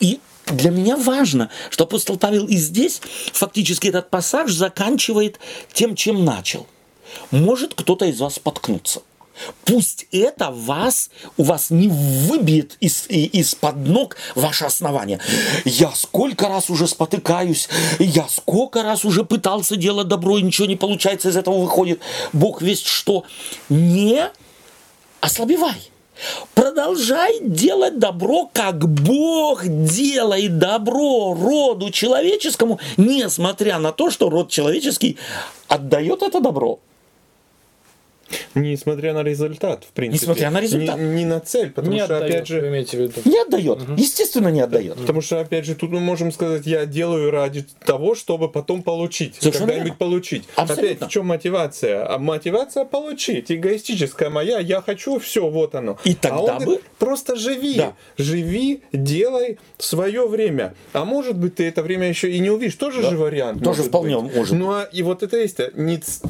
И 0.00 0.20
для 0.52 0.70
меня 0.70 0.96
важно, 0.96 1.50
что 1.70 1.84
апостол 1.84 2.16
Павел 2.16 2.46
и 2.46 2.56
здесь 2.56 3.00
фактически 3.32 3.88
этот 3.88 4.10
пассаж 4.10 4.52
заканчивает 4.52 5.38
тем, 5.72 5.94
чем 5.96 6.24
начал. 6.24 6.66
Может 7.30 7.74
кто-то 7.74 8.06
из 8.06 8.20
вас 8.20 8.34
споткнуться. 8.34 9.02
Пусть 9.64 10.06
это 10.12 10.50
вас, 10.50 11.10
у 11.36 11.44
вас 11.44 11.70
не 11.70 11.88
выбьет 11.88 12.76
из, 12.80 13.06
из-под 13.08 13.76
ног 13.76 14.16
ваше 14.34 14.64
основание. 14.64 15.20
Я 15.64 15.90
сколько 15.94 16.48
раз 16.48 16.70
уже 16.70 16.86
спотыкаюсь, 16.86 17.68
я 17.98 18.26
сколько 18.28 18.82
раз 18.82 19.04
уже 19.04 19.24
пытался 19.24 19.76
делать 19.76 20.08
добро, 20.08 20.38
и 20.38 20.42
ничего 20.42 20.66
не 20.66 20.76
получается, 20.76 21.30
из 21.30 21.36
этого 21.36 21.60
выходит 21.60 22.00
Бог 22.32 22.62
весть 22.62 22.86
что. 22.86 23.24
Не 23.68 24.30
ослабевай. 25.20 25.91
Продолжай 26.54 27.38
делать 27.40 27.98
добро, 27.98 28.50
как 28.52 28.88
Бог 28.88 29.66
делает 29.66 30.58
добро 30.58 31.34
роду 31.34 31.90
человеческому, 31.90 32.78
несмотря 32.96 33.78
на 33.78 33.92
то, 33.92 34.10
что 34.10 34.30
род 34.30 34.48
человеческий 34.48 35.18
отдает 35.68 36.22
это 36.22 36.40
добро. 36.40 36.78
Несмотря 38.54 39.14
на 39.14 39.22
результат, 39.22 39.84
в 39.84 39.92
принципе. 39.92 40.20
Несмотря 40.22 40.50
на 40.50 40.60
результат. 40.60 40.98
Не, 40.98 41.06
не 41.16 41.24
на 41.24 41.40
цель, 41.40 41.70
потому 41.70 41.92
Не 41.92 42.04
что, 42.04 42.16
отдает, 42.16 42.34
опять 42.34 42.50
вы 42.50 42.60
же, 42.60 42.68
имеете 42.68 42.96
в 42.96 43.00
виду. 43.00 43.12
Не 43.24 43.40
отдает. 43.42 43.78
Естественно, 43.96 44.48
не 44.48 44.60
отдает. 44.60 44.96
Потому 44.96 45.20
что, 45.20 45.40
опять 45.40 45.64
же, 45.64 45.74
тут 45.74 45.90
мы 45.90 46.00
можем 46.00 46.32
сказать, 46.32 46.66
я 46.66 46.86
делаю 46.86 47.30
ради 47.30 47.64
того, 47.84 48.14
чтобы 48.14 48.48
потом 48.50 48.82
получить. 48.82 49.38
Когда-нибудь 49.38 49.96
получить. 49.96 50.44
Абсолютно. 50.56 50.86
Опять, 50.88 51.08
в 51.08 51.08
чем 51.10 51.26
мотивация? 51.26 52.06
А 52.14 52.18
мотивация 52.18 52.84
получить. 52.84 53.50
Эгоистическая 53.50 54.30
моя, 54.30 54.58
я 54.58 54.80
хочу, 54.82 55.18
все, 55.18 55.48
вот 55.48 55.74
оно. 55.74 55.98
И 56.04 56.14
тогда 56.14 56.36
а 56.38 56.40
он 56.40 56.58
бы- 56.58 56.64
говорит, 56.64 56.84
просто 56.98 57.36
живи. 57.36 57.74
Да. 57.74 57.92
Живи, 58.18 58.82
делай 58.92 59.58
свое 59.78 60.26
время. 60.26 60.74
А 60.92 61.04
может 61.04 61.36
быть, 61.38 61.56
ты 61.56 61.68
это 61.68 61.82
время 61.82 62.08
еще 62.08 62.30
и 62.30 62.38
не 62.38 62.50
увидишь. 62.50 62.74
Тоже 62.76 63.02
же 63.02 63.16
вариант. 63.16 63.62
Тоже 63.62 63.82
вполне 63.82 64.18
быть. 64.18 64.34
может. 64.34 64.58
Ну, 64.58 64.70
а 64.70 64.82
и 64.92 65.02
вот 65.02 65.22
это 65.22 65.36
есть 65.38 65.58
не 65.74 65.98
ц- 65.98 66.20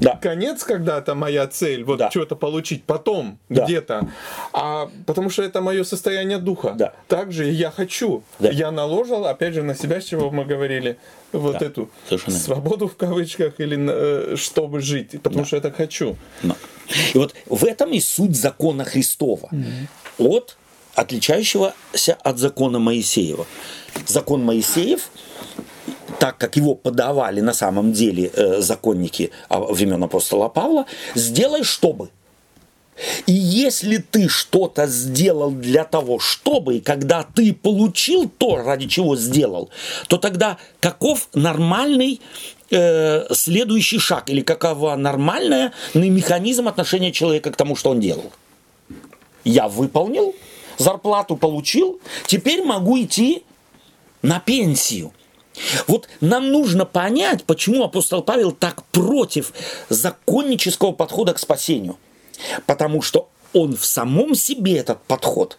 Да. 0.00 0.16
конец 0.16 0.62
когда-то 0.64 1.14
моя 1.14 1.46
цель, 1.46 1.84
вот 1.84 1.98
Да. 1.98 2.10
что-то 2.10 2.36
получить 2.36 2.84
потом 2.84 3.38
Да. 3.48 3.64
где-то, 3.64 4.08
а 4.52 4.90
потому 5.06 5.30
что 5.30 5.42
это 5.42 5.60
мое 5.60 5.84
состояние 5.84 6.38
духа. 6.38 6.74
Да. 6.76 6.92
Также 7.08 7.44
я 7.50 7.70
хочу. 7.70 8.22
Да. 8.38 8.50
Я 8.50 8.70
наложил, 8.70 9.26
опять 9.26 9.54
же, 9.54 9.62
на 9.62 9.74
себя, 9.74 10.00
с 10.00 10.04
чего 10.04 10.30
мы 10.30 10.44
говорили, 10.44 10.98
вот 11.32 11.58
Да, 11.58 11.66
эту 11.66 11.90
совершенно 12.08 12.36
свободу 12.38 12.88
в 12.88 12.96
кавычках 12.96 13.54
или 13.58 13.76
э, 13.88 14.36
чтобы 14.36 14.80
жить, 14.80 15.20
потому 15.22 15.44
что 15.44 15.56
я 15.56 15.62
так 15.62 15.76
хочу. 15.76 16.16
Да. 16.42 16.56
И 17.14 17.18
вот 17.18 17.34
в 17.46 17.64
этом 17.64 17.90
и 17.92 18.00
суть 18.00 18.36
закона 18.36 18.84
Христова. 18.84 19.50
От 20.18 20.56
отличающегося 20.94 22.16
от 22.22 22.38
закона 22.38 22.78
Моисеева. 22.78 23.46
Закон 24.06 24.42
Моисеев, 24.44 25.08
так 26.18 26.38
как 26.38 26.56
его 26.56 26.74
подавали 26.74 27.40
на 27.40 27.52
самом 27.52 27.92
деле 27.92 28.30
э, 28.34 28.60
законники 28.60 29.30
а, 29.48 29.60
времен 29.60 30.02
апостола 30.02 30.48
Павла, 30.48 30.86
сделай 31.14 31.62
чтобы. 31.62 32.10
И 33.26 33.32
если 33.32 33.98
ты 33.98 34.28
что-то 34.28 34.86
сделал 34.86 35.50
для 35.50 35.84
того, 35.84 36.18
чтобы, 36.18 36.76
и 36.76 36.80
когда 36.80 37.24
ты 37.24 37.52
получил 37.52 38.28
то, 38.28 38.56
ради 38.56 38.86
чего 38.86 39.16
сделал, 39.16 39.68
то 40.08 40.16
тогда 40.16 40.56
каков 40.80 41.28
нормальный 41.34 42.20
э, 42.70 43.26
следующий 43.34 43.98
шаг 43.98 44.30
или 44.30 44.40
какова 44.40 44.96
нормальная 44.96 45.72
механизм 45.94 46.68
отношения 46.68 47.12
человека 47.12 47.52
к 47.52 47.56
тому, 47.56 47.76
что 47.76 47.90
он 47.90 48.00
делал? 48.00 48.32
Я 49.44 49.68
выполнил, 49.68 50.34
зарплату 50.78 51.36
получил, 51.36 52.00
теперь 52.26 52.64
могу 52.64 52.98
идти 53.00 53.44
на 54.22 54.40
пенсию. 54.40 55.12
Вот 55.86 56.08
нам 56.20 56.50
нужно 56.50 56.84
понять, 56.84 57.44
почему 57.44 57.84
апостол 57.84 58.22
Павел 58.22 58.52
так 58.52 58.82
против 58.84 59.52
законнического 59.88 60.92
подхода 60.92 61.32
к 61.34 61.38
спасению. 61.38 61.96
Потому 62.66 63.02
что 63.02 63.28
он 63.52 63.76
в 63.76 63.84
самом 63.84 64.34
себе 64.34 64.76
этот 64.76 65.00
подход 65.02 65.58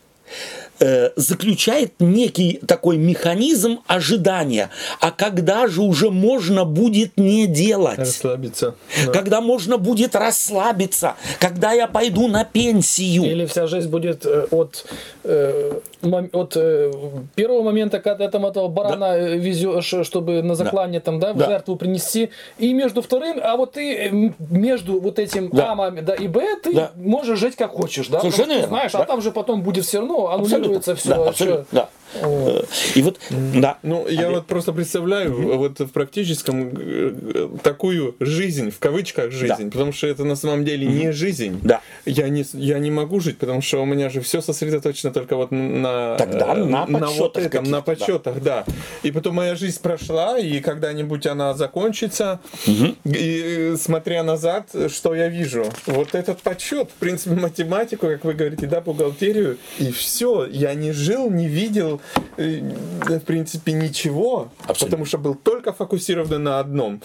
э, 0.80 1.10
заключает 1.16 1.94
некий 2.00 2.60
такой 2.68 2.98
механизм 2.98 3.80
ожидания. 3.88 4.70
А 5.00 5.12
когда 5.12 5.68
же 5.68 5.82
уже 5.82 6.12
можно 6.12 6.66
будет 6.66 7.18
не 7.18 7.48
делать? 7.48 7.98
Расслабиться. 7.98 8.76
Да. 9.06 9.12
Когда 9.12 9.42
можно 9.42 9.78
будет 9.78 10.16
расслабиться? 10.16 11.16
Когда 11.40 11.72
я 11.74 11.88
пойду 11.88 12.28
на 12.28 12.44
пенсию? 12.44 13.24
Или 13.24 13.46
вся 13.46 13.68
жизнь 13.68 13.90
будет 13.90 14.26
э, 14.26 14.48
от, 14.52 14.86
э, 15.24 15.80
от 16.02 16.54
э, 16.56 16.92
первого 17.36 17.64
момента, 17.64 18.00
когда 18.00 18.30
там 18.30 18.46
этого 18.46 18.68
барана 18.68 19.14
да. 19.14 19.18
везешь, 19.18 19.94
чтобы 20.06 20.42
на 20.44 20.56
заклание 20.56 21.00
да. 21.00 21.06
там, 21.06 21.20
да, 21.20 21.34
в 21.34 21.38
да. 21.38 21.46
жертву 21.46 21.76
принести, 21.76 22.30
и 22.58 22.74
между 22.74 23.02
вторым, 23.02 23.40
а 23.42 23.58
вот 23.58 23.74
ты 23.74 24.34
между 24.40 25.00
вот 25.00 25.20
этим 25.20 25.50
да. 25.50 25.74
А 25.78 25.92
да, 25.92 26.16
и 26.16 26.28
Б 26.28 26.56
ты 26.62 26.74
да. 26.74 26.92
можешь 26.96 27.40
жить 27.40 27.56
как 27.56 27.72
хочешь, 27.72 28.08
да? 28.08 28.20
Совершенно 28.20 28.54
верно. 28.54 28.68
Знаешь, 28.68 28.96
а 28.96 29.00
да. 29.00 29.04
а 29.04 29.08
там 29.08 29.22
же 29.22 29.32
потом 29.32 29.62
будет 29.62 29.86
все 29.86 30.00
равно 30.00 30.30
аннулируется 30.30 30.96
все. 30.96 31.10
Да, 31.10 31.30
абсолютно, 31.30 31.66
да. 31.72 31.90
Э, 32.16 32.62
и 32.96 33.02
вот, 33.02 33.20
да. 33.30 33.78
Ну, 33.84 34.08
я 34.08 34.28
а 34.28 34.32
вот 34.32 34.48
просто 34.48 34.74
представляю 34.74 35.32
mm-hmm. 35.32 35.58
вот 35.58 35.80
в 35.80 35.90
практическом 35.90 36.72
э, 36.76 37.50
такую 37.64 38.16
жизнь, 38.20 38.72
в 38.72 38.80
кавычках 38.80 39.32
жизнь, 39.32 39.66
да. 39.66 39.70
потому 39.72 39.92
что 39.92 40.08
это 40.08 40.24
на 40.24 40.36
самом 40.36 40.66
деле 40.66 40.88
mm-hmm. 40.88 41.06
не 41.06 41.12
жизнь. 41.12 41.60
Да. 41.64 41.82
Я 42.06 42.30
не, 42.30 42.46
я 42.54 42.80
не 42.80 42.92
могу 42.92 43.20
жить, 43.20 43.38
потому 43.38 43.62
что 43.62 43.82
у 43.82 43.86
меня 43.86 44.10
же 44.10 44.22
все 44.22 44.42
сосредоточено 44.42 45.12
только 45.12 45.36
вот 45.36 45.52
на... 45.52 46.16
Тогда 46.18 46.56
на, 46.56 46.86
на 46.86 47.08
вот 47.08 47.38
этом, 47.38 47.66
на 47.66 47.82
подсчетах, 47.82 48.42
да. 48.42 48.64
да. 48.66 48.74
И 49.04 49.12
потом 49.12 49.36
моя 49.36 49.56
жизнь 49.56 49.82
прошла, 49.82 50.38
и 50.38 50.60
когда-нибудь 50.60 51.26
она 51.28 51.54
закончится, 51.54 52.40
mm-hmm. 52.66 52.96
и 53.06 53.76
смотря 53.78 54.24
назад, 54.24 54.70
что 54.90 55.14
я 55.14 55.28
вижу? 55.28 55.66
Вот 55.86 56.16
этот 56.16 56.42
подсчет, 56.42 56.90
в 56.90 57.00
принципе, 57.00 57.36
математику, 57.36 58.08
как 58.08 58.24
вы 58.24 58.34
говорите, 58.34 58.68
да, 58.68 58.82
бухгалтерию, 58.82 59.58
и 59.80 59.92
все. 59.92 60.46
Я 60.46 60.74
не 60.74 60.92
жил, 60.92 61.30
не 61.30 61.48
видел, 61.48 61.97
Э, 62.38 62.62
в 63.00 63.20
принципе, 63.22 63.74
ничего, 63.74 64.52
Абсолютно. 64.60 64.86
потому 64.86 65.06
что 65.06 65.18
был 65.18 65.36
только 65.36 65.74
фокусирован 65.74 66.44
на 66.44 66.60
одном 66.60 67.02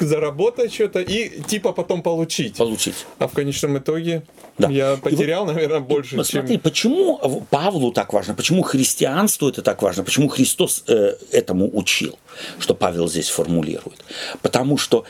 заработать 0.00 0.72
что-то 0.72 1.00
и 1.00 1.40
типа 1.42 1.72
потом 1.72 2.02
получить. 2.02 2.56
Получить. 2.56 3.06
А 3.18 3.28
в 3.28 3.32
конечном 3.32 3.78
итоге 3.78 4.22
да. 4.58 4.68
я 4.68 4.96
потерял, 4.96 5.44
вот, 5.44 5.54
наверное, 5.54 5.80
больше, 5.80 6.16
и, 6.16 6.24
чем... 6.24 6.24
Смотри, 6.24 6.58
почему 6.58 7.44
Павлу 7.50 7.92
так 7.92 8.12
важно, 8.12 8.34
почему 8.34 8.62
христианству 8.62 9.48
это 9.48 9.62
так 9.62 9.82
важно, 9.82 10.04
почему 10.04 10.28
Христос 10.28 10.84
э, 10.88 11.14
этому 11.30 11.70
учил, 11.72 12.18
что 12.58 12.74
Павел 12.74 13.08
здесь 13.08 13.28
формулирует. 13.28 14.04
Потому 14.42 14.78
что 14.78 15.04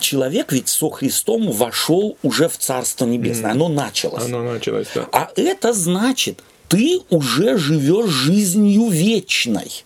человек 0.00 0.52
ведь 0.52 0.68
со 0.68 0.90
Христом 0.90 1.50
вошел 1.50 2.16
уже 2.22 2.48
в 2.48 2.58
Царство 2.58 3.06
Небесное, 3.06 3.50
mm. 3.50 3.54
оно 3.54 3.68
началось. 3.68 4.24
Оно 4.24 4.42
началось, 4.42 4.88
да. 4.94 5.08
А 5.12 5.30
это 5.36 5.72
значит, 5.72 6.40
ты 6.68 7.00
уже 7.10 7.56
живешь 7.58 8.10
жизнью 8.10 8.88
вечной. 8.88 9.84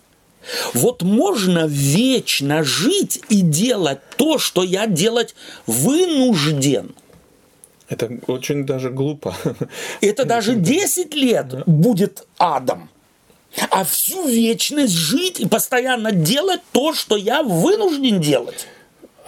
Вот 0.72 1.03
можно 1.03 1.66
вечно 1.66 2.62
жить 2.64 3.20
и 3.29 3.43
делать 3.43 3.99
то, 4.16 4.39
что 4.39 4.62
я 4.62 4.87
делать 4.87 5.35
вынужден. 5.66 6.95
Это 7.89 8.11
очень 8.26 8.64
даже 8.64 8.91
глупо. 8.91 9.35
Это 10.01 10.24
даже 10.24 10.55
10 10.55 11.14
лет 11.14 11.49
да. 11.49 11.62
будет 11.66 12.26
адом. 12.39 12.91
А 13.70 13.85
всю 13.85 14.29
вечность 14.29 14.93
жить 14.93 15.41
и 15.41 15.49
постоянно 15.49 16.12
делать 16.12 16.61
то, 16.72 16.93
что 16.93 17.16
я 17.16 17.43
вынужден 17.43 18.20
делать. 18.20 18.66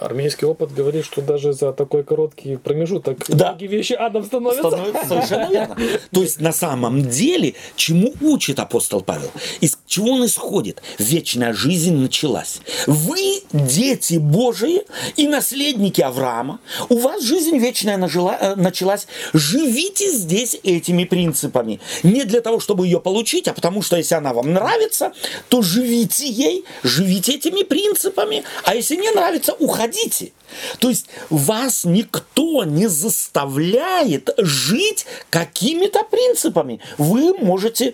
Армейский 0.01 0.47
опыт 0.47 0.73
говорит, 0.73 1.05
что 1.05 1.21
даже 1.21 1.53
за 1.53 1.73
такой 1.73 2.03
короткий 2.03 2.55
промежуток 2.55 3.19
да. 3.27 3.49
многие 3.49 3.67
вещи 3.67 3.93
адом 3.93 4.25
становятся. 4.25 4.67
становятся 4.67 5.07
совершенно 5.07 5.51
верно. 5.51 5.77
То 6.11 6.23
есть 6.23 6.41
на 6.41 6.51
самом 6.51 7.07
деле, 7.07 7.53
чему 7.75 8.13
учит 8.21 8.59
апостол 8.59 9.01
Павел? 9.01 9.29
Из 9.59 9.77
чего 9.85 10.13
он 10.13 10.25
исходит? 10.25 10.81
Вечная 10.97 11.53
жизнь 11.53 11.95
началась. 11.95 12.61
Вы 12.87 13.43
дети 13.53 14.15
Божии 14.15 14.81
и 15.17 15.27
наследники 15.27 16.01
Авраама. 16.01 16.59
У 16.89 16.97
вас 16.97 17.21
жизнь 17.21 17.57
вечная 17.57 17.97
нажила, 17.97 18.35
э, 18.41 18.55
началась. 18.55 19.05
Живите 19.33 20.11
здесь 20.11 20.57
этими 20.63 21.03
принципами. 21.03 21.79
Не 22.01 22.23
для 22.23 22.41
того, 22.41 22.59
чтобы 22.59 22.87
ее 22.87 22.99
получить, 22.99 23.47
а 23.47 23.53
потому 23.53 23.83
что 23.83 23.97
если 23.97 24.15
она 24.15 24.33
вам 24.33 24.51
нравится, 24.51 25.13
то 25.49 25.61
живите 25.61 26.27
ей, 26.27 26.65
живите 26.81 27.35
этими 27.35 27.61
принципами. 27.61 28.43
А 28.63 28.73
если 28.73 28.95
не 28.95 29.11
нравится, 29.11 29.53
уходите 29.53 29.90
хотите. 29.91 30.31
То 30.79 30.89
есть 30.89 31.07
вас 31.29 31.85
никто 31.85 32.63
не 32.63 32.87
заставляет 32.87 34.29
жить 34.37 35.05
какими-то 35.29 36.03
принципами. 36.03 36.79
Вы 36.97 37.33
можете, 37.37 37.93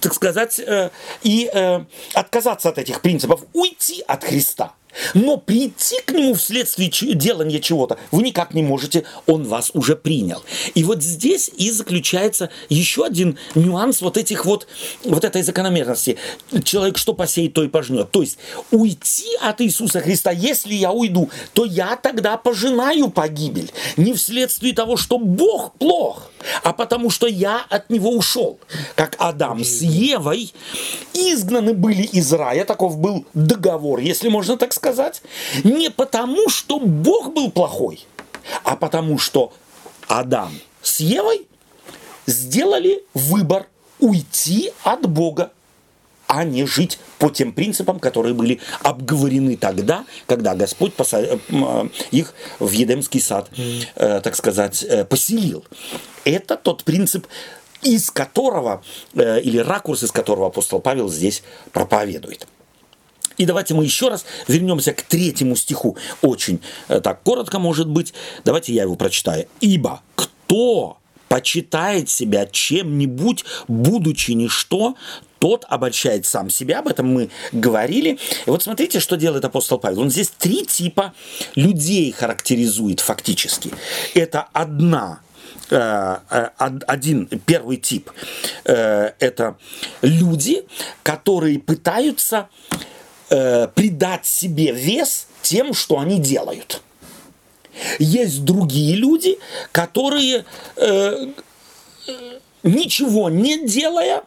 так 0.00 0.14
сказать, 0.14 0.58
э, 0.58 0.90
и 1.22 1.50
э, 1.52 1.84
отказаться 2.14 2.68
от 2.68 2.78
этих 2.78 3.00
принципов, 3.00 3.42
уйти 3.52 4.04
от 4.06 4.24
Христа. 4.24 4.72
Но 5.14 5.36
прийти 5.36 5.96
к 6.04 6.12
нему 6.12 6.34
вследствие 6.34 6.90
делания 7.14 7.60
чего-то 7.60 7.98
вы 8.10 8.22
никак 8.22 8.54
не 8.54 8.62
можете, 8.62 9.04
он 9.26 9.44
вас 9.44 9.70
уже 9.74 9.96
принял. 9.96 10.42
И 10.74 10.84
вот 10.84 11.02
здесь 11.02 11.50
и 11.56 11.70
заключается 11.70 12.50
еще 12.68 13.04
один 13.04 13.38
нюанс 13.54 14.00
вот 14.00 14.16
этих 14.16 14.44
вот, 14.44 14.66
вот 15.04 15.24
этой 15.24 15.42
закономерности. 15.42 16.18
Человек 16.64 16.98
что 16.98 17.14
посеет, 17.14 17.54
то 17.54 17.62
и 17.62 17.68
пожнет. 17.68 18.10
То 18.10 18.22
есть 18.22 18.38
уйти 18.70 19.36
от 19.42 19.60
Иисуса 19.60 20.00
Христа, 20.00 20.30
если 20.30 20.74
я 20.74 20.92
уйду, 20.92 21.30
то 21.52 21.64
я 21.64 21.96
тогда 21.96 22.36
пожинаю 22.36 23.10
погибель. 23.10 23.72
Не 23.96 24.14
вследствие 24.14 24.72
того, 24.72 24.96
что 24.96 25.18
Бог 25.18 25.74
плох, 25.74 26.30
а 26.62 26.72
потому 26.72 27.10
что 27.10 27.26
я 27.26 27.64
от 27.68 27.90
него 27.90 28.10
ушел. 28.10 28.58
Как 28.94 29.16
Адам 29.18 29.64
с 29.64 29.80
Евой 29.82 30.52
изгнаны 31.14 31.74
были 31.74 32.02
из 32.02 32.32
рая, 32.32 32.64
таков 32.64 32.98
был 32.98 33.26
договор, 33.34 34.00
если 34.00 34.28
можно 34.28 34.56
так 34.56 34.72
сказать, 34.72 35.22
не 35.64 35.90
потому, 35.90 36.48
что 36.48 36.78
Бог 36.78 37.32
был 37.32 37.50
плохой, 37.50 38.06
а 38.64 38.76
потому, 38.76 39.18
что 39.18 39.52
Адам 40.08 40.52
с 40.82 41.00
Евой 41.00 41.46
сделали 42.26 43.02
выбор 43.14 43.66
уйти 43.98 44.72
от 44.82 45.08
Бога, 45.08 45.52
а 46.26 46.44
не 46.44 46.66
жить 46.66 46.98
по 47.18 47.30
тем 47.30 47.52
принципам, 47.52 47.98
которые 47.98 48.34
были 48.34 48.60
обговорены 48.82 49.56
тогда, 49.56 50.04
когда 50.26 50.54
Господь 50.54 50.92
э, 51.12 51.38
их 52.10 52.34
в 52.58 52.70
Едемский 52.70 53.20
сад, 53.20 53.50
э, 53.94 54.20
так 54.22 54.36
сказать, 54.36 54.82
э, 54.82 55.04
поселил. 55.04 55.64
Это 56.24 56.56
тот 56.56 56.84
принцип, 56.84 57.26
из 57.82 58.10
которого, 58.10 58.82
или 59.14 59.58
ракурс, 59.58 60.02
из 60.02 60.10
которого 60.10 60.48
апостол 60.48 60.80
Павел 60.80 61.08
здесь 61.08 61.42
проповедует. 61.72 62.46
И 63.36 63.44
давайте 63.44 63.74
мы 63.74 63.84
еще 63.84 64.08
раз 64.08 64.24
вернемся 64.48 64.92
к 64.92 65.02
третьему 65.02 65.56
стиху. 65.56 65.96
Очень 66.22 66.60
э, 66.88 67.00
так 67.00 67.22
коротко 67.22 67.58
может 67.58 67.88
быть. 67.88 68.14
Давайте 68.44 68.72
я 68.72 68.82
его 68.82 68.96
прочитаю. 68.96 69.46
«Ибо 69.60 70.02
кто 70.14 70.98
почитает 71.28 72.08
себя 72.08 72.46
чем-нибудь, 72.46 73.44
будучи 73.68 74.30
ничто, 74.32 74.94
тот 75.46 75.64
обольщает 75.68 76.26
сам 76.26 76.50
себя, 76.50 76.80
об 76.80 76.88
этом 76.88 77.06
мы 77.06 77.30
говорили. 77.52 78.18
И 78.46 78.50
вот 78.50 78.64
смотрите, 78.64 78.98
что 78.98 79.16
делает 79.16 79.44
апостол 79.44 79.78
Павел. 79.78 80.00
Он 80.00 80.10
здесь 80.10 80.28
три 80.36 80.66
типа 80.66 81.14
людей 81.54 82.10
характеризует 82.10 82.98
фактически. 82.98 83.70
Это 84.14 84.48
одна 84.52 85.20
э, 85.70 86.16
э, 86.30 86.48
один 86.58 87.28
первый 87.46 87.76
тип 87.76 88.10
это 88.64 89.56
люди, 90.02 90.64
которые 91.04 91.60
пытаются 91.60 92.48
э, 93.30 93.68
придать 93.68 94.26
себе 94.26 94.72
вес 94.72 95.28
тем, 95.42 95.74
что 95.74 96.00
они 96.00 96.18
делают. 96.18 96.82
Есть 98.00 98.44
другие 98.44 98.96
люди, 98.96 99.38
которые 99.70 100.44
э, 100.74 101.26
ничего 102.64 103.30
не 103.30 103.64
делая 103.64 104.24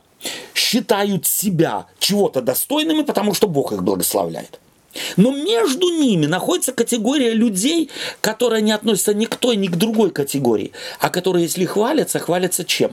считают 0.54 1.26
себя 1.26 1.88
чего-то 2.00 2.42
достойными, 2.42 3.04
потому 3.04 3.34
что 3.34 3.48
Бог 3.48 3.72
их 3.72 3.84
благословляет. 3.84 4.60
Но 5.18 5.32
между 5.32 5.90
ними 5.90 6.26
находится 6.26 6.72
категория 6.72 7.34
людей, 7.34 7.90
которая 8.22 8.62
не 8.62 8.72
относится 8.72 9.14
ни 9.14 9.26
к 9.26 9.36
той, 9.36 9.56
ни 9.56 9.68
к 9.68 9.76
другой 9.76 10.12
категории, 10.12 10.72
а 11.00 11.10
которые, 11.10 11.44
если 11.44 11.66
хвалятся, 11.66 12.20
хвалятся 12.20 12.66
чем? 12.66 12.92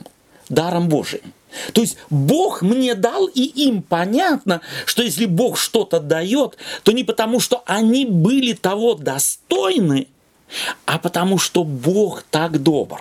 Даром 0.48 0.88
Божиим. 0.88 1.32
То 1.72 1.80
есть 1.80 1.96
Бог 2.10 2.62
мне 2.62 2.94
дал, 2.94 3.26
и 3.26 3.42
им 3.42 3.82
понятно, 3.82 4.60
что 4.84 5.02
если 5.02 5.24
Бог 5.24 5.58
что-то 5.58 6.00
дает, 6.00 6.56
то 6.82 6.92
не 6.92 7.02
потому, 7.02 7.40
что 7.40 7.62
они 7.66 8.04
были 8.04 8.52
того 8.52 8.94
достойны, 8.94 10.06
а 10.84 10.98
потому, 10.98 11.38
что 11.38 11.64
Бог 11.64 12.22
так 12.30 12.62
добр. 12.62 13.00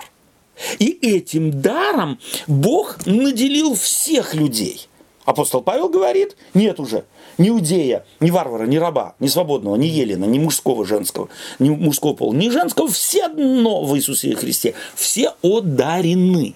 И 0.78 0.98
этим 1.02 1.60
даром 1.60 2.18
Бог 2.46 3.04
наделил 3.06 3.74
всех 3.74 4.34
людей. 4.34 4.88
Апостол 5.24 5.60
Павел 5.60 5.88
говорит, 5.88 6.36
нет 6.54 6.78
уже 6.78 7.04
ни 7.38 7.48
иудея, 7.48 8.04
ни 8.20 8.30
варвара, 8.30 8.64
ни 8.64 8.76
раба, 8.76 9.14
ни 9.18 9.26
свободного, 9.26 9.76
ни 9.76 9.86
елена, 9.86 10.24
ни 10.24 10.38
мужского, 10.38 10.86
женского, 10.86 11.28
ни 11.58 11.68
мужского 11.68 12.14
пола, 12.14 12.32
ни 12.32 12.48
женского, 12.48 12.88
все 12.88 13.26
одно 13.26 13.84
в 13.84 13.96
Иисусе 13.96 14.34
Христе, 14.36 14.74
все 14.94 15.34
одарены. 15.42 16.54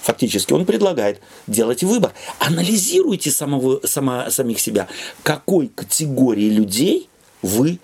фактически 0.00 0.52
он 0.52 0.64
предлагает 0.64 1.20
делать 1.46 1.82
выбор. 1.82 2.12
Анализируйте 2.38 3.30
самого, 3.30 3.80
сама, 3.84 4.30
самих 4.30 4.60
себя, 4.60 4.88
к 5.22 5.26
какой 5.26 5.68
категории 5.68 6.48
людей 6.48 7.08
вы 7.42 7.78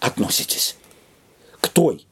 относитесь. 0.00 0.76
К 1.60 1.68
той, 1.68 2.04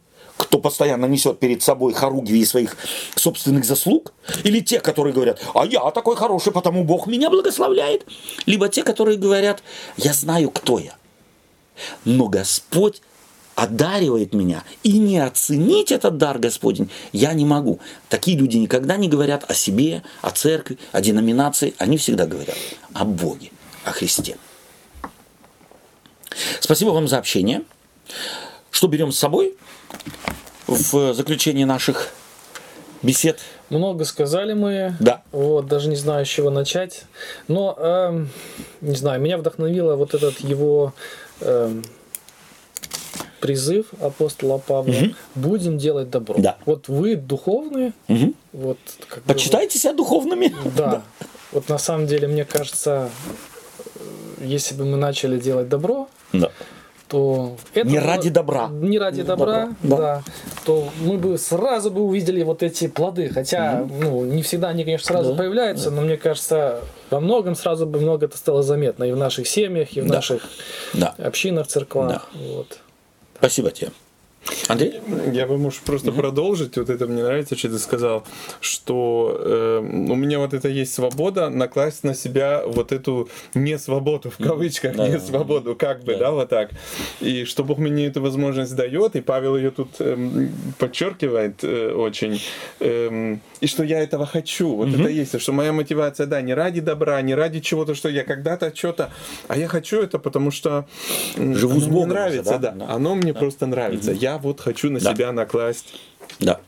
кто 0.49 0.59
постоянно 0.59 1.05
несет 1.05 1.38
перед 1.38 1.62
собой 1.62 1.92
хоругви 1.92 2.42
своих 2.46 2.78
собственных 3.16 3.66
заслуг, 3.66 4.14
или 4.44 4.61
те, 4.61 4.80
которые 4.80 5.12
говорят, 5.12 5.38
а 5.55 5.66
я 5.66 5.90
такой 5.90 6.16
хороший, 6.16 6.53
потому 6.53 6.84
Бог 6.84 7.07
меня 7.07 7.28
благословляет, 7.28 8.07
либо 8.46 8.70
те, 8.70 8.82
которые 8.82 9.18
говорят, 9.18 9.62
я 9.99 10.14
знаю, 10.14 10.51
кто 10.51 10.78
я, 10.78 10.96
но 12.07 12.28
Господь 12.28 13.03
одаривает 13.57 14.32
меня, 14.32 14.64
и 14.82 14.99
не 14.99 15.18
оценить 15.18 15.92
этот 15.92 16.16
дар 16.16 16.38
Господень 16.38 16.88
я 17.12 17.34
не 17.34 17.44
могу. 17.44 17.80
Такие 18.09 18.38
люди 18.38 18.57
никогда 18.57 18.96
не 18.96 19.09
говорят 19.09 19.44
о 19.51 19.55
себе, 19.55 20.03
о 20.22 20.30
церкви, 20.30 20.78
о 20.92 21.03
деноминации, 21.03 21.74
они 21.76 21.99
всегда 21.99 22.24
говорят 22.24 22.57
о 22.94 23.05
Боге, 23.05 23.51
о 23.84 23.90
Христе. 23.92 24.38
Спасибо 26.61 26.90
вам 26.90 27.07
за 27.07 27.18
общение. 27.18 27.64
Что 28.70 28.86
берем 28.86 29.12
с 29.12 29.18
собой 29.18 29.57
в 30.69 31.14
заключение 31.14 31.66
наших 31.66 32.12
бесед? 33.03 33.41
Много 33.71 34.05
сказали 34.05 34.53
мы. 34.55 34.95
Да. 35.01 35.23
Вот, 35.33 35.66
даже 35.66 35.89
не 35.89 35.97
знаю, 35.97 36.25
с 36.25 36.29
чего 36.29 36.51
начать. 36.51 37.05
Но, 37.49 37.75
эм, 37.79 38.31
не 38.81 38.95
знаю, 38.95 39.21
меня 39.21 39.39
вдохновило 39.39 39.97
вот 39.97 40.14
этот 40.14 40.41
его 40.41 40.93
эм, 41.41 41.85
призыв 43.41 43.87
апостола 44.01 44.59
Павла. 44.59 44.93
Мгм. 44.93 45.16
Будем 45.35 45.79
делать 45.79 46.11
добро. 46.11 46.37
Да. 46.39 46.57
Вот 46.66 46.89
вы 46.89 47.16
духовные, 47.16 47.93
Мгм. 48.09 48.35
вот 48.53 48.79
как 49.09 49.23
бы 49.25 49.35
Почитайте 49.35 49.79
себя 49.79 49.93
духовными. 49.95 50.55
да. 50.77 51.03
Вот 51.53 51.69
на 51.69 51.79
самом 51.79 52.07
деле, 52.07 52.29
мне 52.29 52.45
кажется, 52.45 53.11
э, 53.97 54.45
если 54.45 54.75
бы 54.75 54.85
мы 54.85 54.97
начали 54.97 55.39
делать 55.39 55.69
добро, 55.69 56.09
Да. 56.33 56.51
То 57.09 57.57
это 57.75 57.89
Не 57.89 57.99
было- 58.01 58.07
ради 58.07 58.31
добра. 58.31 58.69
не 58.69 58.99
ради 58.99 59.23
добра, 59.23 59.71
Да. 59.83 59.97
да. 59.97 60.23
то 60.65 60.89
мы 61.01 61.17
бы 61.17 61.39
сразу 61.39 61.91
бы 61.91 62.03
увидели 62.03 62.43
вот 62.43 62.63
эти 62.63 62.87
плоды, 62.89 63.29
хотя 63.31 63.87
ну 64.01 64.25
не 64.25 64.43
всегда 64.43 64.69
они 64.69 64.85
конечно 64.85 65.07
сразу 65.07 65.31
Да. 65.33 65.39
появляются, 65.39 65.91
но 65.91 66.03
мне 66.03 66.17
кажется 66.17 66.81
во 67.11 67.21
многом 67.21 67.55
сразу 67.55 67.87
бы 67.87 67.99
много 68.01 68.27
это 68.27 68.37
стало 68.37 68.63
заметно 68.63 69.05
и 69.05 69.13
в 69.13 69.17
наших 69.17 69.47
семьях, 69.49 69.97
и 69.97 70.01
в 70.03 70.07
Да. 70.07 70.15
наших 70.17 70.43
Да. 70.95 71.15
общинах, 71.19 71.67
церквах, 71.67 72.29
вот. 72.35 72.79
Спасибо 73.39 73.71
тебе. 73.71 73.91
Андрей? 74.68 75.01
Я 75.32 75.47
бы, 75.47 75.59
может, 75.59 75.80
просто 75.80 76.12
продолжить. 76.12 76.76
Вот 76.76 76.91
это 76.91 77.07
мне 77.07 77.22
нравится, 77.22 77.57
что 77.57 77.68
ты 77.68 77.78
сказал, 77.78 78.24
что 78.61 79.36
э, 79.41 79.78
у 79.80 80.14
меня 80.14 80.39
вот 80.39 80.55
это 80.55 80.68
есть 80.68 80.95
свобода 80.95 81.51
накласть 81.51 82.05
на 82.05 82.14
себя 82.14 82.62
вот 82.66 82.93
эту 82.93 83.28
не 83.55 83.78
свободу, 83.78 84.30
в 84.30 84.36
кавычках, 84.43 84.97
Да. 84.97 85.09
не 85.09 85.18
свободу, 85.18 85.74
как 85.74 86.03
бы, 86.05 86.12
Да. 86.14 86.18
да. 86.18 86.30
вот 86.32 86.49
так. 86.49 86.70
И 87.20 87.45
что 87.45 87.64
Бог 87.64 87.78
мне 87.78 88.07
эту 88.07 88.20
возможность 88.22 88.74
дает, 88.74 89.16
и 89.16 89.20
Павел 89.20 89.57
ее 89.57 89.70
тут 89.70 89.89
эм, 90.01 90.51
подчеркивает 90.78 91.62
э, 91.62 91.93
очень, 91.93 92.41
эм, 92.80 93.41
и 93.61 93.66
что 93.66 93.82
я 93.84 94.01
этого 94.01 94.24
хочу. 94.26 94.74
Вот 94.76 94.89
это 94.89 95.09
есть, 95.09 95.41
что 95.41 95.53
моя 95.53 95.72
мотивация, 95.72 96.26
да, 96.26 96.41
не 96.41 96.55
ради 96.55 96.80
добра, 96.80 97.20
не 97.22 97.34
ради 97.34 97.61
чего-то, 97.61 97.95
что 97.95 98.09
я 98.09 98.24
когда-то 98.24 98.74
что-то, 98.74 99.11
а 99.49 99.57
я 99.57 99.66
хочу 99.68 100.01
это, 100.01 100.18
потому 100.18 100.51
что 100.51 100.86
Живу 101.36 101.72
оно 101.72 101.80
с 101.80 101.84
мне 101.84 101.93
Богом 101.93 102.09
нравится, 102.11 102.51
уже, 102.51 102.59
да? 102.61 102.70
да, 102.72 102.86
Да. 102.86 102.95
оно 102.95 103.14
мне 103.14 103.34
просто 103.34 103.66
нравится. 103.66 104.12
Я 104.29 104.37
вот 104.37 104.61
хочу 104.61 104.91
на 104.91 105.01
Да. 105.01 105.14
себя 105.14 105.33
накласть 105.33 105.87
Да. 106.39 106.61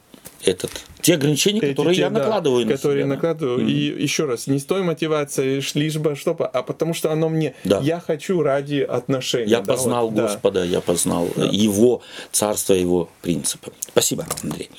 Этот. 0.42 0.70
Те 1.02 1.14
ограничения, 1.16 1.61
эти 1.61 1.70
которые 1.72 1.94
те, 1.94 2.00
я 2.00 2.08
да, 2.08 2.20
накладываю 2.20 2.64
на 2.64 2.72
которые 2.72 3.02
себя, 3.02 3.08
да. 3.08 3.14
накладываю. 3.14 3.66
И 3.66 4.02
еще 4.02 4.24
раз, 4.24 4.46
не 4.46 4.58
с 4.58 4.64
той 4.64 4.82
мотивацией, 4.82 5.62
лишь 5.74 5.96
бы 5.98 6.16
что, 6.16 6.30
а 6.30 6.62
потому 6.62 6.94
что 6.94 7.12
оно 7.12 7.28
мне, 7.28 7.54
Да. 7.64 7.80
я 7.80 8.00
хочу 8.00 8.40
ради 8.42 8.76
отношений. 8.80 9.50
Я 9.50 9.61
да, 9.61 9.74
познал 9.74 10.06
вот, 10.06 10.14
да. 10.14 10.22
Господа, 10.22 10.64
я 10.64 10.80
познал 10.80 11.28
э, 11.36 11.46
Его 11.52 12.00
царство, 12.32 12.72
Его 12.72 13.11
принципы. 13.20 13.70
Спасибо, 13.88 14.26
Андрей. 14.42 14.70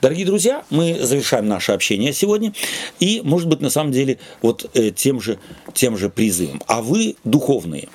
Дорогие 0.00 0.24
друзья, 0.24 0.62
мы 0.70 0.96
завершаем 1.00 1.48
наше 1.48 1.72
общение 1.72 2.12
сегодня. 2.12 2.52
И, 3.00 3.20
может 3.24 3.48
быть, 3.48 3.60
на 3.60 3.70
самом 3.70 3.90
деле, 3.90 4.18
вот 4.40 4.70
э, 4.74 4.92
тем, 4.92 5.20
же, 5.20 5.38
тем 5.74 5.98
же 5.98 6.10
призывом. 6.10 6.62
А 6.68 6.80
вы 6.80 7.16
духовные. 7.24 7.88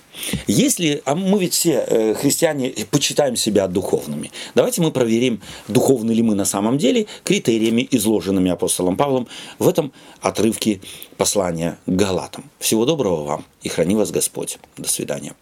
Если, 0.48 1.02
а 1.06 1.16
мы 1.16 1.40
ведь 1.40 1.54
все 1.54 1.86
э, 1.88 2.14
христиане 2.14 2.74
почитаем 2.92 3.36
себя 3.36 3.68
духовными, 3.68 4.32
давайте 4.56 4.82
мы 4.82 4.92
проверим, 4.92 5.42
духовны 5.68 6.12
ли 6.12 6.22
мы 6.22 6.36
на 6.36 6.46
самом 6.46 6.78
деле 6.78 7.08
критериями, 7.24 7.88
изложенными 7.92 8.52
апостолом 8.52 8.98
Павлом 8.98 9.28
в 9.60 9.68
этом 9.68 9.92
отрывке 10.22 10.82
послания 11.18 11.78
к 11.86 11.92
Галатам. 11.92 12.44
Всего 12.60 12.86
доброго 12.86 13.24
вам 13.24 13.46
и 13.62 13.70
храни 13.70 13.96
вас 13.96 14.12
Господь. 14.12 14.58
До 14.78 14.88
свидания. 14.88 15.34